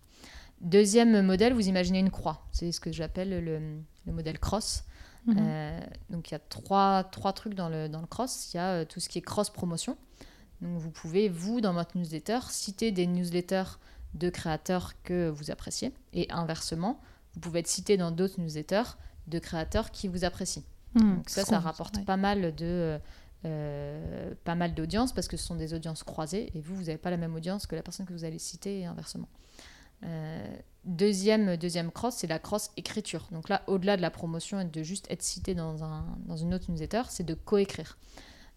Deuxième 0.62 1.22
modèle, 1.22 1.54
vous 1.54 1.68
imaginez 1.68 2.00
une 2.00 2.10
croix. 2.10 2.48
C'est 2.52 2.72
ce 2.72 2.80
que 2.80 2.92
j'appelle 2.92 3.44
le, 3.44 3.60
le 4.06 4.14
modèle 4.14 4.40
cross. 4.40 4.84
Mhm. 5.28 5.38
Euh, 5.40 5.80
donc 6.10 6.32
il 6.32 6.34
y 6.34 6.36
a 6.36 6.40
trois, 6.40 7.04
trois 7.04 7.34
trucs 7.34 7.54
dans 7.54 7.70
le, 7.70 7.90
dans 7.90 8.02
le 8.02 8.08
cross. 8.08 8.54
Il 8.54 8.58
y 8.58 8.60
a 8.60 8.70
euh, 8.70 8.86
tout 8.86 9.00
ce 9.00 9.10
qui 9.10 9.18
est 9.20 9.22
cross-promotion. 9.22 9.98
Donc 10.62 10.78
vous 10.80 10.90
pouvez, 10.90 11.30
vous, 11.30 11.62
dans 11.62 11.74
votre 11.74 11.98
newsletter, 11.98 12.40
citer 12.50 12.92
des 12.92 13.06
newsletters 13.06 13.78
de 14.14 14.30
créateurs 14.30 14.94
que 15.04 15.30
vous 15.30 15.52
appréciez. 15.52 15.94
Et 16.14 16.32
inversement, 16.32 17.00
vous 17.34 17.42
pouvez 17.42 17.60
être 17.60 17.68
cité 17.68 17.98
dans 17.98 18.10
d'autres 18.10 18.40
newsletters 18.40 18.96
de 19.28 19.38
créateurs 19.38 19.92
qui 19.92 20.08
vous 20.08 20.24
apprécient. 20.24 20.64
Mhm. 20.96 21.18
Donc 21.18 21.30
ça, 21.30 21.44
ça 21.44 21.60
rapporte 21.60 22.04
pas 22.06 22.18
mal 22.18 22.56
de... 22.56 22.98
Euh, 23.46 24.34
pas 24.44 24.56
mal 24.56 24.74
d'audience 24.74 25.14
parce 25.14 25.28
que 25.28 25.38
ce 25.38 25.46
sont 25.46 25.56
des 25.56 25.76
audiences 25.76 26.02
croisées 26.04 26.50
et 26.56 26.60
vous, 26.60 26.76
vous 26.76 26.86
n'avez 26.86 26.98
pas 26.98 27.12
la 27.12 27.18
même 27.18 27.36
audience 27.36 27.68
que 27.68 27.76
la 27.76 27.84
personne 27.84 28.08
que 28.08 28.14
vous 28.14 28.26
allez 28.26 28.40
citer 28.40 28.80
et 28.80 28.86
inversement. 28.86 29.30
Euh, 30.04 30.58
deuxième, 30.86 31.56
deuxième 31.56 31.92
c'est 32.12 32.28
la 32.28 32.40
cross 32.40 32.72
écriture. 32.78 33.28
Donc 33.32 33.48
là, 33.50 33.62
au-delà 33.68 33.96
de 33.96 34.02
la 34.02 34.10
promotion 34.10 34.60
et 34.60 34.66
de 34.66 34.84
juste 34.84 35.06
être 35.12 35.22
cité 35.22 35.54
dans, 35.54 35.84
un, 35.84 36.06
dans 36.26 36.38
une 36.38 36.54
autre 36.54 36.72
newsletter, 36.72 37.04
c'est 37.10 37.26
de 37.26 37.36
coécrire. 37.36 38.00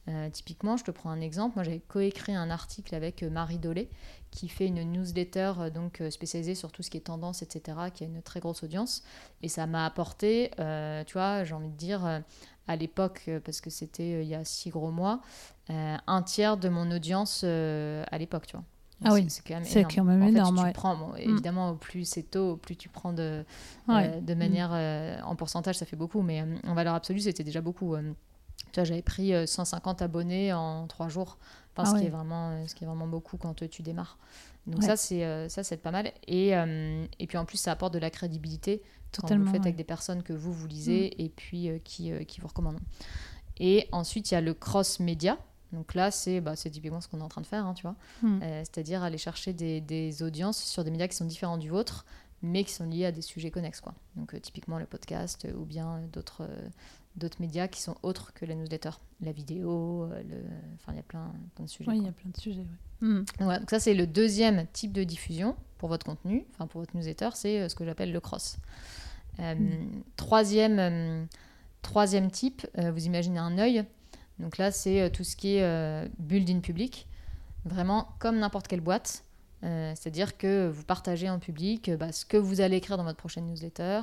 Euh, 0.08 0.30
typiquement, 0.30 0.76
je 0.76 0.84
te 0.84 0.90
prends 0.90 1.10
un 1.10 1.20
exemple. 1.20 1.56
Moi, 1.56 1.64
j'avais 1.64 1.80
coécrit 1.80 2.34
un 2.34 2.50
article 2.50 2.94
avec 2.94 3.22
euh, 3.22 3.30
Marie 3.30 3.58
Dolé, 3.58 3.88
qui 4.30 4.48
fait 4.48 4.66
une 4.66 4.82
newsletter 4.82 5.52
donc 5.74 6.02
spécialisée 6.10 6.54
sur 6.54 6.72
tout 6.72 6.82
ce 6.82 6.90
qui 6.90 6.96
est 6.96 7.02
tendance, 7.02 7.42
etc., 7.42 7.76
qui 7.92 8.04
a 8.04 8.06
une 8.06 8.22
très 8.22 8.40
grosse 8.40 8.62
audience. 8.62 9.02
Et 9.42 9.48
ça 9.48 9.66
m'a 9.66 9.84
apporté, 9.84 10.50
tu 11.06 11.12
vois, 11.14 11.42
j'ai 11.42 11.54
envie 11.54 11.68
de 11.68 11.76
dire, 11.76 12.22
à 12.68 12.76
l'époque, 12.76 13.28
parce 13.44 13.60
que 13.60 13.70
c'était 13.70 14.22
il 14.22 14.28
y 14.28 14.36
a 14.36 14.44
six 14.44 14.70
gros 14.70 14.92
mois, 14.92 15.20
un 15.68 16.22
tiers 16.22 16.56
de 16.56 16.68
mon 16.68 16.92
audience 16.92 17.42
à 17.42 18.18
l'époque, 18.18 18.46
tu 18.46 18.56
vois. 18.56 18.64
Ah 19.04 19.14
oui, 19.14 19.26
c'est 19.28 19.42
quand 19.46 20.04
même 20.04 20.22
énorme. 20.22 20.62
tu 20.66 20.72
prends, 20.72 20.96
mm. 20.96 21.16
évidemment, 21.18 21.70
au 21.70 21.74
plus 21.74 22.04
c'est 22.04 22.22
tôt, 22.22 22.52
au 22.52 22.56
plus 22.56 22.76
tu 22.76 22.88
prends 22.88 23.12
de, 23.12 23.44
euh, 23.88 24.20
de 24.20 24.34
mm. 24.34 24.38
manière. 24.38 24.70
Euh, 24.72 25.18
en 25.24 25.36
pourcentage, 25.36 25.76
ça 25.76 25.86
fait 25.86 25.96
beaucoup, 25.96 26.22
mais 26.22 26.42
euh, 26.42 26.56
en 26.66 26.74
valeur 26.74 26.94
absolue, 26.94 27.20
c'était 27.20 27.44
déjà 27.44 27.60
beaucoup. 27.60 27.96
J'avais 28.74 29.02
pris 29.02 29.32
150 29.46 30.02
abonnés 30.02 30.52
en 30.52 30.86
trois 30.86 31.08
jours, 31.08 31.38
enfin, 31.76 31.90
ah 31.90 31.94
ce, 31.94 32.00
qui 32.00 32.06
est 32.06 32.10
vraiment, 32.10 32.66
ce 32.66 32.74
qui 32.74 32.84
est 32.84 32.86
vraiment 32.86 33.06
beaucoup 33.06 33.36
quand 33.36 33.54
tu 33.68 33.82
démarres. 33.82 34.18
Donc, 34.66 34.82
ça, 34.82 34.96
c'est 34.96 35.48
ça 35.48 35.62
c'est 35.62 35.78
pas 35.78 35.90
mal. 35.90 36.12
Et, 36.26 36.50
et 36.50 37.26
puis 37.26 37.38
en 37.38 37.44
plus, 37.44 37.58
ça 37.58 37.72
apporte 37.72 37.92
de 37.94 37.98
la 37.98 38.10
crédibilité 38.10 38.82
Totalement, 39.12 39.44
quand 39.44 39.50
vous 39.50 39.52
le 39.52 39.58
faites 39.58 39.66
avec 39.66 39.76
des 39.76 39.84
personnes 39.84 40.22
que 40.22 40.32
vous, 40.32 40.52
vous 40.52 40.68
lisez 40.68 41.14
mm. 41.18 41.22
et 41.22 41.28
puis 41.30 41.70
qui, 41.82 42.12
qui 42.26 42.40
vous 42.40 42.46
recommandent. 42.46 42.80
Et 43.60 43.86
ensuite, 43.92 44.30
il 44.30 44.34
y 44.34 44.36
a 44.36 44.40
le 44.40 44.54
cross-média. 44.54 45.38
Donc 45.72 45.94
là, 45.94 46.10
c'est 46.10 46.40
bah, 46.40 46.56
typiquement 46.56 47.00
ce 47.00 47.06
qu'on 47.06 47.20
est 47.20 47.22
en 47.22 47.28
train 47.28 47.42
de 47.42 47.46
faire, 47.46 47.64
hein, 47.64 47.74
tu 47.74 47.82
vois. 47.82 47.94
Euh, 48.24 48.62
c'est-à-dire 48.64 49.04
aller 49.04 49.18
chercher 49.18 49.52
des, 49.52 50.22
audiences 50.22 50.60
sur 50.64 50.82
des 50.82 50.90
médias 50.90 51.06
qui 51.06 51.16
sont 51.16 51.26
différents 51.26 51.58
du 51.58 51.68
vôtre, 51.68 52.04
mais 52.42 52.64
qui 52.64 52.72
sont 52.72 52.86
liés 52.86 53.04
à 53.04 53.12
des 53.12 53.22
sujets 53.22 53.50
connexes, 53.50 53.80
quoi. 53.80 53.94
Donc 54.16 54.34
euh, 54.34 54.40
typiquement 54.40 54.78
le 54.78 54.86
podcast 54.86 55.46
ou 55.56 55.64
bien 55.64 56.00
d'autres 56.12 56.48
d'autres 57.20 57.40
médias 57.40 57.68
qui 57.68 57.80
sont 57.80 57.96
autres 58.02 58.32
que 58.34 58.44
la 58.44 58.54
newsletter. 58.54 58.90
La 59.20 59.32
vidéo, 59.32 60.04
euh, 60.04 60.22
le... 60.22 60.36
enfin 60.74 60.92
il 60.92 60.96
y 60.96 61.00
a 61.00 61.02
plein, 61.02 61.32
de 61.58 61.66
sujets. 61.68 61.90
Oui, 61.90 61.98
il 61.98 62.04
y 62.04 62.08
a 62.08 62.12
plein 62.12 62.30
de 62.30 62.36
sujets, 62.36 62.66
hmm. 63.00 63.22
donc 63.38 63.70
ça, 63.70 63.78
c'est 63.78 63.94
le 63.94 64.06
deuxième 64.06 64.66
type 64.72 64.92
de 64.92 65.04
diffusion 65.04 65.56
pour 65.78 65.88
votre 65.88 66.06
contenu, 66.06 66.46
enfin 66.54 66.66
pour 66.66 66.80
votre 66.80 66.96
newsletter, 66.96 67.30
c'est 67.34 67.68
ce 67.68 67.74
que 67.74 67.84
j'appelle 67.84 68.12
le 68.12 68.20
cross. 68.20 68.56
Hmm. 69.38 70.02
troisième, 70.16 71.28
troisième 71.82 72.30
type, 72.30 72.66
vous 72.76 73.06
imaginez 73.06 73.38
un 73.38 73.58
œil 73.58 73.86
donc 74.40 74.58
là, 74.58 74.72
c'est 74.72 75.02
euh, 75.02 75.10
tout 75.10 75.24
ce 75.24 75.36
qui 75.36 75.56
est 75.56 75.62
euh, 75.62 76.08
building 76.18 76.60
public, 76.60 77.06
vraiment 77.64 78.08
comme 78.18 78.38
n'importe 78.38 78.66
quelle 78.68 78.80
boîte. 78.80 79.24
Euh, 79.62 79.92
c'est-à-dire 79.94 80.38
que 80.38 80.68
vous 80.68 80.84
partagez 80.84 81.28
en 81.28 81.38
public 81.38 81.90
bah, 81.90 82.12
ce 82.12 82.24
que 82.24 82.36
vous 82.36 82.60
allez 82.60 82.76
écrire 82.76 82.96
dans 82.96 83.04
votre 83.04 83.18
prochaine 83.18 83.46
newsletter, 83.46 84.00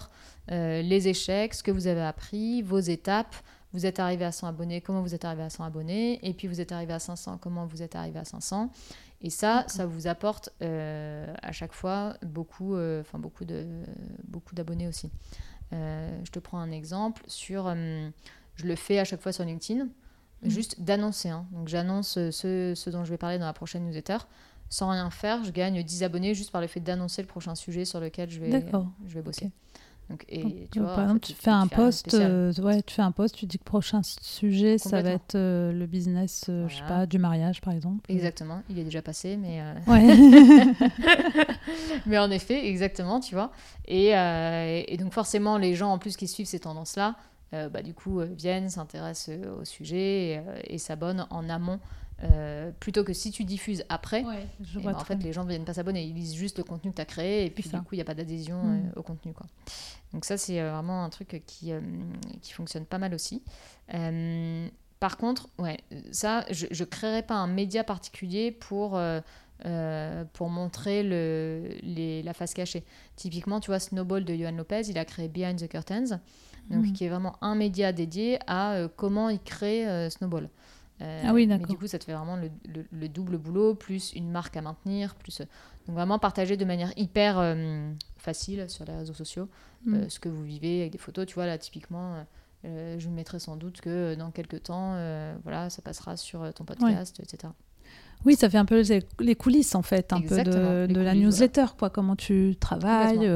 les 0.50 1.08
échecs, 1.08 1.54
ce 1.54 1.64
que 1.64 1.72
vous 1.72 1.88
avez 1.88 2.02
appris, 2.02 2.62
vos 2.62 2.80
étapes. 2.80 3.36
Vous 3.74 3.86
êtes 3.86 4.00
arrivé 4.00 4.24
à 4.24 4.32
100 4.32 4.48
abonnés, 4.48 4.80
comment 4.80 5.02
vous 5.02 5.14
êtes 5.14 5.26
arrivé 5.26 5.44
à 5.44 5.50
100 5.50 5.66
abonnés, 5.66 6.26
et 6.26 6.34
puis 6.34 6.48
vous 6.48 6.62
êtes 6.62 6.72
arrivé 6.72 6.94
à 6.94 7.00
500, 7.00 7.38
comment 7.42 7.66
vous 7.66 7.82
êtes 7.84 7.96
arrivé 7.96 8.18
à 8.18 8.24
500. 8.24 8.72
Et 9.22 9.30
ça, 9.30 9.66
ça 9.68 9.86
vous 9.86 10.08
apporte 10.08 10.50
à 10.62 11.52
chaque 11.52 11.74
fois 11.74 12.16
beaucoup, 12.22 12.78
enfin 12.78 13.20
beaucoup 13.20 13.44
de 13.44 13.66
beaucoup 14.24 14.56
d'abonnés 14.56 14.88
aussi. 14.88 15.10
je 15.72 16.32
te 16.32 16.40
prends 16.40 16.60
un 16.60 16.72
exemple 16.72 17.24
sur, 17.28 17.76
je 18.56 18.66
le 18.66 18.76
fais 18.76 19.00
à 19.00 19.04
chaque 19.04 19.22
fois 19.22 19.34
sur 19.34 19.44
LinkedIn. 19.44 19.90
Mm. 20.42 20.50
juste 20.50 20.82
d'annoncer. 20.82 21.30
Hein. 21.30 21.46
Donc 21.52 21.68
j'annonce 21.68 22.14
ce, 22.30 22.74
ce, 22.76 22.90
dont 22.90 23.04
je 23.06 23.10
vais 23.10 23.18
parler 23.18 23.40
dans 23.40 23.46
la 23.46 23.54
prochaine 23.54 23.86
newsletter. 23.86 24.18
Sans 24.70 24.90
rien 24.90 25.10
faire, 25.10 25.44
je 25.44 25.52
gagne 25.52 25.82
10 25.82 26.04
abonnés 26.04 26.34
juste 26.34 26.52
par 26.52 26.62
le 26.62 26.68
fait 26.68 26.80
d'annoncer 26.80 27.22
le 27.22 27.28
prochain 27.28 27.56
sujet 27.56 27.86
sur 27.86 28.00
lequel 28.00 28.30
je 28.30 28.40
vais, 28.40 28.66
je 29.08 29.14
vais 29.14 29.22
bosser. 29.22 29.52
Donc, 30.10 30.24
et, 30.30 30.70
tu 30.72 30.80
vois, 30.80 30.96
par 30.96 31.04
exemple, 31.04 31.20
tu 31.20 31.34
fais 31.34 31.52
un 31.52 31.68
post, 31.68 32.14
euh, 32.14 32.54
ouais, 32.60 32.82
tu 32.82 32.96
fais 32.96 33.02
un 33.02 33.12
post, 33.12 33.36
tu 33.36 33.46
dis 33.46 33.58
que 33.58 33.64
le 33.66 33.70
prochain 33.70 34.02
sujet, 34.04 34.78
ça 34.78 35.02
va 35.02 35.10
être 35.12 35.36
euh, 35.36 35.74
le 35.74 35.86
business, 35.86 36.46
euh, 36.48 36.66
je 36.70 36.78
sais 36.78 36.88
pas, 36.88 37.06
du 37.06 37.20
mariage, 37.20 37.60
par 37.60 37.74
exemple. 37.74 38.10
Exactement, 38.10 38.62
il 38.70 38.80
est 38.80 38.86
déjà 38.86 39.02
passé, 39.02 39.36
mais. 39.36 39.62
Ouais. 39.88 40.08
mais 42.06 42.18
en 42.18 42.32
effet, 42.32 42.68
exactement, 42.68 43.20
tu 43.20 43.36
vois. 43.36 43.52
Et, 43.86 44.12
et, 44.12 44.98
donc 44.98 45.12
forcément, 45.12 45.58
les 45.58 45.76
gens 45.76 45.92
en 45.92 45.98
plus 45.98 46.16
qui 46.16 46.30
suivent 46.30 46.48
ces 46.48 46.60
tendances-là, 46.60 47.18
euh, 47.54 47.70
bah, 47.70 47.82
du 47.82 47.94
coup, 47.94 48.20
euh, 48.20 48.26
viennent, 48.26 48.70
s'intéressent 48.70 49.38
euh, 49.38 49.62
au 49.62 49.66
sujet 49.66 50.44
et, 50.66 50.78
s'abonnent 50.78 51.26
en 51.30 51.50
amont. 51.50 51.80
Plutôt 52.80 53.04
que 53.04 53.14
si 53.14 53.32
tu 53.32 53.44
diffuses 53.44 53.84
après, 53.90 54.24
je 54.62 54.80
vois 54.80 54.94
bah, 54.94 55.00
en 55.00 55.04
fait, 55.04 55.22
les 55.24 55.34
gens 55.34 55.44
ne 55.44 55.50
viennent 55.50 55.66
pas 55.66 55.74
s'abonner, 55.74 56.04
ils 56.04 56.16
lisent 56.16 56.36
juste 56.36 56.58
le 56.58 56.64
contenu 56.64 56.92
que 56.92 56.96
tu 56.96 57.02
as 57.02 57.06
créé 57.06 57.46
et 57.46 57.50
puis 57.50 57.64
du 57.64 57.70
coup, 57.82 57.94
il 57.94 57.98
n'y 57.98 58.02
a 58.02 58.06
pas 58.06 58.16
d'adhésion 58.16 58.64
mm. 58.64 58.92
au 58.96 59.04
contenu. 59.04 59.34
Quoi. 59.34 59.46
Donc, 60.14 60.26
ça, 60.26 60.38
c'est 60.38 60.62
vraiment 60.62 61.04
un 61.04 61.10
truc 61.10 61.44
qui, 61.46 61.72
qui 62.42 62.54
fonctionne 62.54 62.86
pas 62.86 62.98
mal 62.98 63.14
aussi. 63.14 63.44
par 65.00 65.18
contre, 65.18 65.50
ouais, 65.60 65.80
ça, 66.12 66.46
je 66.50 66.68
ne 66.68 66.86
créerai 66.86 67.24
pas 67.24 67.36
un 67.36 67.48
média 67.48 67.84
particulier 67.84 68.52
pour. 68.52 69.00
pour 70.34 70.50
montrer 70.50 71.04
le, 71.04 71.70
les, 71.82 72.24
la 72.24 72.34
face 72.34 72.54
cachée. 72.54 72.84
Typiquement, 73.16 73.60
tu 73.60 73.72
vois, 73.72 73.80
Snowball 73.80 74.24
de 74.24 74.36
Johan 74.36 74.52
Lopez, 74.52 74.82
il 74.88 74.98
a 74.98 75.06
créé 75.06 75.28
Behind 75.28 75.60
the 75.60 75.68
Curtains 75.68 76.20
donc 76.70 76.86
mm. 76.86 76.94
qui 76.94 77.06
est 77.06 77.10
vraiment 77.10 77.36
un 77.42 77.56
média 77.56 77.92
dédié 77.92 78.40
à 78.48 78.74
euh, 78.74 78.88
comment 78.94 79.30
il 79.30 79.40
crée 79.40 79.88
euh, 79.88 80.10
Snowball. 80.10 80.50
Euh, 81.02 81.24
ah 81.26 81.34
oui, 81.34 81.46
d'accord. 81.46 81.68
Mais 81.68 81.74
du 81.74 81.78
coup, 81.78 81.88
ça 81.88 82.00
te 82.00 82.06
fait 82.06 82.14
vraiment 82.14 82.38
le, 82.38 82.50
le, 82.92 83.08
double 83.08 83.38
boulot, 83.38 83.76
plus 83.76 84.14
une 84.14 84.32
marque 84.32 84.58
à 84.58 84.62
maintenir, 84.62 85.16
plus. 85.16 85.40
donc 85.86 85.96
vraiment 85.96 86.18
partager 86.18 86.58
de 86.58 86.66
manière 86.66 86.92
hyper 86.98 87.56
facile 88.18 88.68
sur 88.70 88.84
les 88.86 88.96
réseaux 88.96 89.14
sociaux 89.14 89.48
mm. 89.86 90.10
ce 90.10 90.20
que 90.20 90.30
vous 90.30 90.44
vivez 90.44 90.82
avec 90.82 90.92
des 90.92 90.98
photos. 90.98 91.28
Tu 91.28 91.36
vois, 91.36 91.46
là, 91.46 91.58
typiquement, 91.58 92.26
je 92.64 93.06
vous 93.06 93.14
mettrai 93.14 93.40
sans 93.40 93.58
doute 93.58 93.80
que 93.80 94.16
dans 94.16 94.32
quelques 94.32 94.64
temps, 94.64 94.94
voilà, 95.44 95.70
ça 95.70 95.84
passera 95.84 96.18
sur 96.18 96.52
ton 96.54 96.66
podcast, 96.66 97.20
etc. 97.20 97.54
Oui, 98.26 98.36
ça 98.36 98.50
fait 98.50 98.58
un 98.58 98.66
peu 98.66 98.84
les 99.20 99.36
coulisses 99.36 99.76
en 99.76 99.82
fait, 99.82 100.12
un 100.12 100.22
peu 100.22 100.44
de, 100.44 100.88
de 100.88 101.02
la 101.02 101.16
newsletter, 101.16 101.66
quoi. 101.78 101.90
Comment 101.90 102.16
tu 102.16 102.56
travailles, 102.60 103.30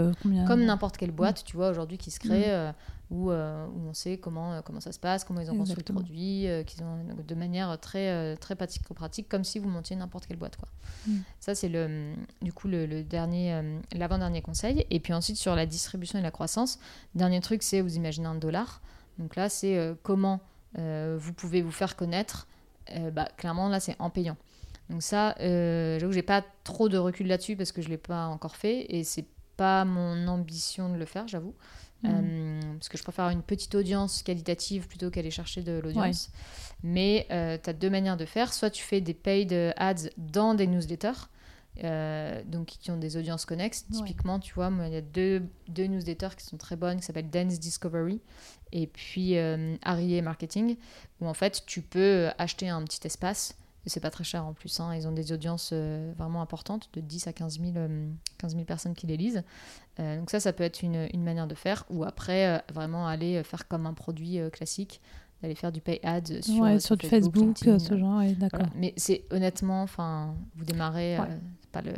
comme 0.47 0.63
n'importe 0.65 0.97
quelle 0.97 1.11
boîte, 1.11 1.43
tu 1.45 1.55
vois, 1.55 1.69
aujourd'hui 1.69 1.97
qui 1.97 2.11
se 2.11 2.19
crée. 2.19 2.47
Mm 2.47 2.73
où, 3.11 3.29
euh, 3.29 3.67
où, 3.67 3.89
on 3.89 3.93
sait 3.93 4.17
comment, 4.17 4.53
euh, 4.53 4.61
comment 4.61 4.79
ça 4.79 4.93
se 4.93 4.99
passe, 4.99 5.25
comment 5.25 5.41
ils 5.41 5.51
ont 5.51 5.57
construit 5.57 5.83
le 5.85 5.93
produit, 5.93 6.47
euh, 6.47 6.63
qu'ils 6.63 6.81
ont 6.81 6.97
de 7.27 7.35
manière 7.35 7.77
très, 7.79 8.35
très 8.37 8.55
pratique, 8.55 9.27
comme 9.27 9.43
si 9.43 9.59
vous 9.59 9.69
montiez 9.69 9.97
n'importe 9.97 10.25
quelle 10.25 10.37
boîte. 10.37 10.55
Quoi. 10.55 10.69
Mm. 11.07 11.17
Ça, 11.39 11.53
c'est 11.53 11.67
le, 11.67 12.13
du 12.41 12.53
coup 12.53 12.69
le, 12.69 13.03
dernier, 13.03 13.61
l'avant-dernier 13.93 14.41
conseil. 14.41 14.85
Et 14.89 14.99
puis 15.01 15.13
ensuite, 15.13 15.37
sur 15.37 15.55
la 15.55 15.65
distribution 15.65 16.17
et 16.19 16.21
la 16.21 16.31
croissance, 16.31 16.79
dernier 17.13 17.41
truc, 17.41 17.63
c'est 17.63 17.81
vous 17.81 17.97
imaginez 17.97 18.27
un 18.27 18.35
dollar. 18.35 18.81
Donc 19.19 19.35
là, 19.35 19.49
c'est 19.49 19.93
comment 20.03 20.39
vous 20.75 21.33
pouvez 21.33 21.61
vous 21.61 21.71
faire 21.71 21.97
connaître. 21.97 22.47
bah, 23.11 23.27
clairement, 23.35 23.67
là, 23.67 23.81
c'est 23.81 23.97
en 23.99 24.09
payant. 24.09 24.37
Donc 24.91 25.01
ça, 25.01 25.35
j'avoue 25.39 26.09
que 26.09 26.15
j'ai 26.15 26.21
pas 26.21 26.43
trop 26.63 26.89
de 26.89 26.97
recul 26.97 27.27
là-dessus 27.27 27.55
parce 27.55 27.71
que 27.71 27.81
je 27.81 27.89
l'ai 27.89 27.97
pas 27.97 28.27
encore 28.27 28.55
fait 28.55 28.85
et 28.89 29.03
c'est 29.03 29.25
pas 29.57 29.85
mon 29.85 30.27
ambition 30.27 30.89
de 30.89 30.97
le 30.97 31.05
faire, 31.05 31.27
j'avoue. 31.27 31.55
Mm. 32.03 32.09
Euh, 32.09 32.59
parce 32.73 32.89
que 32.89 32.97
je 32.97 33.03
préfère 33.03 33.29
une 33.29 33.43
petite 33.43 33.75
audience 33.75 34.23
qualitative 34.23 34.87
plutôt 34.87 35.09
qu'aller 35.09 35.31
chercher 35.31 35.61
de 35.61 35.79
l'audience. 35.79 36.31
Mais 36.83 37.27
euh, 37.31 37.57
tu 37.61 37.69
as 37.69 37.73
deux 37.73 37.89
manières 37.89 38.17
de 38.17 38.25
faire. 38.25 38.53
Soit 38.53 38.71
tu 38.71 38.83
fais 38.83 39.01
des 39.01 39.13
paid 39.13 39.53
ads 39.77 40.09
dans 40.17 40.55
des 40.55 40.67
newsletters, 40.67 41.29
euh, 41.83 42.41
donc 42.45 42.67
qui 42.67 42.91
ont 42.91 42.97
des 42.97 43.17
audiences 43.17 43.45
connexes. 43.45 43.85
Ouais. 43.91 43.97
Typiquement, 43.97 44.39
tu 44.39 44.53
vois, 44.53 44.71
il 44.87 44.93
y 44.93 44.97
a 44.97 45.01
deux, 45.01 45.43
deux 45.67 45.85
newsletters 45.85 46.35
qui 46.37 46.45
sont 46.45 46.57
très 46.57 46.75
bonnes, 46.75 46.99
qui 46.99 47.05
s'appellent 47.05 47.29
Dance 47.29 47.59
Discovery 47.59 48.19
et 48.71 48.87
puis 48.87 49.37
euh, 49.37 49.75
Harrier 49.83 50.21
Marketing, 50.21 50.77
où 51.19 51.27
en 51.27 51.33
fait, 51.33 51.63
tu 51.65 51.81
peux 51.81 52.29
acheter 52.37 52.69
un 52.69 52.83
petit 52.83 53.05
espace. 53.05 53.55
C'est 53.87 53.99
pas 53.99 54.11
très 54.11 54.23
cher 54.23 54.45
en 54.45 54.53
plus. 54.53 54.79
hein. 54.79 54.93
Ils 54.95 55.07
ont 55.07 55.11
des 55.11 55.31
audiences 55.31 55.71
euh, 55.73 56.13
vraiment 56.17 56.41
importantes, 56.41 56.89
de 56.93 57.01
10 57.01 57.27
à 57.27 57.33
15 57.33 57.59
000, 57.59 57.71
euh, 57.77 58.07
15 58.37 58.53
000 58.53 58.63
personnes 58.65 58.93
qui 58.93 59.07
les 59.07 59.17
lisent. 59.17 59.43
Euh, 59.99 60.19
donc 60.19 60.29
ça, 60.29 60.39
ça 60.39 60.53
peut 60.53 60.63
être 60.63 60.83
une, 60.83 61.07
une 61.13 61.23
manière 61.23 61.47
de 61.47 61.55
faire. 61.55 61.85
Ou 61.89 62.03
après, 62.03 62.47
euh, 62.47 62.59
vraiment 62.73 63.07
aller 63.07 63.41
faire 63.43 63.67
comme 63.67 63.87
un 63.87 63.93
produit 63.93 64.39
euh, 64.39 64.49
classique, 64.51 65.01
d'aller 65.41 65.55
faire 65.55 65.71
du 65.71 65.81
pay 65.81 65.99
ads 66.03 66.41
sur, 66.41 66.59
ouais, 66.61 66.79
sur 66.79 66.95
du 66.95 67.07
Facebook, 67.07 67.35
LinkedIn, 67.43 67.79
ce 67.79 67.97
genre, 67.97 68.19
ouais, 68.19 68.33
d'accord. 68.33 68.59
voilà. 68.59 68.73
Mais 68.75 68.93
c'est 68.97 69.23
honnêtement, 69.31 69.81
enfin, 69.81 70.35
vous 70.55 70.65
démarrez, 70.65 71.17
Ouais. 71.19 71.25
c'est 71.61 71.71
pas 71.71 71.81
le, 71.81 71.93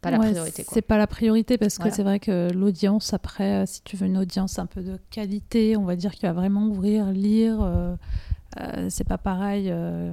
pas 0.00 0.10
la 0.10 0.18
priorité. 0.18 0.64
Quoi. 0.64 0.72
C'est 0.74 0.82
pas 0.82 0.96
la 0.96 1.06
priorité 1.06 1.58
parce 1.58 1.76
que 1.76 1.90
c'est 1.90 2.02
vrai 2.02 2.18
que 2.20 2.50
l'audience, 2.54 3.12
après, 3.12 3.66
si 3.66 3.82
tu 3.82 3.96
veux 3.98 4.06
une 4.06 4.16
audience 4.16 4.58
un 4.58 4.64
peu 4.66 4.82
de 4.82 4.98
qualité, 5.10 5.76
on 5.76 5.84
va 5.84 5.96
dire 5.96 6.12
qu'il 6.14 6.26
va 6.26 6.32
vraiment 6.32 6.66
ouvrir, 6.66 7.10
lire. 7.10 7.60
Euh, 8.84 8.86
euh, 8.86 8.90
c'est 8.90 9.04
pas 9.04 9.18
pareil. 9.18 9.68
euh, 9.70 10.12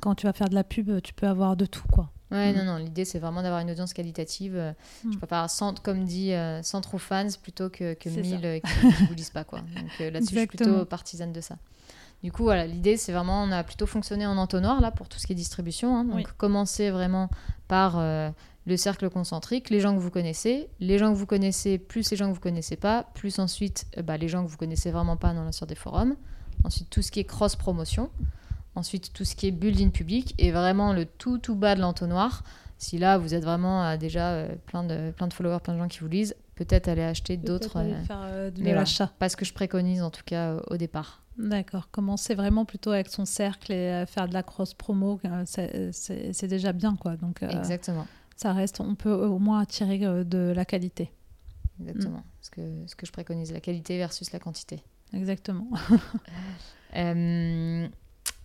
quand 0.00 0.14
tu 0.14 0.26
vas 0.26 0.32
faire 0.32 0.48
de 0.48 0.54
la 0.54 0.64
pub, 0.64 1.00
tu 1.02 1.12
peux 1.14 1.26
avoir 1.26 1.56
de 1.56 1.66
tout, 1.66 1.86
quoi. 1.92 2.10
Ouais, 2.30 2.52
Mm. 2.52 2.56
non, 2.58 2.64
non, 2.64 2.76
l'idée 2.76 3.04
c'est 3.04 3.18
vraiment 3.18 3.42
d'avoir 3.42 3.60
une 3.60 3.70
audience 3.70 3.92
qualitative. 3.92 4.54
euh, 4.56 4.72
Mm. 5.04 5.12
Je 5.14 5.18
préfère 5.18 5.50
100, 5.50 5.80
comme 5.82 6.04
dit, 6.04 6.32
euh, 6.32 6.62
100 6.62 6.80
true 6.82 6.98
fans 7.00 7.26
plutôt 7.42 7.68
que, 7.70 7.94
que 7.94 8.08
C'est 8.10 8.22
1000 8.22 8.40
ça. 8.40 8.46
euh, 8.46 8.58
qui 8.60 8.86
ne 8.86 9.06
vous 9.08 9.14
lisent 9.14 9.30
pas. 9.30 9.44
Quoi. 9.44 9.58
Donc 9.76 9.90
euh, 10.00 10.10
là-dessus, 10.10 10.34
je 10.34 10.38
suis 10.40 10.46
plutôt 10.46 10.84
partisane 10.84 11.32
de 11.32 11.40
ça. 11.40 11.56
Du 12.22 12.30
coup, 12.32 12.42
voilà, 12.44 12.66
l'idée 12.66 12.96
c'est 12.98 13.12
vraiment, 13.12 13.42
on 13.42 13.50
a 13.50 13.64
plutôt 13.64 13.86
fonctionné 13.86 14.26
en 14.26 14.36
entonnoir 14.36 14.80
là 14.82 14.90
pour 14.90 15.08
tout 15.08 15.18
ce 15.18 15.26
qui 15.26 15.32
est 15.32 15.36
distribution. 15.36 15.96
hein. 15.96 16.04
donc 16.04 16.14
Oui. 16.16 16.24
commencer 16.36 16.90
vraiment 16.90 17.30
par 17.66 17.98
euh, 17.98 18.30
le 18.66 18.76
cercle 18.76 19.08
concentrique, 19.08 19.70
les 19.70 19.80
gens 19.80 19.94
que 19.94 20.00
vous 20.00 20.10
connaissez, 20.10 20.68
les 20.80 20.98
gens 20.98 21.12
que 21.12 21.16
vous 21.18 21.24
connaissez, 21.26 21.78
plus 21.78 22.10
les 22.10 22.16
gens 22.18 22.28
que 22.28 22.34
vous 22.34 22.40
connaissez 22.40 22.76
pas, 22.76 23.04
plus 23.14 23.38
ensuite 23.38 23.86
euh, 23.96 24.02
bah, 24.02 24.18
les 24.18 24.28
gens 24.28 24.44
que 24.44 24.50
vous 24.50 24.58
connaissez 24.58 24.90
vraiment 24.90 25.16
pas 25.16 25.32
dans 25.32 25.50
sur 25.50 25.66
des 25.66 25.74
forums. 25.74 26.14
Ensuite, 26.64 26.90
tout 26.90 27.02
ce 27.02 27.10
qui 27.10 27.20
est 27.20 27.24
cross-promotion. 27.24 28.10
Ensuite, 28.74 29.12
tout 29.12 29.24
ce 29.24 29.34
qui 29.34 29.46
est 29.48 29.50
building 29.50 29.90
public. 29.90 30.34
Et 30.38 30.52
vraiment, 30.52 30.92
le 30.92 31.04
tout, 31.04 31.38
tout 31.38 31.54
bas 31.56 31.74
de 31.74 31.80
l'entonnoir. 31.80 32.44
Si 32.78 32.96
là, 32.98 33.18
vous 33.18 33.34
êtes 33.34 33.44
vraiment 33.44 33.82
à 33.82 33.96
déjà 33.96 34.30
euh, 34.30 34.54
plein, 34.66 34.84
de, 34.84 35.10
plein 35.10 35.28
de 35.28 35.34
followers, 35.34 35.58
plein 35.62 35.74
de 35.74 35.78
gens 35.78 35.88
qui 35.88 35.98
vous 36.00 36.08
lisent, 36.08 36.34
peut-être 36.54 36.88
aller 36.88 37.02
acheter 37.02 37.36
d'autres. 37.36 37.76
Euh, 37.78 38.02
faire 38.04 38.22
euh, 38.22 38.50
de 38.50 38.62
l'achat. 38.64 39.10
pas 39.18 39.28
ce 39.28 39.36
que 39.36 39.44
je 39.44 39.52
préconise, 39.52 40.02
en 40.02 40.10
tout 40.10 40.22
cas, 40.24 40.52
euh, 40.52 40.60
au 40.68 40.76
départ. 40.76 41.22
D'accord. 41.36 41.90
Commencer 41.90 42.34
vraiment 42.34 42.64
plutôt 42.64 42.90
avec 42.90 43.08
son 43.08 43.24
cercle 43.24 43.72
et 43.72 43.90
euh, 43.90 44.06
faire 44.06 44.28
de 44.28 44.34
la 44.34 44.42
cross 44.42 44.72
promo, 44.74 45.20
c'est- 45.44 46.46
déjà 46.46 46.72
bien, 46.72 46.96
quoi. 46.96 47.16
Donc, 47.16 47.42
Exactement. 47.42 48.06
ça 48.36 48.52
reste, 48.52 48.80
on 48.80 48.94
peut 48.94 49.12
au 49.12 49.38
moins 49.38 49.60
attirer 49.60 49.98
de 49.98 50.52
la 50.54 50.64
qualité. 50.64 51.10
Exactement. 51.80 52.22
Ce, 52.40 52.50
que, 52.50 52.60
ce 52.86 52.94
que 52.94 53.06
je 53.06 53.12
préconise, 53.12 53.52
la 53.52 53.60
qualité 53.60 53.96
versus 53.98 54.32
la 54.32 54.38
quantité. 54.38 54.82
Exactement. 55.12 55.68
Euh, 56.96 57.86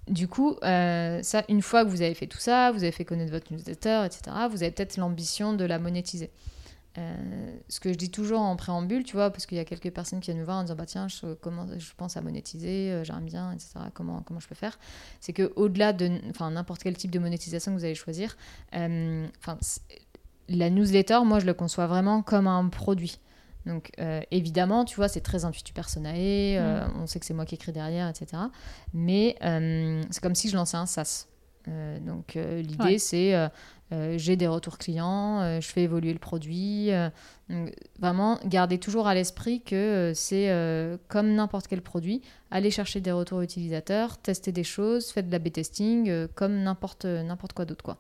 du 0.07 0.28
coup, 0.28 0.55
euh, 0.61 1.24
ça, 1.24 1.43
une 1.49 1.63
fois 1.63 1.84
que 1.84 1.89
vous 1.89 2.03
avez 2.03 2.13
fait 2.13 2.28
tout 2.28 2.38
ça, 2.38 2.72
vous 2.72 2.84
avez 2.84 2.91
fait 2.91 3.05
connaître 3.05 3.32
votre 3.32 3.51
newsletter, 3.51 4.03
etc., 4.05 4.38
vous 4.51 4.61
avez 4.61 4.70
peut-être 4.70 4.97
l'ambition 4.97 5.53
de 5.53 5.66
la 5.66 5.80
monétiser. 5.80 6.30
Euh, 6.99 7.57
ce 7.70 7.80
que 7.80 7.91
je 7.91 7.97
dis 7.97 8.11
toujours 8.11 8.41
en 8.41 8.55
préambule, 8.55 9.03
tu 9.03 9.16
vois, 9.16 9.32
parce 9.32 9.47
qu'il 9.47 9.57
y 9.57 9.59
a 9.59 9.66
quelques 9.66 9.89
personnes 9.89 10.20
qui 10.20 10.28
viennent 10.28 10.41
me 10.41 10.45
voir 10.45 10.57
en 10.57 10.61
disant 10.61 10.76
bah 10.76 10.86
tiens, 10.86 11.07
je, 11.07 11.34
comment, 11.34 11.66
je 11.76 11.91
pense 11.97 12.18
à 12.18 12.22
monétiser, 12.22 13.01
j'aime 13.03 13.26
bien, 13.26 13.51
etc. 13.51 13.80
Comment, 13.95 14.22
comment 14.22 14.39
je 14.39 14.47
peux 14.47 14.53
faire? 14.53 14.78
C'est 15.22 15.34
que 15.34 15.51
au-delà 15.55 15.91
de, 15.91 16.22
enfin 16.30 16.51
n'importe 16.51 16.84
quel 16.84 16.95
type 16.95 17.09
de 17.09 17.18
monétisation 17.18 17.74
que 17.74 17.80
vous 17.80 17.86
allez 17.86 17.95
choisir, 17.95 18.38
enfin 18.72 19.57
la 20.49 20.70
newsletter, 20.70 21.22
moi 21.26 21.39
je 21.39 21.47
le 21.47 21.55
conçois 21.55 21.88
vraiment 21.88 22.22
comme 22.22 22.45
un 22.45 22.70
produit. 22.70 23.18
Donc 23.66 23.91
euh, 23.99 24.22
évidemment, 24.32 24.86
tu 24.86 24.95
vois, 24.95 25.07
c'est 25.07 25.22
très 25.22 25.43
intuitu 25.45 25.74
personae, 25.74 26.55
euh, 26.57 26.86
on 27.01 27.07
sait 27.07 27.20
que 27.20 27.26
c'est 27.26 27.34
moi 27.34 27.45
qui 27.45 27.55
écris 27.55 27.72
derrière, 27.72 28.07
etc. 28.07 28.43
Mais 28.93 29.36
euh, 29.43 30.03
c'est 30.11 30.22
comme 30.22 30.36
si 30.36 30.49
je 30.49 30.55
lançais 30.55 30.78
un 30.78 30.86
SaaS. 30.86 31.28
Donc 32.01 32.36
l'idée, 32.36 32.84
Ouais. 32.84 32.99
c'est 32.99 33.34
j'ai 34.18 34.36
des 34.36 34.45
retours 34.45 34.78
clients, 34.78 35.59
je 35.59 35.68
fais 35.68 35.82
évoluer 35.82 36.13
le 36.13 36.20
produit. 36.20 36.91
donc, 37.49 37.74
vraiment, 37.99 38.39
garder 38.45 38.78
toujours 38.78 39.07
à 39.07 39.16
l'esprit 39.16 39.61
que 39.63 40.11
c'est 40.13 40.47
comme 41.07 41.34
n'importe 41.34 41.66
quel 41.66 41.82
produit, 41.82 42.22
aller 42.51 42.70
chercher 42.70 43.01
des 43.01 43.11
retours 43.11 43.41
utilisateurs, 43.41 44.20
tester 44.20 44.51
des 44.51 44.63
choses, 44.63 45.09
faire 45.09 45.24
de 45.24 45.32
la 45.32 45.39
B-testing, 45.39 46.28
comme 46.36 46.61
n'importe 46.61 47.05
n'importe 47.05 47.53
quoi 47.53 47.66
d'autre. 47.66 47.84
quoi. 47.84 47.97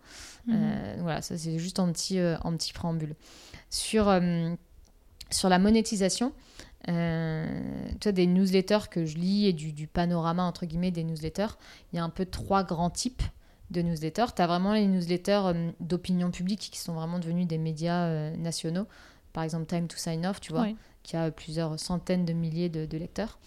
Euh, 0.53 0.97
voilà, 0.99 1.23
ça 1.23 1.35
c'est 1.35 1.57
juste 1.57 1.79
en 1.79 1.91
petit, 1.91 2.19
en 2.43 2.55
petit 2.55 2.71
préambule. 2.71 3.15
Sur, 3.71 4.05
sur 5.35 5.49
la 5.49 5.59
monétisation, 5.59 6.33
euh, 6.89 7.45
tu 7.99 8.07
vois, 8.07 8.11
des 8.11 8.27
newsletters 8.27 8.89
que 8.89 9.05
je 9.05 9.17
lis 9.17 9.47
et 9.47 9.53
du, 9.53 9.73
du 9.73 9.87
panorama, 9.87 10.43
entre 10.43 10.65
guillemets, 10.65 10.91
des 10.91 11.03
newsletters, 11.03 11.57
il 11.91 11.97
y 11.97 11.99
a 11.99 12.03
un 12.03 12.09
peu 12.09 12.25
trois 12.25 12.63
grands 12.63 12.89
types 12.89 13.23
de 13.71 13.81
newsletters. 13.81 14.27
Tu 14.35 14.41
as 14.41 14.47
vraiment 14.47 14.73
les 14.73 14.85
newsletters 14.87 15.41
euh, 15.45 15.71
d'opinion 15.79 16.31
publique 16.31 16.69
qui 16.71 16.79
sont 16.79 16.93
vraiment 16.93 17.19
devenus 17.19 17.47
des 17.47 17.57
médias 17.57 18.05
euh, 18.05 18.35
nationaux. 18.37 18.87
Par 19.33 19.43
exemple, 19.43 19.65
Time 19.65 19.87
to 19.87 19.97
Sign 19.97 20.25
Off, 20.25 20.39
tu 20.39 20.53
vois, 20.53 20.67
qui 21.03 21.17
a 21.17 21.29
plusieurs 21.29 21.77
centaines 21.77 22.23
de 22.25 22.31
milliers 22.31 22.69
de, 22.69 22.85
de 22.85 22.97
lecteurs, 22.97 23.37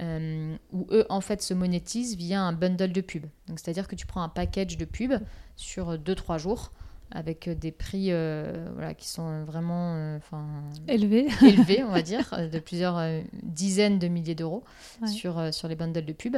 où 0.00 0.88
eux, 0.90 1.06
en 1.08 1.20
fait, 1.20 1.40
se 1.40 1.54
monétisent 1.54 2.16
via 2.16 2.42
un 2.42 2.52
bundle 2.52 2.90
de 2.90 3.00
pub. 3.00 3.26
Donc, 3.46 3.60
c'est-à-dire 3.60 3.86
que 3.86 3.94
tu 3.94 4.06
prends 4.06 4.22
un 4.22 4.28
package 4.28 4.76
de 4.76 4.84
pub 4.84 5.12
sur 5.54 5.98
2-3 5.98 6.38
jours 6.40 6.72
avec 7.10 7.48
des 7.48 7.72
prix 7.72 8.08
euh, 8.10 8.68
voilà, 8.74 8.94
qui 8.94 9.08
sont 9.08 9.44
vraiment 9.44 9.94
euh, 9.94 10.16
enfin, 10.16 10.44
Élevé. 10.88 11.28
élevés, 11.42 11.84
on 11.84 11.90
va 11.90 12.02
dire, 12.02 12.48
de 12.52 12.58
plusieurs 12.58 12.98
euh, 12.98 13.20
dizaines 13.42 13.98
de 13.98 14.08
milliers 14.08 14.34
d'euros 14.34 14.64
Ouais. 15.02 15.08
sur, 15.08 15.38
euh, 15.38 15.52
sur 15.52 15.68
les 15.68 15.76
bundles 15.76 16.04
de 16.04 16.12
pub. 16.12 16.36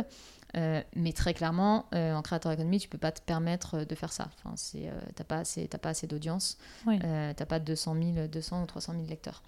Euh, 0.56 0.82
mais 0.96 1.12
très 1.12 1.34
clairement, 1.34 1.84
euh, 1.94 2.14
en 2.14 2.22
créateur 2.22 2.50
économie, 2.52 2.78
tu 2.78 2.88
peux 2.88 2.96
pas 2.98 3.12
te 3.12 3.20
permettre 3.20 3.78
euh, 3.78 3.84
de 3.84 3.94
faire 3.94 4.12
ça. 4.12 4.30
Enfin, 4.38 4.54
c'est, 4.56 4.88
euh, 4.88 4.92
t'as 5.14 5.24
pas 5.24 5.38
assez, 5.40 5.68
pas 5.68 5.90
assez 5.90 6.06
d'audience. 6.06 6.56
Oui. 6.86 6.98
Euh, 7.04 7.32
t'as 7.36 7.44
pas 7.44 7.58
200 7.58 7.94
000, 8.14 8.26
200 8.28 8.62
ou 8.62 8.66
300 8.66 8.92
000 8.94 9.04
lecteurs. 9.08 9.42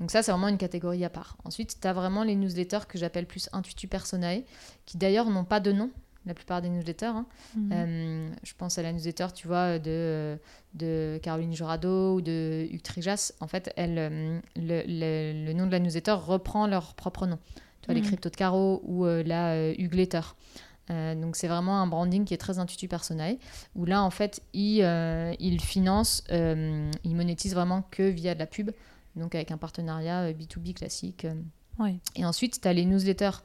Donc 0.00 0.10
ça, 0.10 0.22
c'est 0.22 0.30
vraiment 0.32 0.48
une 0.48 0.56
catégorie 0.58 1.04
à 1.04 1.10
part. 1.10 1.36
Ensuite, 1.44 1.78
tu 1.80 1.86
as 1.86 1.92
vraiment 1.92 2.22
les 2.24 2.34
newsletters 2.34 2.86
que 2.88 2.96
j'appelle 2.98 3.26
plus 3.26 3.50
intuitu 3.52 3.88
personae, 3.88 4.42
qui 4.86 4.96
d'ailleurs 4.96 5.28
n'ont 5.28 5.44
pas 5.44 5.60
de 5.60 5.72
nom, 5.72 5.90
la 6.28 6.34
plupart 6.34 6.62
des 6.62 6.68
newsletters. 6.68 7.06
hein. 7.06 7.26
Mhm. 7.56 7.70
Euh, 7.72 8.30
je 8.44 8.52
pense 8.56 8.78
à 8.78 8.82
la 8.82 8.92
newsletter, 8.92 9.26
tu 9.34 9.46
vois, 9.48 9.78
de, 9.78 10.38
de 10.74 11.18
Caroline 11.22 11.54
Jurado 11.54 12.14
ou 12.16 12.20
de 12.20 12.66
Hugues 12.70 12.82
Trijas. 12.82 13.32
En 13.40 13.48
fait, 13.48 13.72
elle, 13.76 13.98
euh, 13.98 14.40
le, 14.56 14.82
le- 14.86 15.46
le 15.46 15.52
nom 15.52 15.66
de 15.66 15.72
la 15.72 15.80
newsletter 15.80 16.12
reprend 16.12 16.66
leur 16.66 16.94
propre 16.94 17.26
nom. 17.26 17.38
Tu 17.82 17.86
vois, 17.86 17.94
les 17.94 18.00
Mhm. 18.00 18.06
cryptos 18.06 18.30
de 18.30 18.36
Caro 18.36 18.80
ou 18.84 19.04
euh, 19.06 19.22
la 19.24 19.52
euh, 19.54 19.74
Hugues 19.78 19.94
Letter. 19.94 20.20
Donc 20.90 21.36
c'est 21.36 21.48
vraiment 21.48 21.82
un 21.82 21.86
branding 21.86 22.24
qui 22.24 22.32
est 22.32 22.38
très 22.38 22.58
intuitu 22.58 22.88
personae, 22.88 23.36
où 23.74 23.84
là 23.84 24.02
en 24.02 24.08
fait 24.08 24.40
il, 24.54 24.80
euh, 24.82 25.34
il 25.38 25.60
finance, 25.60 26.24
euh, 26.32 26.90
il 27.04 27.14
monétise 27.14 27.52
vraiment 27.54 27.82
que 27.90 28.04
via 28.08 28.32
de 28.32 28.38
la 28.38 28.46
pub, 28.46 28.70
donc 29.14 29.34
avec 29.34 29.50
un 29.50 29.58
partenariat 29.58 30.20
euh, 30.22 30.32
B2B 30.32 30.72
classique. 30.72 31.26
Et 32.16 32.24
ensuite, 32.24 32.62
tu 32.62 32.66
as 32.66 32.72
les 32.72 32.86
newsletters, 32.86 33.42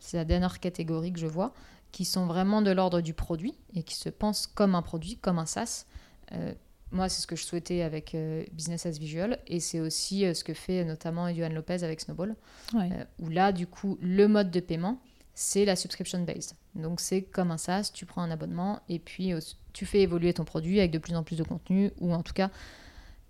c'est 0.00 0.16
la 0.16 0.24
dernière 0.24 0.58
catégorie 0.58 1.12
que 1.12 1.18
je 1.20 1.26
vois, 1.26 1.52
qui 1.96 2.04
sont 2.04 2.26
vraiment 2.26 2.60
de 2.60 2.70
l'ordre 2.70 3.00
du 3.00 3.14
produit 3.14 3.54
et 3.74 3.82
qui 3.82 3.94
se 3.94 4.10
pensent 4.10 4.46
comme 4.46 4.74
un 4.74 4.82
produit, 4.82 5.16
comme 5.16 5.38
un 5.38 5.46
SaaS. 5.46 5.86
Euh, 6.32 6.52
moi, 6.90 7.08
c'est 7.08 7.22
ce 7.22 7.26
que 7.26 7.36
je 7.36 7.42
souhaitais 7.42 7.80
avec 7.80 8.14
euh, 8.14 8.44
Business 8.52 8.84
as 8.84 8.98
Visual 8.98 9.38
et 9.46 9.60
c'est 9.60 9.80
aussi 9.80 10.26
euh, 10.26 10.34
ce 10.34 10.44
que 10.44 10.52
fait 10.52 10.84
notamment 10.84 11.32
Johan 11.32 11.48
Lopez 11.48 11.82
avec 11.84 12.02
Snowball, 12.02 12.36
Ouais. 12.74 12.90
où 13.18 13.30
là, 13.30 13.50
du 13.50 13.66
coup, 13.66 13.96
le 14.02 14.28
mode 14.28 14.50
de 14.50 14.60
paiement, 14.60 15.00
c'est 15.32 15.64
la 15.64 15.74
subscription 15.74 16.22
based. 16.22 16.52
Donc, 16.74 17.00
c'est 17.00 17.22
comme 17.22 17.50
un 17.50 17.56
SaaS, 17.56 17.92
tu 17.94 18.04
prends 18.04 18.20
un 18.20 18.30
abonnement 18.30 18.80
et 18.90 18.98
puis 18.98 19.32
tu 19.72 19.86
fais 19.86 20.02
évoluer 20.02 20.34
ton 20.34 20.44
produit 20.44 20.80
avec 20.80 20.90
de 20.90 20.98
plus 20.98 21.14
en 21.16 21.22
plus 21.22 21.36
de 21.36 21.44
contenu 21.44 21.92
ou 21.98 22.12
en 22.12 22.22
tout 22.22 22.34
cas 22.34 22.50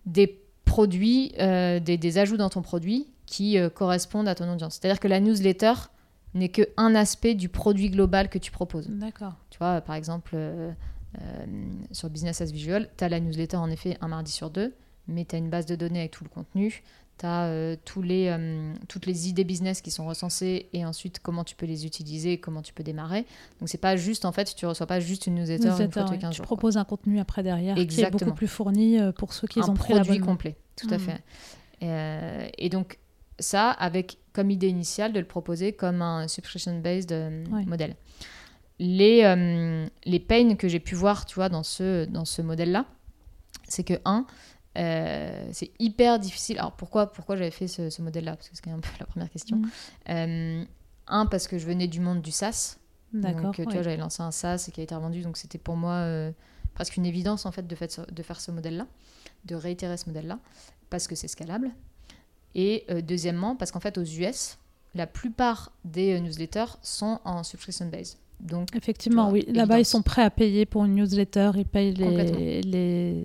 des 0.06 0.42
produits, 0.64 1.28
des, 1.38 1.80
des 1.98 2.18
ajouts 2.18 2.36
dans 2.36 2.50
ton 2.50 2.62
produit 2.62 3.06
qui 3.26 3.58
correspondent 3.76 4.26
à 4.26 4.34
ton 4.34 4.52
audience. 4.52 4.80
C'est-à-dire 4.80 4.98
que 4.98 5.06
la 5.06 5.20
newsletter 5.20 5.74
n'est 6.36 6.48
qu'un 6.50 6.94
aspect 6.94 7.34
du 7.34 7.48
produit 7.48 7.90
global 7.90 8.28
que 8.28 8.38
tu 8.38 8.50
proposes. 8.50 8.88
D'accord. 8.88 9.34
Tu 9.50 9.58
vois, 9.58 9.80
par 9.80 9.96
exemple, 9.96 10.32
euh, 10.34 10.70
euh, 11.20 11.46
sur 11.92 12.10
Business 12.10 12.40
as 12.40 12.50
Visual, 12.52 12.88
tu 12.96 13.04
as 13.04 13.08
la 13.08 13.20
newsletter 13.20 13.56
en 13.56 13.70
effet 13.70 13.96
un 14.00 14.08
mardi 14.08 14.30
sur 14.32 14.50
deux, 14.50 14.74
mais 15.08 15.24
tu 15.24 15.34
as 15.34 15.38
une 15.38 15.50
base 15.50 15.66
de 15.66 15.74
données 15.74 16.00
avec 16.00 16.10
tout 16.12 16.24
le 16.24 16.30
contenu, 16.30 16.82
tu 17.18 17.24
as 17.24 17.76
tous 17.86 18.02
les, 18.02 18.26
euh, 18.28 18.74
toutes 18.88 19.06
les 19.06 19.28
idées 19.30 19.44
business 19.44 19.80
qui 19.80 19.90
sont 19.90 20.04
recensées 20.06 20.68
et 20.74 20.84
ensuite 20.84 21.20
comment 21.20 21.44
tu 21.44 21.54
peux 21.56 21.64
les 21.64 21.86
utiliser, 21.86 22.38
comment 22.38 22.60
tu 22.60 22.74
peux 22.74 22.82
démarrer. 22.84 23.24
Donc 23.60 23.70
c'est 23.70 23.78
pas 23.78 23.96
juste, 23.96 24.26
en 24.26 24.32
fait, 24.32 24.54
tu 24.54 24.66
reçois 24.66 24.86
pas 24.86 25.00
juste 25.00 25.26
une 25.26 25.36
newsletter, 25.36 25.68
une 25.68 25.70
Newsletter, 25.70 25.92
fois 25.92 26.02
tous 26.04 26.10
les 26.10 26.16
ouais. 26.16 26.20
15 26.22 26.30
Tu 26.32 26.36
jours. 26.38 26.44
proposes 26.46 26.76
un 26.76 26.84
contenu 26.84 27.18
après 27.18 27.42
derrière 27.42 27.74
qui 27.76 27.80
est 27.80 27.84
Exactement. 27.84 28.18
beaucoup 28.26 28.36
plus 28.36 28.48
fourni 28.48 28.98
euh, 29.00 29.12
pour 29.12 29.32
ceux 29.32 29.46
qui 29.46 29.60
un 29.60 29.62
ont 29.68 29.74
pris 29.74 29.94
produit 29.94 30.10
l'abonnement. 30.10 30.26
complet, 30.32 30.56
tout 30.76 30.88
à 30.90 30.98
Mhm. 30.98 31.00
fait. 31.00 31.22
Euh, 31.82 32.48
et 32.58 32.68
donc 32.68 32.98
ça, 33.38 33.70
avec 33.70 34.18
comme 34.32 34.50
idée 34.50 34.68
initiale 34.68 35.12
de 35.12 35.20
le 35.20 35.26
proposer 35.26 35.72
comme 35.72 36.02
un 36.02 36.28
subscription-based 36.28 37.12
euh, 37.12 37.44
Ouais. 37.46 37.64
modèle. 37.64 37.96
Les, 38.78 39.24
euh, 39.24 39.86
les 40.04 40.20
pains 40.20 40.54
que 40.56 40.68
j'ai 40.68 40.80
pu 40.80 40.94
voir, 40.94 41.24
tu 41.24 41.36
vois, 41.36 41.48
dans 41.48 41.62
ce, 41.62 42.04
dans 42.04 42.26
ce 42.26 42.42
modèle-là, 42.42 42.84
c'est 43.66 43.84
que, 43.84 43.94
un, 44.04 44.26
euh, 44.76 45.48
c'est 45.52 45.70
hyper 45.78 46.18
difficile. 46.18 46.58
Alors 46.58 46.72
pourquoi, 46.72 47.10
pourquoi 47.12 47.36
j'avais 47.36 47.50
fait 47.50 47.68
ce, 47.68 48.02
modèle-là? 48.02 48.36
Parce 48.36 48.50
que 48.50 48.56
c'est 48.56 48.70
un 48.70 48.78
peu 48.78 48.88
la 49.00 49.06
première 49.06 49.30
question. 49.30 49.62
Euh, 50.10 50.62
un, 51.06 51.26
parce 51.26 51.48
que 51.48 51.56
je 51.56 51.66
venais 51.66 51.88
du 51.88 52.00
monde 52.00 52.20
du 52.20 52.30
SaaS. 52.30 52.76
D'accord. 53.14 53.42
Donc, 53.44 53.54
tu 53.54 53.62
vois, 53.62 53.72
j'avais 53.72 53.96
lancé 53.96 54.22
un 54.22 54.30
SaaS 54.30 54.66
et 54.68 54.72
qui 54.72 54.80
a 54.80 54.84
été 54.84 54.94
revendu. 54.94 55.22
Donc, 55.22 55.38
c'était 55.38 55.58
pour 55.58 55.76
moi 55.76 56.06
presque 56.74 56.98
une 56.98 57.06
évidence, 57.06 57.46
en 57.46 57.52
fait, 57.52 57.66
de, 57.66 57.74
fait, 57.74 57.98
de 58.12 58.22
faire 58.22 58.38
ce 58.40 58.50
modèle-là, 58.50 58.86
de 59.46 59.54
réitérer 59.54 59.96
ce 59.96 60.06
modèle-là, 60.06 60.38
parce 60.90 61.06
que 61.08 61.14
c'est 61.14 61.28
scalable. 61.28 61.70
Et 62.58 62.86
deuxièmement, 63.02 63.54
parce 63.54 63.70
qu'en 63.70 63.80
fait, 63.80 63.98
aux 63.98 64.04
US, 64.04 64.56
la 64.94 65.06
plupart 65.06 65.72
des 65.84 66.18
newsletters 66.20 66.78
sont 66.80 67.20
en 67.24 67.42
subscription 67.42 67.86
base. 67.86 68.16
Donc, 68.40 68.74
Effectivement, 68.74 69.30
oui. 69.30 69.44
Là-bas, 69.48 69.78
ils 69.78 69.84
sont 69.84 70.00
prêts 70.00 70.22
à 70.22 70.30
payer 70.30 70.64
pour 70.64 70.86
une 70.86 70.94
newsletter. 70.94 71.50
Ils 71.56 71.66
payent 71.66 71.92
les, 71.92 72.62
les 72.62 73.24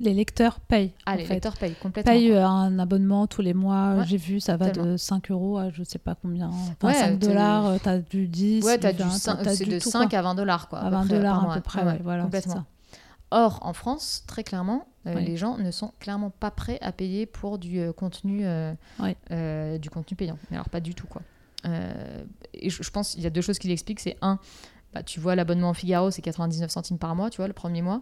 les 0.00 0.14
lecteurs 0.14 0.60
payent. 0.60 0.92
Ah, 1.06 1.16
les 1.16 1.26
lecteurs 1.26 1.56
payent 1.56 1.74
complètement. 1.74 2.12
Payent 2.12 2.32
euh, 2.32 2.46
un 2.46 2.78
abonnement 2.78 3.26
tous 3.26 3.42
les 3.42 3.54
mois. 3.54 4.04
J'ai 4.04 4.16
vu, 4.16 4.40
ça 4.40 4.56
va 4.56 4.70
de 4.70 4.96
5 4.96 5.30
euros 5.30 5.58
à 5.58 5.70
je 5.70 5.82
sais 5.82 5.98
pas 5.98 6.14
combien. 6.14 6.48
Enfin, 6.48 6.92
5 6.92 7.18
dollars, 7.18 7.66
euh, 7.66 7.76
tu 7.82 7.88
as 7.88 7.98
du 7.98 8.28
10. 8.28 8.64
Ouais, 8.64 8.78
tu 8.78 8.86
as 8.86 8.92
du 8.92 9.02
5, 9.02 9.38
c'est 9.50 9.64
de 9.66 9.78
5 9.78 10.12
à 10.14 10.22
20 10.22 10.34
dollars. 10.36 10.68
Quoi, 10.68 10.78
à 10.80 10.90
20 10.90 11.06
dollars 11.06 11.50
à 11.50 11.54
peu 11.56 11.60
près, 11.62 11.84
ouais, 11.84 12.00
voilà. 12.02 12.24
Complètement. 12.24 12.64
Or, 13.30 13.58
en 13.62 13.72
France, 13.72 14.24
très 14.26 14.42
clairement, 14.42 14.86
euh, 15.08 15.20
les 15.20 15.36
gens 15.36 15.58
ne 15.58 15.70
sont 15.70 15.92
clairement 15.98 16.30
pas 16.30 16.50
prêts 16.50 16.78
à 16.80 16.92
payer 16.92 17.26
pour 17.26 17.58
du 17.58 17.92
contenu, 17.96 18.44
du 19.00 19.90
contenu 19.90 20.16
payant. 20.16 20.38
Mais 20.50 20.56
alors, 20.56 20.68
pas 20.68 20.80
du 20.80 20.94
tout, 20.94 21.06
quoi. 21.06 21.22
et 21.64 22.70
je, 22.70 22.82
je 22.82 22.90
pense 22.90 23.14
qu'il 23.14 23.22
y 23.22 23.26
a 23.26 23.30
deux 23.30 23.40
choses 23.40 23.58
qui 23.58 23.68
l'expliquent. 23.68 24.00
C'est 24.00 24.16
un, 24.22 24.38
bah, 24.94 25.02
tu 25.02 25.20
vois, 25.20 25.34
l'abonnement 25.34 25.74
Figaro, 25.74 26.10
c'est 26.10 26.22
99 26.22 26.70
centimes 26.70 26.98
par 26.98 27.14
mois, 27.14 27.28
tu 27.28 27.36
vois, 27.38 27.46
le 27.46 27.52
premier 27.52 27.82
mois. 27.82 28.00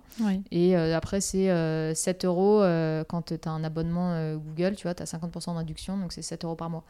Et 0.52 0.76
euh, 0.76 0.96
après, 0.96 1.20
c'est 1.20 1.46
7 1.94 2.24
euh, 2.24 2.28
euros 2.28 2.62
euh, 2.62 3.02
quand 3.04 3.22
tu 3.22 3.34
as 3.44 3.50
un 3.50 3.64
abonnement 3.64 4.36
Google, 4.36 4.76
tu 4.76 4.84
vois, 4.84 4.94
tu 4.94 5.02
as 5.02 5.06
50% 5.06 5.52
de 5.52 5.58
réduction, 5.58 5.96
donc 5.96 6.12
c'est 6.12 6.22
7 6.22 6.44
euros 6.44 6.54
par 6.54 6.70
mois. 6.70 6.84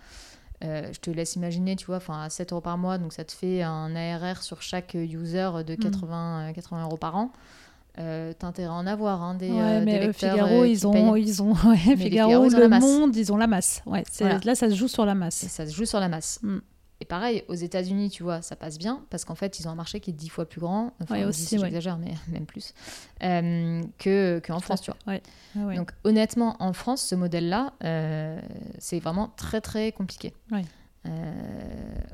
je 0.62 0.98
te 1.00 1.10
laisse 1.10 1.36
imaginer, 1.36 1.76
tu 1.76 1.86
vois, 1.86 2.00
à 2.08 2.28
7 2.28 2.52
euros 2.52 2.60
par 2.60 2.76
mois, 2.76 2.98
donc 2.98 3.14
ça 3.14 3.24
te 3.24 3.32
fait 3.32 3.62
un 3.62 3.96
ARR 3.96 4.42
sur 4.42 4.60
chaque 4.60 4.94
user 4.94 5.50
de 5.66 5.74
80, 5.74 6.50
mm. 6.50 6.52
80 6.52 6.82
euros 6.84 6.98
par 6.98 7.16
an. 7.16 7.32
Euh, 7.98 8.32
t'as 8.38 8.48
intérêt 8.48 8.68
à 8.68 8.74
en 8.74 8.86
avoir 8.86 9.22
hein, 9.22 9.34
des, 9.34 9.50
ouais, 9.50 9.80
mais 9.80 10.12
Figaro, 10.12 10.64
ils, 10.64 10.86
ont, 10.86 11.16
ils 11.16 11.42
ont, 11.42 11.54
Figaro, 11.54 12.48
le 12.48 12.68
Monde, 12.80 13.16
ils 13.16 13.32
ont 13.32 13.38
la 13.38 13.46
masse. 13.46 13.82
Ouais, 13.86 14.04
Là, 14.20 14.54
ça 14.54 14.68
se 14.68 14.74
joue 14.74 14.88
sur 14.88 15.06
la 15.06 15.14
masse. 15.14 15.46
ça 15.48 15.66
se 15.66 15.74
joue 15.74 15.86
sur 15.86 16.00
la 16.00 16.08
masse. 16.08 16.38
Mm. 16.42 16.58
Et 17.00 17.04
pareil, 17.04 17.44
aux 17.48 17.54
États-Unis, 17.54 18.08
tu 18.08 18.22
vois, 18.22 18.40
ça 18.40 18.56
passe 18.56 18.78
bien 18.78 19.04
parce 19.10 19.26
qu'en 19.26 19.34
fait, 19.34 19.58
ils 19.58 19.68
ont 19.68 19.70
un 19.70 19.74
marché 19.74 20.00
qui 20.00 20.10
est 20.10 20.14
dix 20.14 20.30
fois 20.30 20.46
plus 20.46 20.60
grand, 20.60 20.94
enfin, 21.02 21.26
aussi, 21.26 21.58
j'exagère, 21.58 21.98
mais 21.98 22.14
même 22.28 22.46
plus, 22.46 22.72
euh, 23.22 23.82
que 23.98 24.40
qu'en 24.46 24.60
France, 24.60 24.80
tu 24.80 24.90
vois. 25.04 25.74
Donc, 25.74 25.92
honnêtement, 26.04 26.56
en 26.58 26.72
France, 26.72 27.02
ce 27.02 27.14
modèle-là, 27.14 27.74
euh, 27.84 28.40
c'est 28.78 28.98
vraiment 28.98 29.30
très, 29.36 29.60
très 29.60 29.92
compliqué. 29.92 30.32
Euh, 31.04 31.32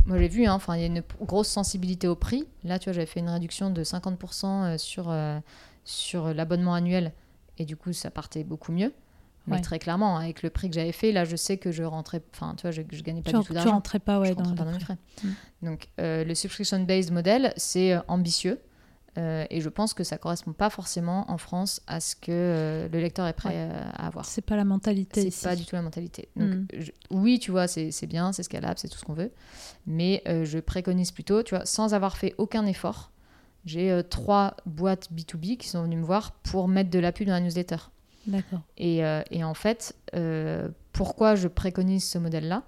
moi, 0.05 0.19
j'ai 0.19 0.29
vu, 0.29 0.47
hein, 0.47 0.59
il 0.71 0.81
y 0.81 0.83
a 0.83 0.87
une 0.87 1.03
grosse 1.21 1.49
sensibilité 1.49 2.09
au 2.09 2.17
prix. 2.17 2.45
Là, 2.65 2.81
tu 2.81 2.87
vois, 2.87 2.93
j'avais 2.93 3.07
fait 3.07 3.21
une 3.21 3.31
réduction 3.31 3.71
de 3.71 3.85
50% 3.85 4.79
sur, 4.79 5.15
sur 5.85 6.33
l'abonnement 6.35 6.75
annuel 6.75 7.13
et 7.59 7.65
du 7.65 7.77
coup, 7.77 7.93
ça 7.93 8.11
partait 8.11 8.45
beaucoup 8.45 8.73
mieux. 8.73 8.93
Mais 9.47 9.61
très 9.61 9.79
clairement, 9.79 10.17
avec 10.17 10.43
le 10.43 10.51
prix 10.51 10.69
que 10.69 10.75
j'avais 10.75 10.93
fait, 10.93 11.11
là, 11.13 11.25
je 11.25 11.37
sais 11.37 11.57
que 11.57 11.73
je 11.73 11.83
rentrais, 11.83 12.23
enfin, 12.33 12.55
tu 12.57 12.63
vois, 12.63 12.71
je, 12.71 12.83
je 12.91 13.03
gagnais 13.03 13.23
pas 13.23 13.33
du 13.33 13.45
tout 13.45 13.53
d'argent. 13.53 13.71
Tu 13.71 13.75
rentrais 13.75 13.99
pas, 13.99 14.21
ouais, 14.21 14.35
dans, 14.35 14.65
mes 14.65 14.79
frais. 14.79 14.97
Mm. 15.23 15.29
Donc, 15.63 15.89
euh, 16.01 16.25
le 16.25 16.35
subscription-based 16.35 17.13
model, 17.13 17.53
c'est 17.57 17.93
euh, 17.93 18.01
ambitieux. 18.09 18.61
Euh, 19.19 19.45
et 19.51 19.61
je 19.61 19.69
pense 19.69 19.93
que 19.93 20.05
ça 20.05 20.17
correspond 20.17 20.53
pas 20.55 20.71
forcément 20.71 21.31
en 21.31 21.37
France 21.37 21.83
à 21.87 22.01
ce 22.01 22.17
que 22.17 22.89
le 22.91 23.01
lecteur 23.01 23.27
est 23.27 23.35
prêt 23.35 23.69
à 23.95 24.07
avoir. 24.07 24.25
C'est 24.25 24.41
pas 24.41 24.57
la 24.57 24.65
mentalité. 24.65 25.31
C'est 25.31 25.49
pas 25.49 25.57
du 25.57 25.67
tout 25.67 25.75
la 25.75 25.83
mentalité. 25.83 26.29
Donc, 26.35 26.51
mm. 26.51 26.67
oui, 27.11 27.39
tu 27.39 27.51
vois, 27.51 27.67
c'est 27.69 28.07
bien, 28.07 28.33
c'est 28.33 28.45
scalable, 28.45 28.79
c'est 28.79 28.89
tout 28.89 28.99
ce 28.99 29.05
qu'on 29.05 29.13
veut. 29.13 29.33
Mais 29.87 30.23
je 30.27 30.59
préconise 30.61 31.11
plutôt, 31.11 31.43
tu 31.43 31.55
vois, 31.55 31.67
sans 31.67 31.95
avoir 31.95 32.17
fait 32.17 32.35
aucun 32.39 32.65
effort, 32.65 33.12
j'ai 33.65 34.03
trois 34.11 34.57
boîtes 34.67 35.11
B2B 35.13 35.57
qui 35.57 35.69
sont 35.69 35.83
venues 35.83 35.97
me 35.97 36.05
voir 36.05 36.33
pour 36.33 36.69
mettre 36.69 36.91
de 36.91 36.99
la 36.99 37.13
pub 37.13 37.27
dans 37.27 37.35
la 37.35 37.41
newsletter. 37.41 37.77
D'accord. 38.27 38.61
Et, 38.77 39.05
euh, 39.05 39.23
et, 39.31 39.45
en 39.45 39.55
fait, 39.55 39.97
euh, 40.15 40.69
pourquoi 40.93 41.35
je 41.35 41.49
préconise 41.49 42.05
ce 42.05 42.19
modèle-là? 42.19 42.63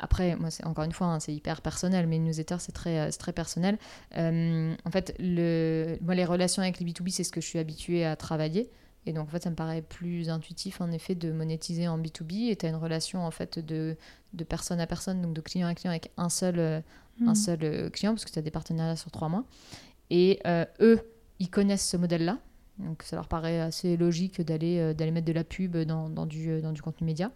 Après, 0.00 0.34
moi, 0.36 0.50
c'est 0.50 0.64
encore 0.66 0.84
une 0.84 0.92
fois, 0.92 1.06
hein, 1.06 1.20
c'est 1.20 1.34
hyper 1.34 1.62
personnel, 1.62 2.06
mais 2.06 2.16
une 2.16 2.24
newsletter, 2.24 2.56
c'est 2.58 2.72
très, 2.72 2.98
euh, 2.98 3.10
très 3.16 3.32
personnel. 3.32 3.78
en 4.12 4.90
fait, 4.90 5.14
le, 5.18 5.96
moi, 6.00 6.14
les 6.14 6.24
relations 6.24 6.62
avec 6.62 6.80
les 6.80 6.86
B2B, 6.86 7.10
c'est 7.10 7.24
ce 7.24 7.30
que 7.30 7.40
je 7.40 7.46
suis 7.46 7.58
habituée 7.58 8.04
à 8.04 8.16
travailler. 8.16 8.70
Et 9.06 9.12
donc, 9.12 9.28
en 9.28 9.30
fait, 9.30 9.42
ça 9.42 9.50
me 9.50 9.54
paraît 9.54 9.82
plus 9.82 10.30
intuitif, 10.30 10.80
en 10.80 10.90
effet, 10.90 11.14
de 11.14 11.30
monétiser 11.30 11.86
en 11.88 11.98
B2B. 11.98 12.50
Et 12.50 12.56
tu 12.56 12.66
as 12.66 12.70
une 12.70 12.76
relation, 12.76 13.24
en 13.24 13.30
fait, 13.30 13.58
de, 13.58 13.96
de, 14.32 14.44
personne 14.44 14.80
à 14.80 14.86
personne, 14.86 15.20
donc 15.20 15.34
de 15.34 15.40
client 15.40 15.68
à 15.68 15.74
client, 15.74 15.90
avec 15.90 16.10
un 16.16 16.30
seul, 16.30 16.82
un 17.20 17.26
mhm. 17.26 17.34
seul 17.34 17.90
client, 17.90 18.12
parce 18.12 18.24
que 18.24 18.30
tu 18.30 18.38
as 18.38 18.42
des 18.42 18.50
partenariats 18.50 18.96
sur 18.96 19.10
trois 19.10 19.28
mois. 19.28 19.44
Et 20.10 20.40
eux, 20.80 21.00
ils 21.38 21.50
connaissent 21.50 21.88
ce 21.88 21.96
modèle-là. 21.96 22.38
Donc 22.78 23.02
ça 23.02 23.16
leur 23.16 23.28
paraît 23.28 23.60
assez 23.60 23.96
logique 23.96 24.40
d'aller 24.40 24.78
euh, 24.78 24.94
d'aller 24.94 25.12
mettre 25.12 25.26
de 25.26 25.32
la 25.32 25.44
pub 25.44 25.76
dans, 25.76 26.08
dans, 26.08 26.26
du, 26.26 26.50
euh, 26.50 26.60
dans 26.60 26.72
du 26.72 26.82
contenu 26.82 27.06
média. 27.06 27.30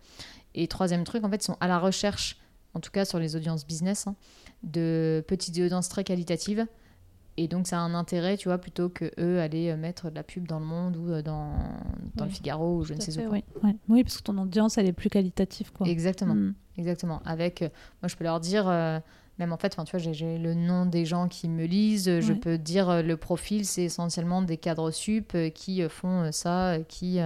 Et 0.54 0.66
troisième 0.66 1.04
truc, 1.04 1.24
en 1.24 1.30
fait, 1.30 1.36
ils 1.36 1.44
sont 1.46 1.56
à 1.60 1.68
la 1.68 1.78
recherche, 1.78 2.38
en 2.74 2.80
tout 2.80 2.90
cas 2.90 3.04
sur 3.04 3.18
les 3.18 3.36
audiences 3.36 3.64
business, 3.66 4.06
hein, 4.06 4.16
de 4.64 5.24
petites 5.28 5.56
audiences 5.58 5.88
très 5.88 6.02
qualitatives. 6.02 6.66
Et 7.36 7.46
donc 7.46 7.68
ça 7.68 7.78
a 7.78 7.80
un 7.82 7.94
intérêt, 7.94 8.36
tu 8.36 8.48
vois, 8.48 8.58
plutôt 8.58 8.88
que 8.88 9.12
eux 9.20 9.40
aller 9.40 9.70
euh, 9.70 9.76
mettre 9.76 10.10
de 10.10 10.16
la 10.16 10.24
pub 10.24 10.48
dans 10.48 10.58
le 10.58 10.66
Monde 10.66 10.96
ou 10.96 11.22
dans, 11.22 11.52
dans 12.16 12.24
le 12.24 12.30
Figaro 12.30 12.78
ou 12.78 12.84
je 12.84 12.94
ne 12.94 13.00
sais 13.00 13.24
où. 13.24 13.30
Oui. 13.30 13.44
oui. 13.88 14.02
parce 14.02 14.16
que 14.16 14.24
ton 14.24 14.36
audience, 14.38 14.76
elle 14.76 14.86
est 14.86 14.92
plus 14.92 15.08
qualitative. 15.08 15.72
Quoi. 15.72 15.86
Exactement. 15.86 16.34
Mm. 16.34 16.54
Exactement. 16.78 17.22
Avec, 17.24 17.60
moi, 17.60 18.08
je 18.08 18.16
peux 18.16 18.24
leur 18.24 18.40
dire, 18.40 18.66
même 19.38 19.52
en 19.52 19.56
fait, 19.56 19.70
tu 19.70 19.96
vois, 19.96 20.12
j'ai 20.12 20.38
le 20.38 20.54
nom 20.54 20.84
des 20.84 21.04
gens 21.04 21.28
qui 21.28 21.48
me 21.48 21.64
lisent. 21.64 22.20
Je 22.20 22.32
peux 22.32 22.58
dire 22.58 22.90
euh, 22.90 23.02
le 23.02 23.16
profil, 23.16 23.64
c'est 23.64 23.84
essentiellement 23.84 24.42
des 24.42 24.56
cadres 24.56 24.90
sup 24.90 25.32
euh, 25.34 25.48
qui 25.48 25.82
euh, 25.82 25.88
font 25.88 26.30
ça, 26.32 26.76
qui 26.88 27.20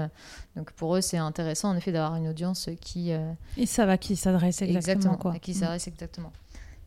donc 0.57 0.73
pour 0.73 0.97
eux 0.97 1.01
c'est 1.01 1.17
intéressant 1.17 1.71
en 1.71 1.77
effet 1.77 1.93
d'avoir 1.93 2.17
une 2.17 2.29
audience 2.29 2.69
qui 2.81 3.11
et 3.57 3.67
ça 3.67 3.87
va 3.87 3.97
qui 3.97 4.17
s'adresse 4.17 4.61
exactement, 4.63 5.17
quoi. 5.17 5.39
qui 5.39 5.53
mm. 5.53 5.55
s'adresse 5.55 5.89
exactement. 5.89 6.33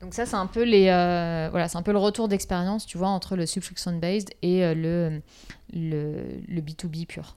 Donc 0.01 0.13
ça 0.13 0.25
c'est 0.25 0.35
un 0.35 0.45
peu 0.45 0.63
les 0.63 0.85
voilà 0.85 1.67
c'est 1.67 1.77
un 1.77 1.81
peu 1.81 1.91
le 1.91 1.97
retour 1.97 2.27
d'expérience 2.27 2.85
tu 2.85 2.97
vois 2.97 3.07
entre 3.07 3.35
le 3.35 3.45
subscription 3.45 3.97
based 3.97 4.29
et 4.41 4.73
le, 4.73 5.21
le 5.73 6.41
le 6.47 6.61
B2B 6.61 7.07
pur. 7.07 7.35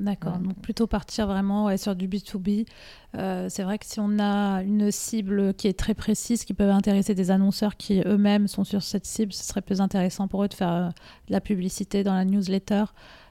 D'accord, 0.00 0.38
donc 0.38 0.56
plutôt 0.60 0.86
partir 0.86 1.26
vraiment 1.26 1.76
sur 1.76 1.96
du 1.96 2.08
B2B. 2.08 2.66
Euh, 3.16 3.48
c'est 3.48 3.62
vrai 3.62 3.78
que 3.78 3.86
si 3.86 4.00
on 4.00 4.18
a 4.18 4.62
une 4.62 4.90
cible 4.90 5.54
qui 5.54 5.66
est 5.66 5.78
très 5.78 5.94
précise, 5.94 6.44
qui 6.44 6.54
peut 6.54 6.70
intéresser 6.70 7.14
des 7.14 7.30
annonceurs 7.30 7.76
qui 7.76 8.00
eux-mêmes 8.04 8.48
sont 8.48 8.64
sur 8.64 8.82
cette 8.82 9.06
cible, 9.06 9.32
ce 9.32 9.44
serait 9.44 9.62
plus 9.62 9.80
intéressant 9.80 10.28
pour 10.28 10.44
eux 10.44 10.48
de 10.48 10.54
faire 10.54 10.72
euh, 10.72 10.88
de 10.88 11.32
la 11.32 11.40
publicité 11.40 12.04
dans 12.04 12.14
la 12.14 12.24
newsletter 12.24 12.84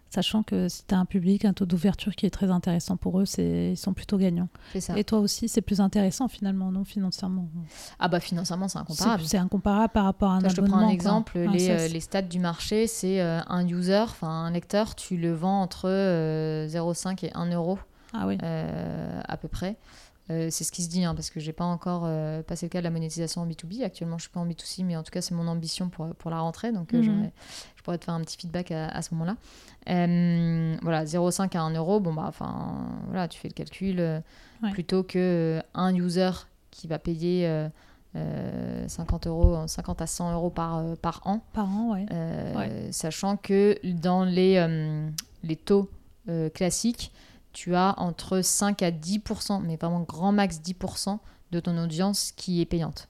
Sachant 0.10 0.44
que 0.44 0.70
si 0.70 0.86
tu 0.86 0.96
as 0.96 0.98
un 0.98 1.06
public, 1.06 1.46
un 1.46 1.54
taux 1.54 1.66
d'ouverture 1.66 2.16
qui 2.16 2.26
est 2.26 2.30
très 2.30 2.50
intéressant 2.50 2.98
pour 2.98 3.20
eux, 3.20 3.26
ils 3.38 3.78
sont 3.78 3.94
plutôt 3.94 4.18
gagnants. 4.18 4.50
Et 4.96 5.04
toi 5.04 5.20
aussi, 5.20 5.50
c'est 5.50 5.62
plus 5.62 5.82
intéressant 5.82 6.28
finalement, 6.28 6.72
non 6.72 6.84
financièrement? 6.84 7.50
Ah 8.00 8.08
bah 8.08 8.20
financièrement, 8.20 8.68
c'est 8.68 8.80
incomparable. 8.80 9.24
C'est 9.26 9.38
incomparable 9.38 9.94
par 9.94 10.06
rapport 10.06 10.32
à 10.32 10.36
un 10.36 10.38
abonnement. 10.40 10.56
Je 10.56 10.62
te 10.62 10.66
prends 10.66 10.80
un 10.80 10.90
exemple, 10.90 11.40
les, 11.40 11.70
euh, 11.70 11.88
les, 11.88 12.00
stats 12.00 12.22
du 12.22 12.40
marché, 12.40 12.88
c'est 12.88 13.22
euh, 13.22 13.42
un 13.48 13.68
user, 13.68 14.00
enfin 14.00 14.28
un 14.28 14.52
lecteur, 14.52 14.96
tu 14.96 15.18
le 15.18 15.34
vends 15.34 15.62
entre 15.62 15.88
0,5 15.88 15.90
euh, 15.90 17.28
et 17.28 17.32
1 17.34 17.52
euro 17.54 17.78
ah 18.14 18.26
oui. 18.28 18.38
à 18.42 19.38
peu 19.38 19.48
près. 19.48 19.78
C'est 20.30 20.64
ce 20.64 20.72
qui 20.72 20.84
se 20.84 20.90
dit, 20.90 21.04
hein, 21.06 21.16
parce 21.16 21.30
que 21.30 21.40
j'ai 21.40 21.54
pas 21.54 21.64
encore 21.64 22.02
passé 22.44 22.66
le 22.66 22.70
cas 22.70 22.80
de 22.80 22.84
la 22.84 22.90
monétisation 22.90 23.42
en 23.42 23.48
B2B. 23.48 23.84
Actuellement, 23.84 24.18
je 24.18 24.24
suis 24.24 24.32
pas 24.32 24.40
en 24.40 24.48
B2C, 24.48 24.84
mais 24.84 24.98
en 24.98 25.04
tout 25.04 25.12
cas, 25.12 25.22
c'est 25.22 25.34
mon 25.34 25.48
ambition 25.48 25.90
pour, 25.90 26.14
pour 26.16 26.32
la 26.32 26.40
rentrée. 26.40 26.72
Donc, 26.72 26.92
mhm. 26.94 27.32
je 27.76 27.84
pourrais 27.84 27.98
te 27.98 28.06
faire 28.06 28.14
un 28.14 28.22
petit 28.22 28.38
feedback 28.38 28.72
à, 28.72 28.90
à 28.90 29.02
ce 29.02 29.14
moment-là. 29.14 29.38
Euh, 29.90 30.76
voilà, 30.82 31.06
0,5 31.06 31.56
à 31.56 31.62
1 31.62 31.74
euro, 31.76 32.00
bon 32.00 32.14
bah 32.14 32.26
enfin 32.28 32.76
voilà, 33.06 33.28
tu 33.28 33.40
fais 33.40 33.48
le 33.48 33.54
calcul 33.54 34.00
euh, 34.00 34.20
plutôt 34.74 35.04
que 35.04 35.18
euh, 35.18 35.62
un 35.74 35.96
user 35.96 36.32
qui 36.72 36.88
va 36.88 37.00
payer 37.00 37.50
50 38.88 39.28
euros, 39.28 39.66
50 39.66 40.02
à 40.02 40.08
100 40.08 40.34
euros 40.34 40.50
par, 40.50 40.84
par 40.98 41.22
an. 41.26 41.42
Par 41.54 41.70
an, 41.70 41.94
ouais. 41.94 42.92
Sachant 42.92 43.38
que 43.38 43.78
dans 43.84 44.24
les, 44.24 44.66
les 45.44 45.56
taux 45.56 45.90
classiques, 46.54 47.12
tu 47.58 47.74
as 47.74 47.96
entre 47.98 48.42
5 48.44 48.84
à 48.84 48.92
10%, 48.92 49.64
mais 49.64 49.78
vraiment 49.78 50.02
grand 50.02 50.32
max 50.32 50.62
10% 50.62 51.18
de 51.50 51.60
ton 51.60 51.76
audience 51.84 52.32
qui 52.34 52.62
est 52.62 52.68
payante. 52.68 53.10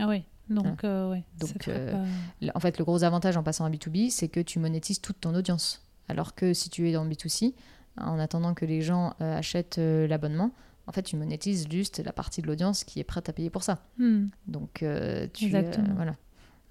Ah 0.00 0.08
oui. 0.08 0.24
Donc, 0.50 0.82
ouais, 0.82 1.22
Donc 1.38 1.70
en 2.54 2.60
fait, 2.60 2.78
le 2.78 2.84
gros 2.84 3.04
avantage 3.04 3.36
en 3.36 3.44
passant 3.44 3.64
à 3.64 3.70
B2B, 3.70 4.10
c'est 4.10 4.26
que 4.26 4.40
tu 4.40 4.58
monétises 4.58 5.00
toute 5.00 5.20
ton 5.20 5.32
audience. 5.36 5.86
Alors 6.08 6.34
que 6.34 6.52
si 6.54 6.70
tu 6.70 6.88
es 6.88 6.92
dans 6.92 7.04
le 7.04 7.10
B2C, 7.10 7.54
en 7.96 8.18
attendant 8.18 8.52
que 8.52 8.64
les 8.64 8.82
gens 8.82 9.14
euh, 9.20 9.38
achètent 9.38 9.78
euh, 9.78 10.08
l'abonnement, 10.08 10.50
en 10.88 10.92
fait, 10.92 11.02
tu 11.02 11.16
monétises 11.16 11.68
juste 11.70 12.02
la 12.04 12.12
partie 12.12 12.42
de 12.42 12.48
l'audience 12.48 12.82
qui 12.82 12.98
est 12.98 13.04
prête 13.04 13.28
à 13.28 13.32
payer 13.32 13.48
pour 13.48 13.62
ça. 13.62 13.78
Hmm. 13.98 14.26
Donc, 14.48 14.82
euh, 14.82 15.28
tu, 15.32 15.50
voilà. 15.50 16.16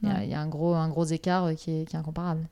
Il 0.02 0.30
y, 0.30 0.34
a 0.34 0.42
un 0.42 0.50
gros, 0.50 0.74
un 0.74 0.90
gros 0.90 1.06
écart 1.06 1.56
qui 1.56 1.72
est, 1.72 1.86
qui 1.86 1.96
est 1.96 2.00
incomparable. 2.00 2.50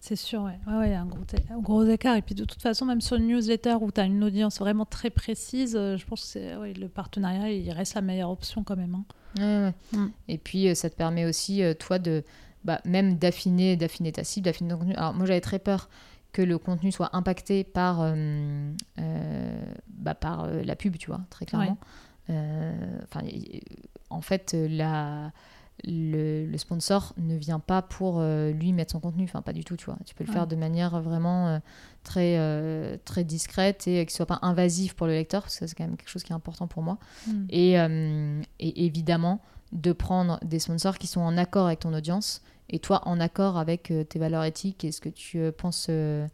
C'est 0.00 0.16
sûr, 0.16 0.42
ouais. 0.42 0.58
Ouais, 0.66 0.88
il 0.88 0.92
y 0.92 0.94
a 0.94 1.00
un 1.00 1.06
gros, 1.06 1.24
gros, 1.60 1.84
écart. 1.84 2.16
Et 2.16 2.22
puis 2.22 2.34
de 2.34 2.44
toute 2.44 2.62
façon, 2.62 2.86
même 2.86 3.00
sur 3.00 3.16
une 3.16 3.26
newsletter 3.26 3.76
où 3.80 3.92
tu 3.92 4.00
as 4.00 4.04
une 4.04 4.24
audience 4.24 4.58
vraiment 4.58 4.86
très 4.86 5.10
précise, 5.10 5.72
je 5.72 6.04
pense 6.06 6.34
que 6.34 6.58
ouais, 6.58 6.72
le 6.72 6.88
partenariat, 6.88 7.50
il 7.50 7.70
reste 7.70 7.94
la 7.94 8.00
meilleure 8.00 8.30
option 8.30 8.64
quand 8.64 8.76
même. 8.76 9.02
Hein. 9.38 9.72
Mm. 9.92 10.06
Et 10.28 10.38
puis, 10.38 10.74
ça 10.74 10.88
te 10.88 10.96
permet 10.96 11.26
aussi, 11.26 11.62
toi, 11.78 11.98
de 11.98 12.24
bah, 12.64 12.80
même 12.84 13.16
d'affiner, 13.16 13.76
d'affiner 13.76 14.12
ta 14.12 14.24
cible, 14.24 14.44
d'affiner 14.44 14.70
ton 14.70 14.78
contenu. 14.78 14.94
Alors 14.94 15.14
moi 15.14 15.24
j'avais 15.24 15.40
très 15.40 15.58
peur 15.58 15.88
que 16.32 16.42
le 16.42 16.58
contenu 16.58 16.92
soit 16.92 17.10
impacté 17.16 17.64
par, 17.64 18.02
euh, 18.02 18.72
euh, 18.98 19.62
bah, 19.88 20.14
par 20.14 20.44
euh, 20.44 20.62
la 20.62 20.76
pub, 20.76 20.96
tu 20.96 21.08
vois, 21.08 21.20
très 21.30 21.46
clairement. 21.46 21.78
en 24.10 24.20
fait, 24.20 24.54
la, 24.54 25.32
le, 25.84 26.56
sponsor 26.56 27.14
ne 27.16 27.36
vient 27.36 27.58
pas 27.58 27.82
pour 27.82 28.22
lui 28.22 28.72
mettre 28.72 28.92
son 28.92 29.00
contenu, 29.00 29.24
enfin 29.24 29.42
pas 29.42 29.52
du 29.52 29.64
tout, 29.64 29.76
tu 29.76 29.86
vois. 29.86 29.96
Tu 30.04 30.14
peux 30.14 30.24
le 30.24 30.32
faire 30.32 30.46
de 30.46 30.56
manière 30.56 31.00
vraiment 31.00 31.60
très, 32.04 32.98
très 33.04 33.24
discrète 33.24 33.86
et 33.88 34.04
qui 34.06 34.14
soit 34.14 34.26
pas 34.26 34.38
invasif 34.42 34.94
pour 34.94 35.06
le 35.06 35.14
lecteur, 35.14 35.42
parce 35.42 35.58
que 35.58 35.66
c'est 35.66 35.74
quand 35.74 35.86
même 35.86 35.96
quelque 35.96 36.10
chose 36.10 36.22
qui 36.22 36.32
est 36.32 36.36
important 36.36 36.66
pour 36.66 36.82
moi. 36.82 36.98
Mm. 37.26 37.46
Et, 37.50 37.72
et 38.58 38.86
évidemment, 38.86 39.40
de 39.72 39.92
prendre 39.92 40.38
des 40.44 40.58
sponsors 40.58 40.98
qui 40.98 41.06
sont 41.06 41.20
en 41.20 41.36
accord 41.36 41.66
avec 41.66 41.80
ton 41.80 41.94
audience 41.94 42.42
et 42.68 42.78
toi 42.78 43.02
en 43.06 43.20
accord 43.20 43.58
avec 43.58 43.90
euh, 43.90 44.04
tes 44.04 44.18
valeurs 44.18 44.44
éthiques 44.44 44.84
et 44.84 44.92
ce 44.92 45.00
que 45.00 45.08
tu 45.08 45.38
euh, 45.38 45.52
penses 45.52 45.86
euh, 45.90 46.26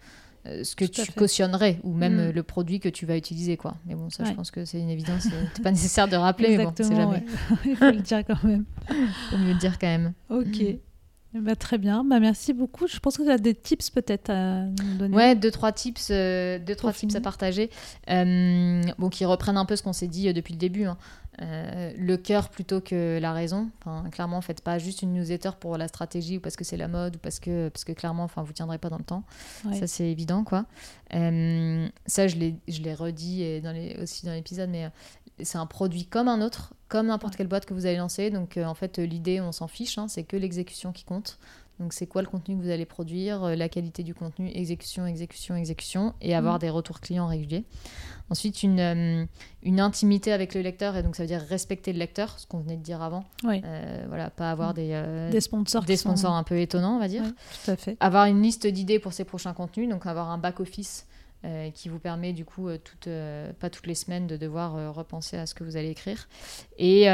ce 0.63 0.77
que 0.77 0.85
tu 0.85 1.11
cautionnerais 1.13 1.79
ou 1.83 1.93
même 1.93 2.29
mm. 2.29 2.31
le 2.31 2.43
produit 2.43 2.81
que 2.81 2.89
tu 2.89 3.07
vas 3.07 3.17
utiliser 3.17 3.57
quoi 3.57 3.77
mais 3.87 3.95
bon 3.95 4.11
ça 4.11 4.25
je 4.25 4.33
pense 4.33 4.51
que 4.51 4.65
c'est 4.65 4.81
une 4.81 4.91
évidence 4.91 5.27
c'est 5.55 5.63
pas 5.63 5.71
nécessaire 5.73 6.09
de 6.09 6.17
rappeler 6.17 6.57
mais 6.57 6.65
bon 6.65 6.73
c'est 6.77 6.95
jamais 6.95 7.25
il 7.65 7.77
faut 7.77 7.85
le 7.87 8.01
dire 8.01 8.25
quand 8.27 8.43
même 8.45 8.65
faut 9.31 9.39
mieux 9.39 9.53
le 9.53 9.59
dire 9.59 9.79
quand 9.79 9.87
même 9.87 10.13
ok. 10.31 10.79
Bah, 11.35 11.55
très 11.55 11.77
bien, 11.77 12.03
bah, 12.03 12.19
merci 12.19 12.55
beaucoup. 12.55 12.87
Je 12.87 12.99
pense 12.99 13.19
que 13.19 13.23
tu 13.23 13.31
as 13.31 13.37
des 13.37 13.55
tips 13.55 13.91
peut-être 13.91 14.31
à 14.31 14.63
nous 14.65 14.97
donner. 14.97 15.15
Ouais, 15.15 15.35
deux, 15.35 15.51
trois 15.51 15.71
tips, 15.71 16.11
deux, 16.11 16.75
trois 16.77 16.95
tips 16.95 17.15
à 17.15 17.21
partager. 17.21 17.69
bon, 18.07 19.09
qui 19.11 19.25
reprennent 19.25 19.59
un 19.59 19.67
peu 19.67 19.77
ce 19.77 19.83
qu'on 19.83 19.93
s'est 19.93 20.07
dit 20.07 20.33
depuis 20.33 20.55
le 20.55 20.59
début. 20.59 20.85
Hein. 20.85 20.97
Euh, 21.43 21.93
le 21.99 22.17
cœur 22.17 22.49
plutôt 22.49 22.81
que 22.81 23.19
la 23.21 23.33
raison. 23.33 23.71
Enfin, 23.81 24.09
clairement, 24.11 24.41
faites 24.41 24.63
pas 24.63 24.79
juste 24.79 25.03
une 25.03 25.13
newsletter 25.13 25.51
pour 25.61 25.77
la 25.77 25.89
stratégie 25.89 26.39
ou 26.39 26.41
parce 26.41 26.57
que 26.57 26.65
c'est 26.65 26.77
la 26.77 26.89
mode 26.89 27.17
ou 27.17 27.19
parce 27.19 27.41
que, 27.41 27.69
parce 27.69 27.85
que 27.85 27.93
clairement, 27.93 28.25
enfin, 28.25 28.43
vous 28.43 28.53
tiendrez 28.53 28.79
pas 28.79 28.89
dans 28.89 28.99
le 28.99 29.05
temps. 29.05 29.25
Ça, 29.73 29.87
c'est 29.87 30.11
évident, 30.11 30.45
quoi. 30.45 30.65
Euh, 31.15 31.89
ça, 32.07 32.27
je 32.27 32.37
l'ai 32.37 32.95
redit 32.95 33.43
et 33.43 33.61
dans 33.61 33.73
les, 33.73 33.97
aussi 34.01 34.25
dans 34.25 34.33
l'épisode, 34.33 34.71
mais 34.71 34.87
euh, 34.87 34.89
c'est 35.43 35.59
un 35.59 35.67
produit 35.67 36.07
comme 36.07 36.29
un 36.29 36.41
autre, 36.41 36.75
comme 36.89 37.09
n'importe 37.09 37.37
quelle 37.37 37.49
boîte 37.49 37.67
que 37.67 37.75
vous 37.75 37.85
allez 37.85 37.99
lancer. 37.99 38.31
Donc, 38.31 38.57
en 38.57 38.75
fait, 38.75 38.99
l'idée, 38.99 39.41
on 39.41 39.53
s'en 39.53 39.69
fiche, 39.69 39.99
hein, 39.99 40.09
c'est 40.09 40.25
que 40.25 40.37
l'exécution 40.37 40.93
qui 40.93 41.05
compte. 41.05 41.39
Donc, 41.79 41.93
c'est 41.93 42.07
quoi 42.07 42.23
le 42.23 42.29
contenu 42.29 42.57
que 42.57 42.63
vous 42.63 42.71
allez 42.71 42.87
produire, 42.87 43.55
la 43.57 43.69
qualité 43.69 44.03
du 44.03 44.15
contenu, 44.15 44.51
exécution, 44.55 45.07
exécution, 45.07 45.57
exécution, 45.57 46.15
et 46.21 46.35
avoir 46.35 46.57
mm. 46.57 46.61
des 46.61 46.71
retours 46.71 47.01
clients 47.01 47.27
réguliers. 47.27 47.65
Ensuite, 48.29 48.65
une, 48.65 48.81
euh, 48.81 49.25
une 49.63 49.79
intimité 49.79 50.33
avec 50.33 50.55
le 50.55 50.61
lecteur, 50.61 50.97
et 50.97 51.03
donc 51.03 51.15
ça 51.15 51.23
veut 51.23 51.29
dire 51.29 51.41
respecter 51.41 51.93
le 51.93 52.01
lecteur, 52.01 52.39
ce 52.39 52.47
qu'on 52.47 52.59
venait 52.59 52.77
de 52.77 52.83
dire 52.83 53.01
avant. 53.01 53.25
Euh, 53.45 54.05
voilà, 54.09 54.31
pas 54.31 54.51
avoir 54.51 54.75
des, 54.75 54.91
euh, 54.93 55.31
des 55.31 55.41
sponsors, 55.41 55.85
des 55.85 55.97
sponsors 55.97 56.33
un 56.33 56.43
peu 56.43 56.59
étonnants, 56.59 56.97
on 56.97 56.99
va 56.99 57.09
dire. 57.09 57.23
tout 57.65 57.71
à 57.71 57.77
fait. 57.77 57.97
Avoir 58.01 58.27
une 58.27 58.43
liste 58.43 58.67
d'idées 58.67 58.99
pour 58.99 59.13
ses 59.13 59.25
prochains 59.25 59.53
contenus, 59.53 59.89
donc 59.89 60.07
avoir 60.07 60.31
un 60.31 60.39
back-office 60.39 61.07
qui 61.75 61.89
vous 61.89 62.01
permet 62.01 62.33
du 62.33 62.45
coup, 62.45 62.69
toute, 62.79 63.09
pas 63.61 63.71
toutes 63.71 63.87
les 63.87 63.95
semaines, 63.95 64.27
de 64.27 64.37
devoir 64.37 64.93
repenser 64.93 65.37
à 65.37 65.47
ce 65.47 65.55
que 65.55 65.63
vous 65.63 65.77
allez 65.77 65.91
écrire. 65.91 66.27
Et, 66.77 67.07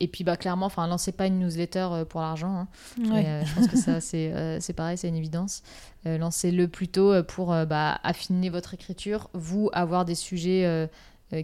et 0.00 0.08
puis, 0.08 0.24
bah, 0.24 0.36
clairement, 0.36 0.66
enfin, 0.66 0.86
lancez 0.86 1.12
pas 1.12 1.26
une 1.26 1.38
newsletter 1.38 1.88
euh, 1.92 2.04
pour 2.06 2.22
l'argent. 2.22 2.56
Hein. 2.56 2.68
Euh, 3.12 3.44
je 3.44 3.54
pense 3.54 3.68
que 3.68 3.76
ça, 3.76 4.00
c'est 4.00 4.32
euh, 4.34 4.58
pareil, 4.74 4.96
c'est 4.96 5.08
une 5.08 5.16
évidence. 5.16 5.62
Lancez-le 6.06 6.66
plutôt 6.66 7.22
pour 7.24 7.48
bah, 7.66 8.00
affiner 8.02 8.48
votre 8.48 8.72
écriture, 8.72 9.28
vous 9.34 9.68
avoir 9.74 10.06
des 10.06 10.14
sujets 10.14 10.88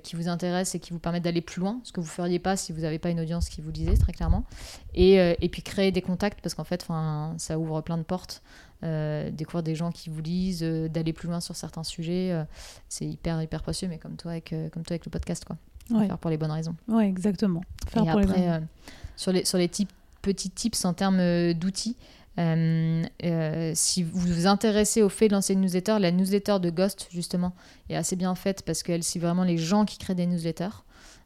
qui 0.02 0.16
vous 0.16 0.28
intéressent 0.28 0.76
et 0.76 0.80
qui 0.80 0.94
vous 0.94 0.98
permettent 0.98 1.24
d'aller 1.24 1.42
plus 1.42 1.61
loin, 1.61 1.78
ce 1.84 1.92
que 1.92 2.00
vous 2.00 2.07
feriez 2.07 2.38
pas 2.38 2.57
si 2.57 2.72
vous 2.72 2.80
n'avez 2.80 2.98
pas 2.98 3.11
une 3.11 3.20
audience 3.20 3.50
qui 3.50 3.61
vous 3.61 3.70
lisait, 3.70 3.98
très 3.98 4.12
clairement. 4.12 4.46
Et, 4.94 5.16
et 5.16 5.48
puis 5.50 5.61
créer 5.61 5.92
des 5.92 6.00
contacts, 6.00 6.40
parce 6.40 6.54
qu'en 6.54 6.64
fait, 6.64 6.86
ça 7.36 7.59
ouvre 7.59 7.82
plein 7.82 7.98
de 7.98 8.02
portes. 8.02 8.42
découvrir 8.80 9.62
des 9.62 9.74
gens 9.74 9.92
qui 9.92 10.09
vous 10.09 10.22
lisent, 10.22 10.62
d'aller 10.62 11.12
plus 11.12 11.28
loin 11.28 11.40
sur 11.40 11.54
certains 11.54 11.84
sujets. 11.84 12.34
c'est 12.88 13.04
hyper, 13.04 13.42
hyper 13.42 13.62
précieux, 13.62 13.88
mais 13.88 13.98
comme 13.98 14.16
toi, 14.16 14.30
avec, 14.30 14.54
comme 14.72 14.84
toi 14.84 14.94
avec 14.94 15.04
le 15.04 15.11
podcast, 15.11 15.44
quoi. 15.44 15.59
Faire 15.89 16.18
pour 16.18 16.30
les 16.30 16.37
bonnes 16.37 16.51
raisons. 16.51 16.74
Oui, 16.89 17.05
exactement. 17.05 17.62
Faire 17.89 18.05
Et 18.05 18.09
après, 18.09 18.49
euh, 18.49 18.61
sur 19.16 19.32
les, 19.32 19.45
sur 19.45 19.59
les 19.59 19.68
petits 19.68 20.51
tips 20.51 20.84
en 20.84 20.95
termes 20.95 21.20
euh, 21.20 21.55
d'outils, 21.55 21.97
euh, 22.39 23.72
si 23.74 24.03
vous 24.03 24.18
vous 24.18 24.47
intéressez 24.47 25.03
au 25.03 25.09
fait 25.09 25.28
de 25.28 25.34
lancer 25.34 25.55
une 25.55 25.62
newsletter, 25.62 25.99
la 26.01 26.11
newsletter 26.11 26.59
de 26.61 26.70
Ghost, 26.70 27.09
justement, 27.11 27.55
est 27.89 27.97
assez 27.97 28.16
bien 28.16 28.34
faite 28.34 28.62
parce 28.62 28.82
qu'elle 28.82 29.03
suit 29.03 29.20
vraiment 29.20 29.45
les 29.45 29.59
gens 29.59 29.84
qui 29.84 29.97
créent 29.97 30.14
des 30.14 30.26
newsletters. 30.26 30.82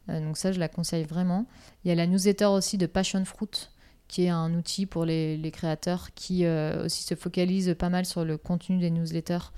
donc 0.07 0.37
ça, 0.37 0.51
je 0.51 0.59
la 0.59 0.69
conseille 0.69 1.03
vraiment. 1.03 1.47
Il 1.83 1.89
y 1.89 1.91
a 1.91 1.95
la 1.95 2.07
newsletter 2.07 2.45
aussi 2.45 2.77
de 2.77 2.85
Passion 2.85 3.25
Fruit, 3.25 3.69
qui 4.07 4.25
est 4.25 4.29
un 4.29 4.53
outil 4.53 4.85
pour 4.85 5.03
les, 5.03 5.35
les 5.35 5.51
créateurs 5.51 6.13
qui 6.15 6.45
aussi 6.47 7.03
se 7.03 7.15
focalise 7.15 7.75
pas 7.77 7.89
mal 7.89 8.05
sur 8.05 8.23
le 8.23 8.37
contenu 8.37 8.77
des 8.77 8.89
newsletters, 8.89 9.51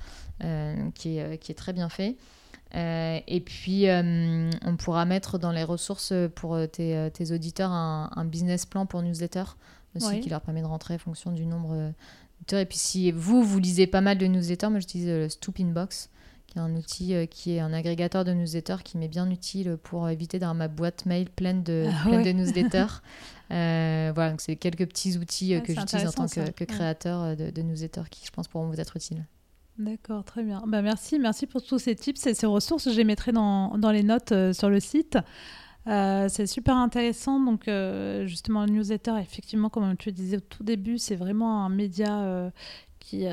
qui, 0.96 1.18
est, 1.18 1.38
qui 1.38 1.52
est 1.52 1.56
très 1.56 1.74
bien 1.74 1.90
fait. 1.90 2.18
Euh, 2.76 3.20
et 3.28 3.40
puis, 3.40 3.88
euh, 3.88 4.50
on 4.66 4.76
pourra 4.78 5.06
mettre 5.06 5.38
dans 5.38 5.52
les 5.52 5.64
ressources 5.64 6.14
pour 6.36 6.56
euh, 6.56 6.66
tes, 6.66 7.10
tes 7.14 7.32
auditeurs 7.32 7.72
un, 7.72 8.26
business 8.26 8.66
plan 8.66 8.86
pour 8.86 9.02
newsletter 9.02 9.44
aussi 9.96 10.22
qui 10.22 10.30
leur 10.30 10.42
permet 10.42 10.62
de 10.62 10.68
rentrer 10.68 10.96
en 10.96 11.00
fonction 11.00 11.32
du 11.32 11.46
nombre 11.46 11.76
d'auditeurs. 11.76 12.60
Et 12.60 12.66
puis, 12.66 12.80
si 12.80 13.12
vous, 13.12 13.44
vous 13.44 13.60
lisez 13.60 13.86
pas 13.86 14.02
mal 14.02 14.18
de 14.18 14.26
newsletters, 14.26 14.70
moi 14.70 14.80
j'utilise 14.80 15.08
le 15.08 15.30
Stoop 15.30 15.60
Inbox, 15.60 16.10
qui 16.48 16.58
est 16.58 16.62
un 16.62 16.76
outil 16.76 17.28
qui 17.30 17.56
est 17.56 17.60
un 17.60 17.74
agrégateur 17.74 18.26
de 18.26 18.34
newsletters 18.34 18.82
qui 18.84 18.98
m'est 18.98 19.08
bien 19.08 19.30
utile 19.30 19.78
pour 19.84 20.10
éviter 20.10 20.40
d'avoir 20.40 20.56
ma 20.56 20.68
boîte 20.68 21.06
mail 21.06 21.30
pleine 21.30 21.62
de, 21.62 21.88
ah 21.88 22.08
pleine 22.10 22.24
de 22.24 22.32
newsletters. 22.32 23.02
voilà, 23.50 24.32
donc 24.32 24.42
c'est 24.42 24.56
quelques 24.56 24.88
petits 24.88 25.16
outils 25.20 25.62
que 25.64 25.76
j'utilise 25.76 26.08
en 26.08 26.12
tant 26.12 26.28
que, 26.28 26.64
créateur 26.64 27.38
de, 27.38 27.52
de 27.52 27.62
newsletters 27.62 28.10
qui, 28.10 28.26
je 28.26 28.32
pense, 28.32 28.48
pourront 28.48 28.68
vous 28.68 28.80
être 28.80 28.98
utiles. 28.98 29.24
D'accord, 29.80 30.24
très 30.24 30.44
bien. 30.44 30.64
Bah, 30.68 30.82
merci, 30.84 31.18
merci 31.18 31.48
pour 31.48 31.64
tous 31.64 31.80
ces 31.80 31.96
tips 31.96 32.28
et 32.28 32.34
ces 32.36 32.46
ressources. 32.46 32.92
Je 32.92 32.98
les 32.98 33.04
mettrai 33.04 33.32
dans, 33.32 33.78
dans 33.78 33.92
les 33.92 34.04
notes 34.04 34.32
euh, 34.32 34.54
sur 34.54 34.70
le 34.70 34.80
site. 34.80 35.18
Euh, 35.88 36.28
c'est 36.30 36.46
super 36.46 36.78
intéressant. 36.78 37.40
Donc, 37.40 37.68
euh, 37.68 38.28
justement, 38.28 38.66
le 38.66 38.72
newsletter, 38.72 39.16
effectivement, 39.20 39.70
comme 39.70 39.98
tu 39.98 40.12
disais 40.12 40.38
au 40.38 40.42
tout 40.42 40.64
début, 40.64 41.00
c'est 41.00 41.16
vraiment 41.16 41.66
un 41.66 41.70
média 41.70 42.52
qui, 43.00 43.26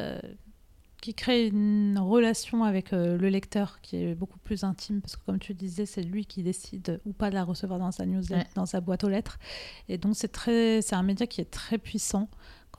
qui 1.02 1.14
crée 1.14 1.46
une 1.48 1.98
relation 1.98 2.64
avec 2.64 2.92
le 2.92 3.28
lecteur 3.28 3.80
qui 3.82 4.02
est 4.02 4.14
beaucoup 4.14 4.38
plus 4.38 4.64
intime 4.64 5.02
parce 5.02 5.16
que, 5.16 5.24
comme 5.26 5.38
tu 5.38 5.52
disais, 5.52 5.84
c'est 5.84 6.02
lui 6.02 6.24
qui 6.24 6.42
décide 6.42 7.00
ou 7.04 7.12
pas 7.12 7.28
de 7.28 7.34
la 7.34 7.44
recevoir 7.44 7.78
dans 7.78 7.92
sa 7.92 8.06
newsletter, 8.06 8.48
dans 8.54 8.66
sa 8.66 8.80
boîte 8.80 9.04
aux 9.04 9.10
lettres. 9.10 9.38
Et 9.88 9.98
donc, 9.98 10.16
c'est 10.16 10.92
un 10.92 11.02
média 11.02 11.26
qui 11.26 11.42
est 11.42 11.50
très 11.50 11.76
puissant 11.78 12.30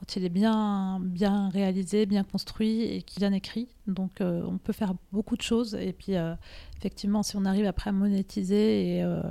quand 0.02 0.16
il 0.16 0.24
est 0.24 0.30
bien, 0.30 0.98
bien 1.00 1.48
réalisé, 1.50 2.06
bien 2.06 2.24
construit 2.24 2.82
et 2.82 3.04
bien 3.18 3.32
écrit. 3.32 3.68
Donc 3.86 4.20
euh, 4.20 4.42
on 4.48 4.58
peut 4.58 4.72
faire 4.72 4.94
beaucoup 5.12 5.36
de 5.36 5.42
choses. 5.42 5.76
Et 5.76 5.92
puis 5.92 6.16
euh, 6.16 6.34
effectivement, 6.76 7.22
si 7.22 7.36
on 7.36 7.44
arrive 7.44 7.66
après 7.66 7.90
à 7.90 7.92
monétiser 7.92 8.96
et 8.96 9.04
euh, 9.04 9.22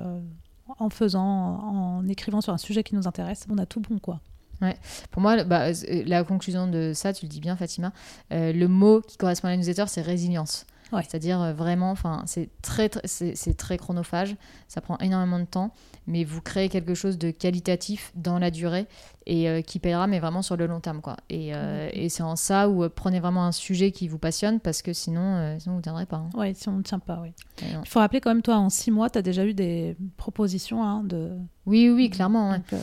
en 0.79 0.89
faisant, 0.89 1.21
en 1.21 2.07
écrivant 2.07 2.39
sur 2.39 2.53
un 2.53 2.57
sujet 2.57 2.83
qui 2.83 2.95
nous 2.95 3.05
intéresse, 3.05 3.45
on 3.49 3.57
a 3.57 3.65
tout 3.65 3.81
bon 3.81 3.99
quoi. 3.99 4.21
Ouais. 4.61 4.77
Pour 5.09 5.21
moi, 5.21 5.43
bah, 5.43 5.71
la 6.05 6.23
conclusion 6.23 6.67
de 6.67 6.93
ça, 6.93 7.11
tu 7.11 7.25
le 7.25 7.29
dis 7.29 7.41
bien, 7.41 7.57
Fatima, 7.57 7.91
le 8.29 8.67
mot 8.67 9.01
qui 9.01 9.17
correspond 9.17 9.47
à 9.47 9.51
la 9.51 9.57
newsletter, 9.57 9.85
c'est 9.87 10.03
résilience. 10.03 10.67
C'est-à-dire 10.97 11.53
vraiment, 11.53 11.91
enfin, 11.91 12.23
c'est 12.25 12.49
très, 12.61 12.89
c'est 13.05 13.57
très 13.57 13.77
chronophage, 13.77 14.35
ça 14.67 14.81
prend 14.81 14.97
énormément 14.97 15.39
de 15.39 15.45
temps, 15.45 15.73
mais 16.07 16.23
vous 16.23 16.41
créez 16.41 16.69
quelque 16.69 16.93
chose 16.93 17.17
de 17.17 17.31
qualitatif 17.31 18.11
dans 18.15 18.39
la 18.39 18.51
durée 18.51 18.87
et 19.25 19.47
euh, 19.47 19.61
qui 19.61 19.79
payera, 19.79 20.07
mais 20.07 20.19
vraiment 20.19 20.41
sur 20.41 20.57
le 20.57 20.65
long 20.65 20.79
terme. 20.79 21.01
Quoi. 21.01 21.17
Et, 21.29 21.53
euh, 21.53 21.89
et 21.93 22.09
c'est 22.09 22.23
en 22.23 22.35
ça 22.35 22.69
où 22.69 22.83
euh, 22.83 22.89
prenez 22.89 23.19
vraiment 23.19 23.45
un 23.45 23.51
sujet 23.51 23.91
qui 23.91 24.07
vous 24.07 24.17
passionne 24.17 24.59
parce 24.59 24.81
que 24.81 24.93
sinon, 24.93 25.57
sinon 25.59 25.75
vous 25.75 25.79
ne 25.79 25.83
tiendrez 25.83 26.05
pas. 26.05 26.17
Hein. 26.17 26.29
Oui, 26.33 26.55
si 26.55 26.67
on 26.69 26.77
ne 26.77 26.83
tient 26.83 26.99
pas, 26.99 27.19
oui. 27.21 27.33
Il 27.61 27.87
faut 27.87 27.99
rappeler 27.99 28.21
quand 28.21 28.31
même, 28.31 28.41
toi, 28.41 28.57
en 28.57 28.69
six 28.69 28.91
mois, 28.91 29.09
tu 29.09 29.19
as 29.19 29.21
déjà 29.21 29.45
eu 29.45 29.53
des 29.53 29.95
propositions 30.17 30.83
hein, 30.83 31.03
de. 31.03 31.31
Oui, 31.65 31.89
oui, 31.89 32.09
clairement. 32.09 32.53
ça, 32.53 32.59
peut, 32.59 32.77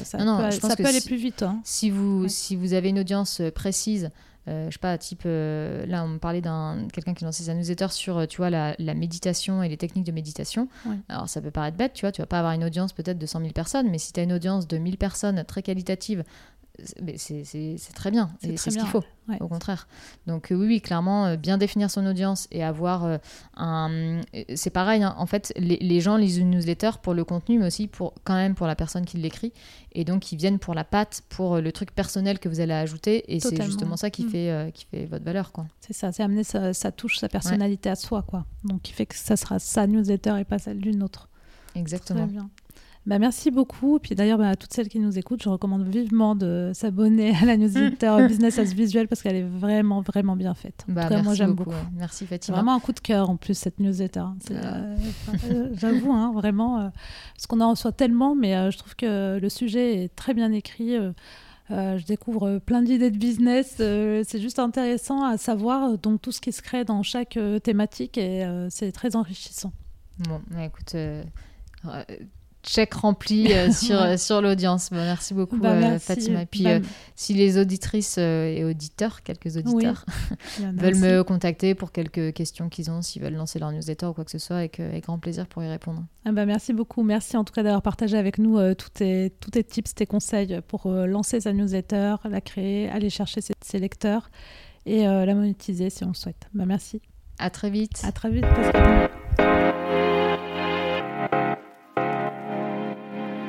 ça 0.51 0.77
peut, 0.77 0.87
aller 0.87 1.01
plus 1.01 1.17
vite. 1.17 1.43
Hein. 1.43 1.61
Si, 1.65 1.91
vous, 1.91 2.29
si 2.29 2.55
vous 2.55 2.75
avez 2.75 2.91
une 2.91 3.01
audience 3.01 3.43
précise, 3.55 4.11
euh, 4.49 4.67
je 4.69 4.73
sais 4.73 4.79
pas, 4.79 4.97
type, 4.97 5.23
euh, 5.27 5.85
là 5.87 6.05
on 6.05 6.09
me 6.09 6.19
parlait 6.19 6.41
d'un 6.41 6.89
quelqu'un 6.93 7.13
qui 7.13 7.25
lançait 7.25 7.45
sa 7.45 7.55
newsletter 7.55 7.89
sur, 7.91 8.19
euh, 8.19 8.27
tu 8.27 8.39
vois, 8.39 8.49
la, 8.51 8.75
méditation 8.95 9.63
et 9.63 9.69
les 9.69 9.77
techniques 9.77 10.07
de 10.07 10.13
méditation. 10.13 10.69
Alors 11.09 11.29
ça 11.29 11.41
peut 11.41 11.51
paraître 11.51 11.77
bête, 11.77 11.93
tu 11.93 12.03
vois, 12.03 12.13
tu 12.13 12.23
vas 12.23 12.27
pas 12.27 12.39
avoir 12.39 12.55
une 12.55 12.65
audience 12.65 12.93
peut-être 12.93 13.19
de 13.19 13.27
100 13.27 13.41
000 13.41 13.53
personnes, 13.53 13.91
mais 13.91 13.99
si 13.99 14.13
tu 14.13 14.21
as 14.21 14.23
une 14.23 14.33
audience 14.33 14.67
de 14.67 14.79
1000 14.79 14.97
personnes 14.97 15.45
très 15.45 15.63
qualitative, 15.63 16.25
c'est 17.17 17.95
très 17.95 18.11
bien. 18.11 18.31
C'est 18.41 18.57
ce 18.57 18.71
qu'il 18.71 18.87
faut, 18.87 19.05
au 19.41 19.49
contraire. 19.49 19.89
Donc 20.27 20.49
oui, 20.51 20.67
oui, 20.67 20.81
clairement, 20.81 21.37
bien 21.37 21.59
définir 21.59 21.91
son 21.91 22.07
audience 22.07 22.49
et 22.51 22.63
avoir 22.63 23.19
un... 23.57 24.21
C'est 24.55 24.71
pareil, 24.71 25.03
hein. 25.03 25.15
en 25.19 25.27
fait, 25.27 25.53
les, 25.57 26.01
gens 26.01 26.17
lisent 26.17 26.39
une 26.39 26.51
newsletter 26.51 26.91
pour 27.03 27.15
le 27.15 27.25
contenu, 27.25 27.59
mais 27.59 27.67
aussi 27.67 27.87
pour, 27.89 28.15
quand 28.25 28.35
même 28.35 28.55
pour 28.55 28.67
la 28.67 28.77
personne 28.77 29.05
qui 29.05 29.17
l'écrit. 29.17 29.53
Et 29.93 30.05
donc, 30.05 30.33
ils 30.33 30.37
viennent 30.37 30.59
pour 30.59 30.75
la 30.75 30.85
patte, 30.85 31.23
pour 31.29 31.59
le 31.59 31.73
truc 31.73 31.93
personnel 31.93 32.39
que 32.39 32.49
vous 32.49 32.61
allez 32.61 32.75
ajouter. 32.75 33.35
Et 33.35 33.41
c'est 33.41 33.63
justement 33.63 33.97
ça 33.97 34.11
qui, 34.11 34.25
mm. 34.25 34.31
fait, 34.31 34.73
qui 34.75 34.87
fait 34.87 35.07
votre 35.07 35.25
valeur. 35.25 35.53
C'est 35.81 35.93
ça, 35.93 36.13
c'est 36.13 36.23
amener 36.23 36.45
sa, 36.45 36.93
touche, 36.93 37.19
sa 37.19 37.29
personnalité 37.29 37.91
à 37.91 37.97
soi. 37.97 38.23
quoi. 38.23 38.45
Donc, 38.65 38.83
qui 38.83 38.93
fait 38.93 39.07
que 39.07 39.17
ça 39.17 39.37
sera 39.37 39.59
sa 39.59 39.87
newsletter 39.87 40.37
et 40.39 40.45
pas 40.45 40.59
celle 40.59 40.79
d'une 40.79 41.03
autre. 41.03 41.29
Exactement. 41.75 42.25
Très 42.25 42.33
bien. 42.33 42.51
Bah, 43.09 43.19
merci 43.19 43.51
beaucoup. 43.51 43.99
Puis 43.99 44.15
d'ailleurs, 44.15 44.37
bah, 44.37 44.51
à 44.51 44.57
toutes 44.57 44.75
celles 44.75 44.91
qui 44.91 44.99
nous 44.99 45.19
écoutent, 45.19 45.43
je 45.43 45.49
recommande 45.49 45.89
vivement 45.89 46.35
de 46.35 46.73
s'abonner 46.75 47.35
à 47.35 47.47
la 47.47 47.57
newsletter 47.57 48.27
Business 48.29 48.59
as 48.59 48.75
Visual 48.75 49.09
parce 49.09 49.23
qu'elle 49.23 49.37
est 49.37 49.49
vraiment, 49.49 50.03
vraiment 50.03 50.37
bien 50.37 50.53
faite. 50.53 50.85
Bah, 50.89 51.09
moi, 51.23 51.33
j'aime 51.33 51.55
beaucoup. 51.55 51.73
Merci 51.97 52.27
Fatima. 52.27 52.59
vraiment 52.59 52.75
un 52.75 52.81
coup 52.81 52.93
de 52.93 53.01
cœur 53.01 53.31
en 53.31 53.37
plus, 53.37 53.57
cette 53.57 53.81
newsletter. 53.81 54.21
Ah. 54.21 54.35
Euh, 54.51 54.97
euh, 55.51 55.71
j'avoue, 55.73 56.13
hein, 56.13 56.33
vraiment, 56.35 56.81
euh, 56.81 56.89
parce 57.35 57.47
qu'on 57.47 57.63
en 57.63 57.71
reçoit 57.71 57.93
tellement, 57.93 58.35
mais 58.35 58.71
je 58.71 58.77
trouve 58.77 58.95
que 58.95 59.39
le 59.39 59.49
sujet 59.49 60.05
est 60.05 60.15
très 60.15 60.35
bien 60.35 60.53
écrit. 60.53 60.99
je 61.71 62.05
découvre 62.05 62.59
plein 62.59 62.83
d'idées 62.83 63.11
de 63.11 63.17
business. 63.17 63.77
c'est 63.79 64.39
juste 64.39 64.59
intéressant 64.59 65.25
à 65.25 65.39
savoir 65.39 65.97
donc 65.97 66.21
tout 66.21 66.33
ce 66.33 66.43
qui 66.43 66.53
se 66.53 66.61
crée 66.61 66.85
dans 66.85 67.03
chaque 67.03 67.39
thématique 67.63 68.19
et 68.19 68.47
c'est 68.69 68.93
très 68.93 69.17
enrichissant. 69.17 69.73
Bon, 70.29 70.43
écoute, 70.63 70.95
check 72.69 72.95
rempli 72.95 73.53
euh, 73.53 73.71
sur, 73.73 74.01
euh, 74.01 74.17
sur 74.17 74.41
l'audience. 74.41 74.91
merci 74.91 75.35
beaucoup, 75.35 75.59
bah, 75.59 75.73
euh, 75.73 75.99
Fatima. 75.99 76.43
Et 76.43 76.47
puis, 76.47 76.65
bah, 76.65 76.79
si 77.17 77.35
les 77.35 77.59
auditrices 77.59 78.19
et 78.19 78.65
auditeurs, 78.65 79.23
quelques 79.23 79.57
auditeurs, 79.57 80.05
veulent 80.75 80.97
me 80.97 81.23
contacter 81.23 81.75
pour 81.75 81.93
quelques 81.93 82.33
questions 82.33 82.69
qu'ils 82.69 82.91
ont, 82.91 83.03
s'ils 83.03 83.23
veulent 83.23 83.35
lancer 83.35 83.59
leur 83.59 83.73
newsletter 83.73 84.07
ou 84.07 84.13
quoi 84.13 84.25
que 84.25 84.31
ce 84.31 84.39
soit, 84.39 84.57
avec, 84.57 84.81
avec 84.81 85.05
grand 85.05 85.19
plaisir 85.19 85.47
pour 85.47 85.63
y 85.63 85.69
répondre. 85.69 86.05
Ah 86.25 86.33
bah, 86.33 86.47
merci 86.47 86.73
beaucoup. 86.73 87.03
Merci 87.03 87.37
en 87.37 87.45
tout 87.45 87.53
cas 87.53 87.63
d'avoir 87.63 87.83
partagé 87.83 88.17
avec 88.17 88.39
nous 88.39 88.59
tous, 88.75 88.91
tes, 88.91 89.33
tous 89.41 89.51
tes 89.51 89.65
tips, 89.65 89.95
tes 89.95 90.07
conseils 90.07 90.61
pour 90.69 90.91
lancer 90.91 91.41
sa 91.41 91.53
newsletter, 91.53 92.17
la 92.29 92.41
créer, 92.41 92.89
aller 92.91 93.11
chercher 93.11 93.41
ses, 93.41 93.79
lecteurs 93.79 94.31
et 94.85 95.05
la 95.05 95.35
monétiser 95.35 95.91
si 95.91 96.05
on 96.05 96.09
le 96.09 96.15
souhaite. 96.15 96.49
Bah, 96.53 96.65
merci. 96.67 97.01
À 97.39 97.51
très 97.51 97.71
vite. 97.71 98.03
À 98.05 98.13
très 98.13 98.31
vite. 98.31 98.45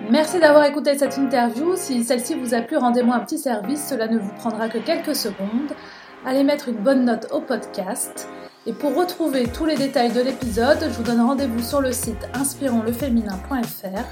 Merci 0.09 0.39
d'avoir 0.39 0.65
écouté 0.65 0.97
cette 0.97 1.17
interview. 1.17 1.75
Si 1.75 2.03
celle-ci 2.03 2.33
vous 2.33 2.55
a 2.55 2.61
plu, 2.61 2.77
rendez-moi 2.77 3.15
un 3.15 3.19
petit 3.19 3.37
service. 3.37 3.85
Cela 3.87 4.07
ne 4.07 4.17
vous 4.17 4.31
prendra 4.39 4.67
que 4.67 4.79
quelques 4.79 5.15
secondes. 5.15 5.75
Allez 6.25 6.43
mettre 6.43 6.69
une 6.69 6.77
bonne 6.77 7.05
note 7.05 7.27
au 7.31 7.41
podcast. 7.41 8.27
Et 8.65 8.73
pour 8.73 8.95
retrouver 8.95 9.43
tous 9.43 9.65
les 9.65 9.75
détails 9.75 10.11
de 10.11 10.21
l'épisode, 10.21 10.79
je 10.81 10.97
vous 10.97 11.03
donne 11.03 11.21
rendez-vous 11.21 11.61
sur 11.61 11.79
le 11.79 11.91
site 11.91 12.27
inspironsleféminin.fr. 12.33 14.03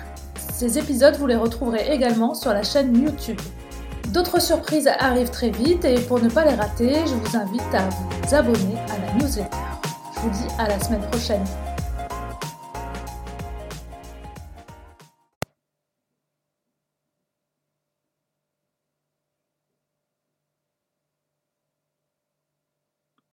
Ces 0.54 0.78
épisodes, 0.78 1.16
vous 1.16 1.26
les 1.26 1.36
retrouverez 1.36 1.92
également 1.92 2.36
sur 2.36 2.54
la 2.54 2.62
chaîne 2.62 2.96
YouTube. 2.96 3.42
D'autres 4.10 4.40
surprises 4.40 4.88
arrivent 5.00 5.32
très 5.32 5.50
vite 5.50 5.84
et 5.84 6.00
pour 6.02 6.22
ne 6.22 6.30
pas 6.30 6.46
les 6.46 6.54
rater, 6.54 6.94
je 7.08 7.16
vous 7.16 7.38
invite 7.38 7.74
à 7.74 7.90
vous 7.90 8.36
abonner 8.36 8.78
à 8.90 9.00
la 9.00 9.14
newsletter. 9.20 9.58
Je 10.16 10.20
vous 10.20 10.30
dis 10.30 10.48
à 10.60 10.68
la 10.68 10.80
semaine 10.80 11.02
prochaine. 11.10 11.44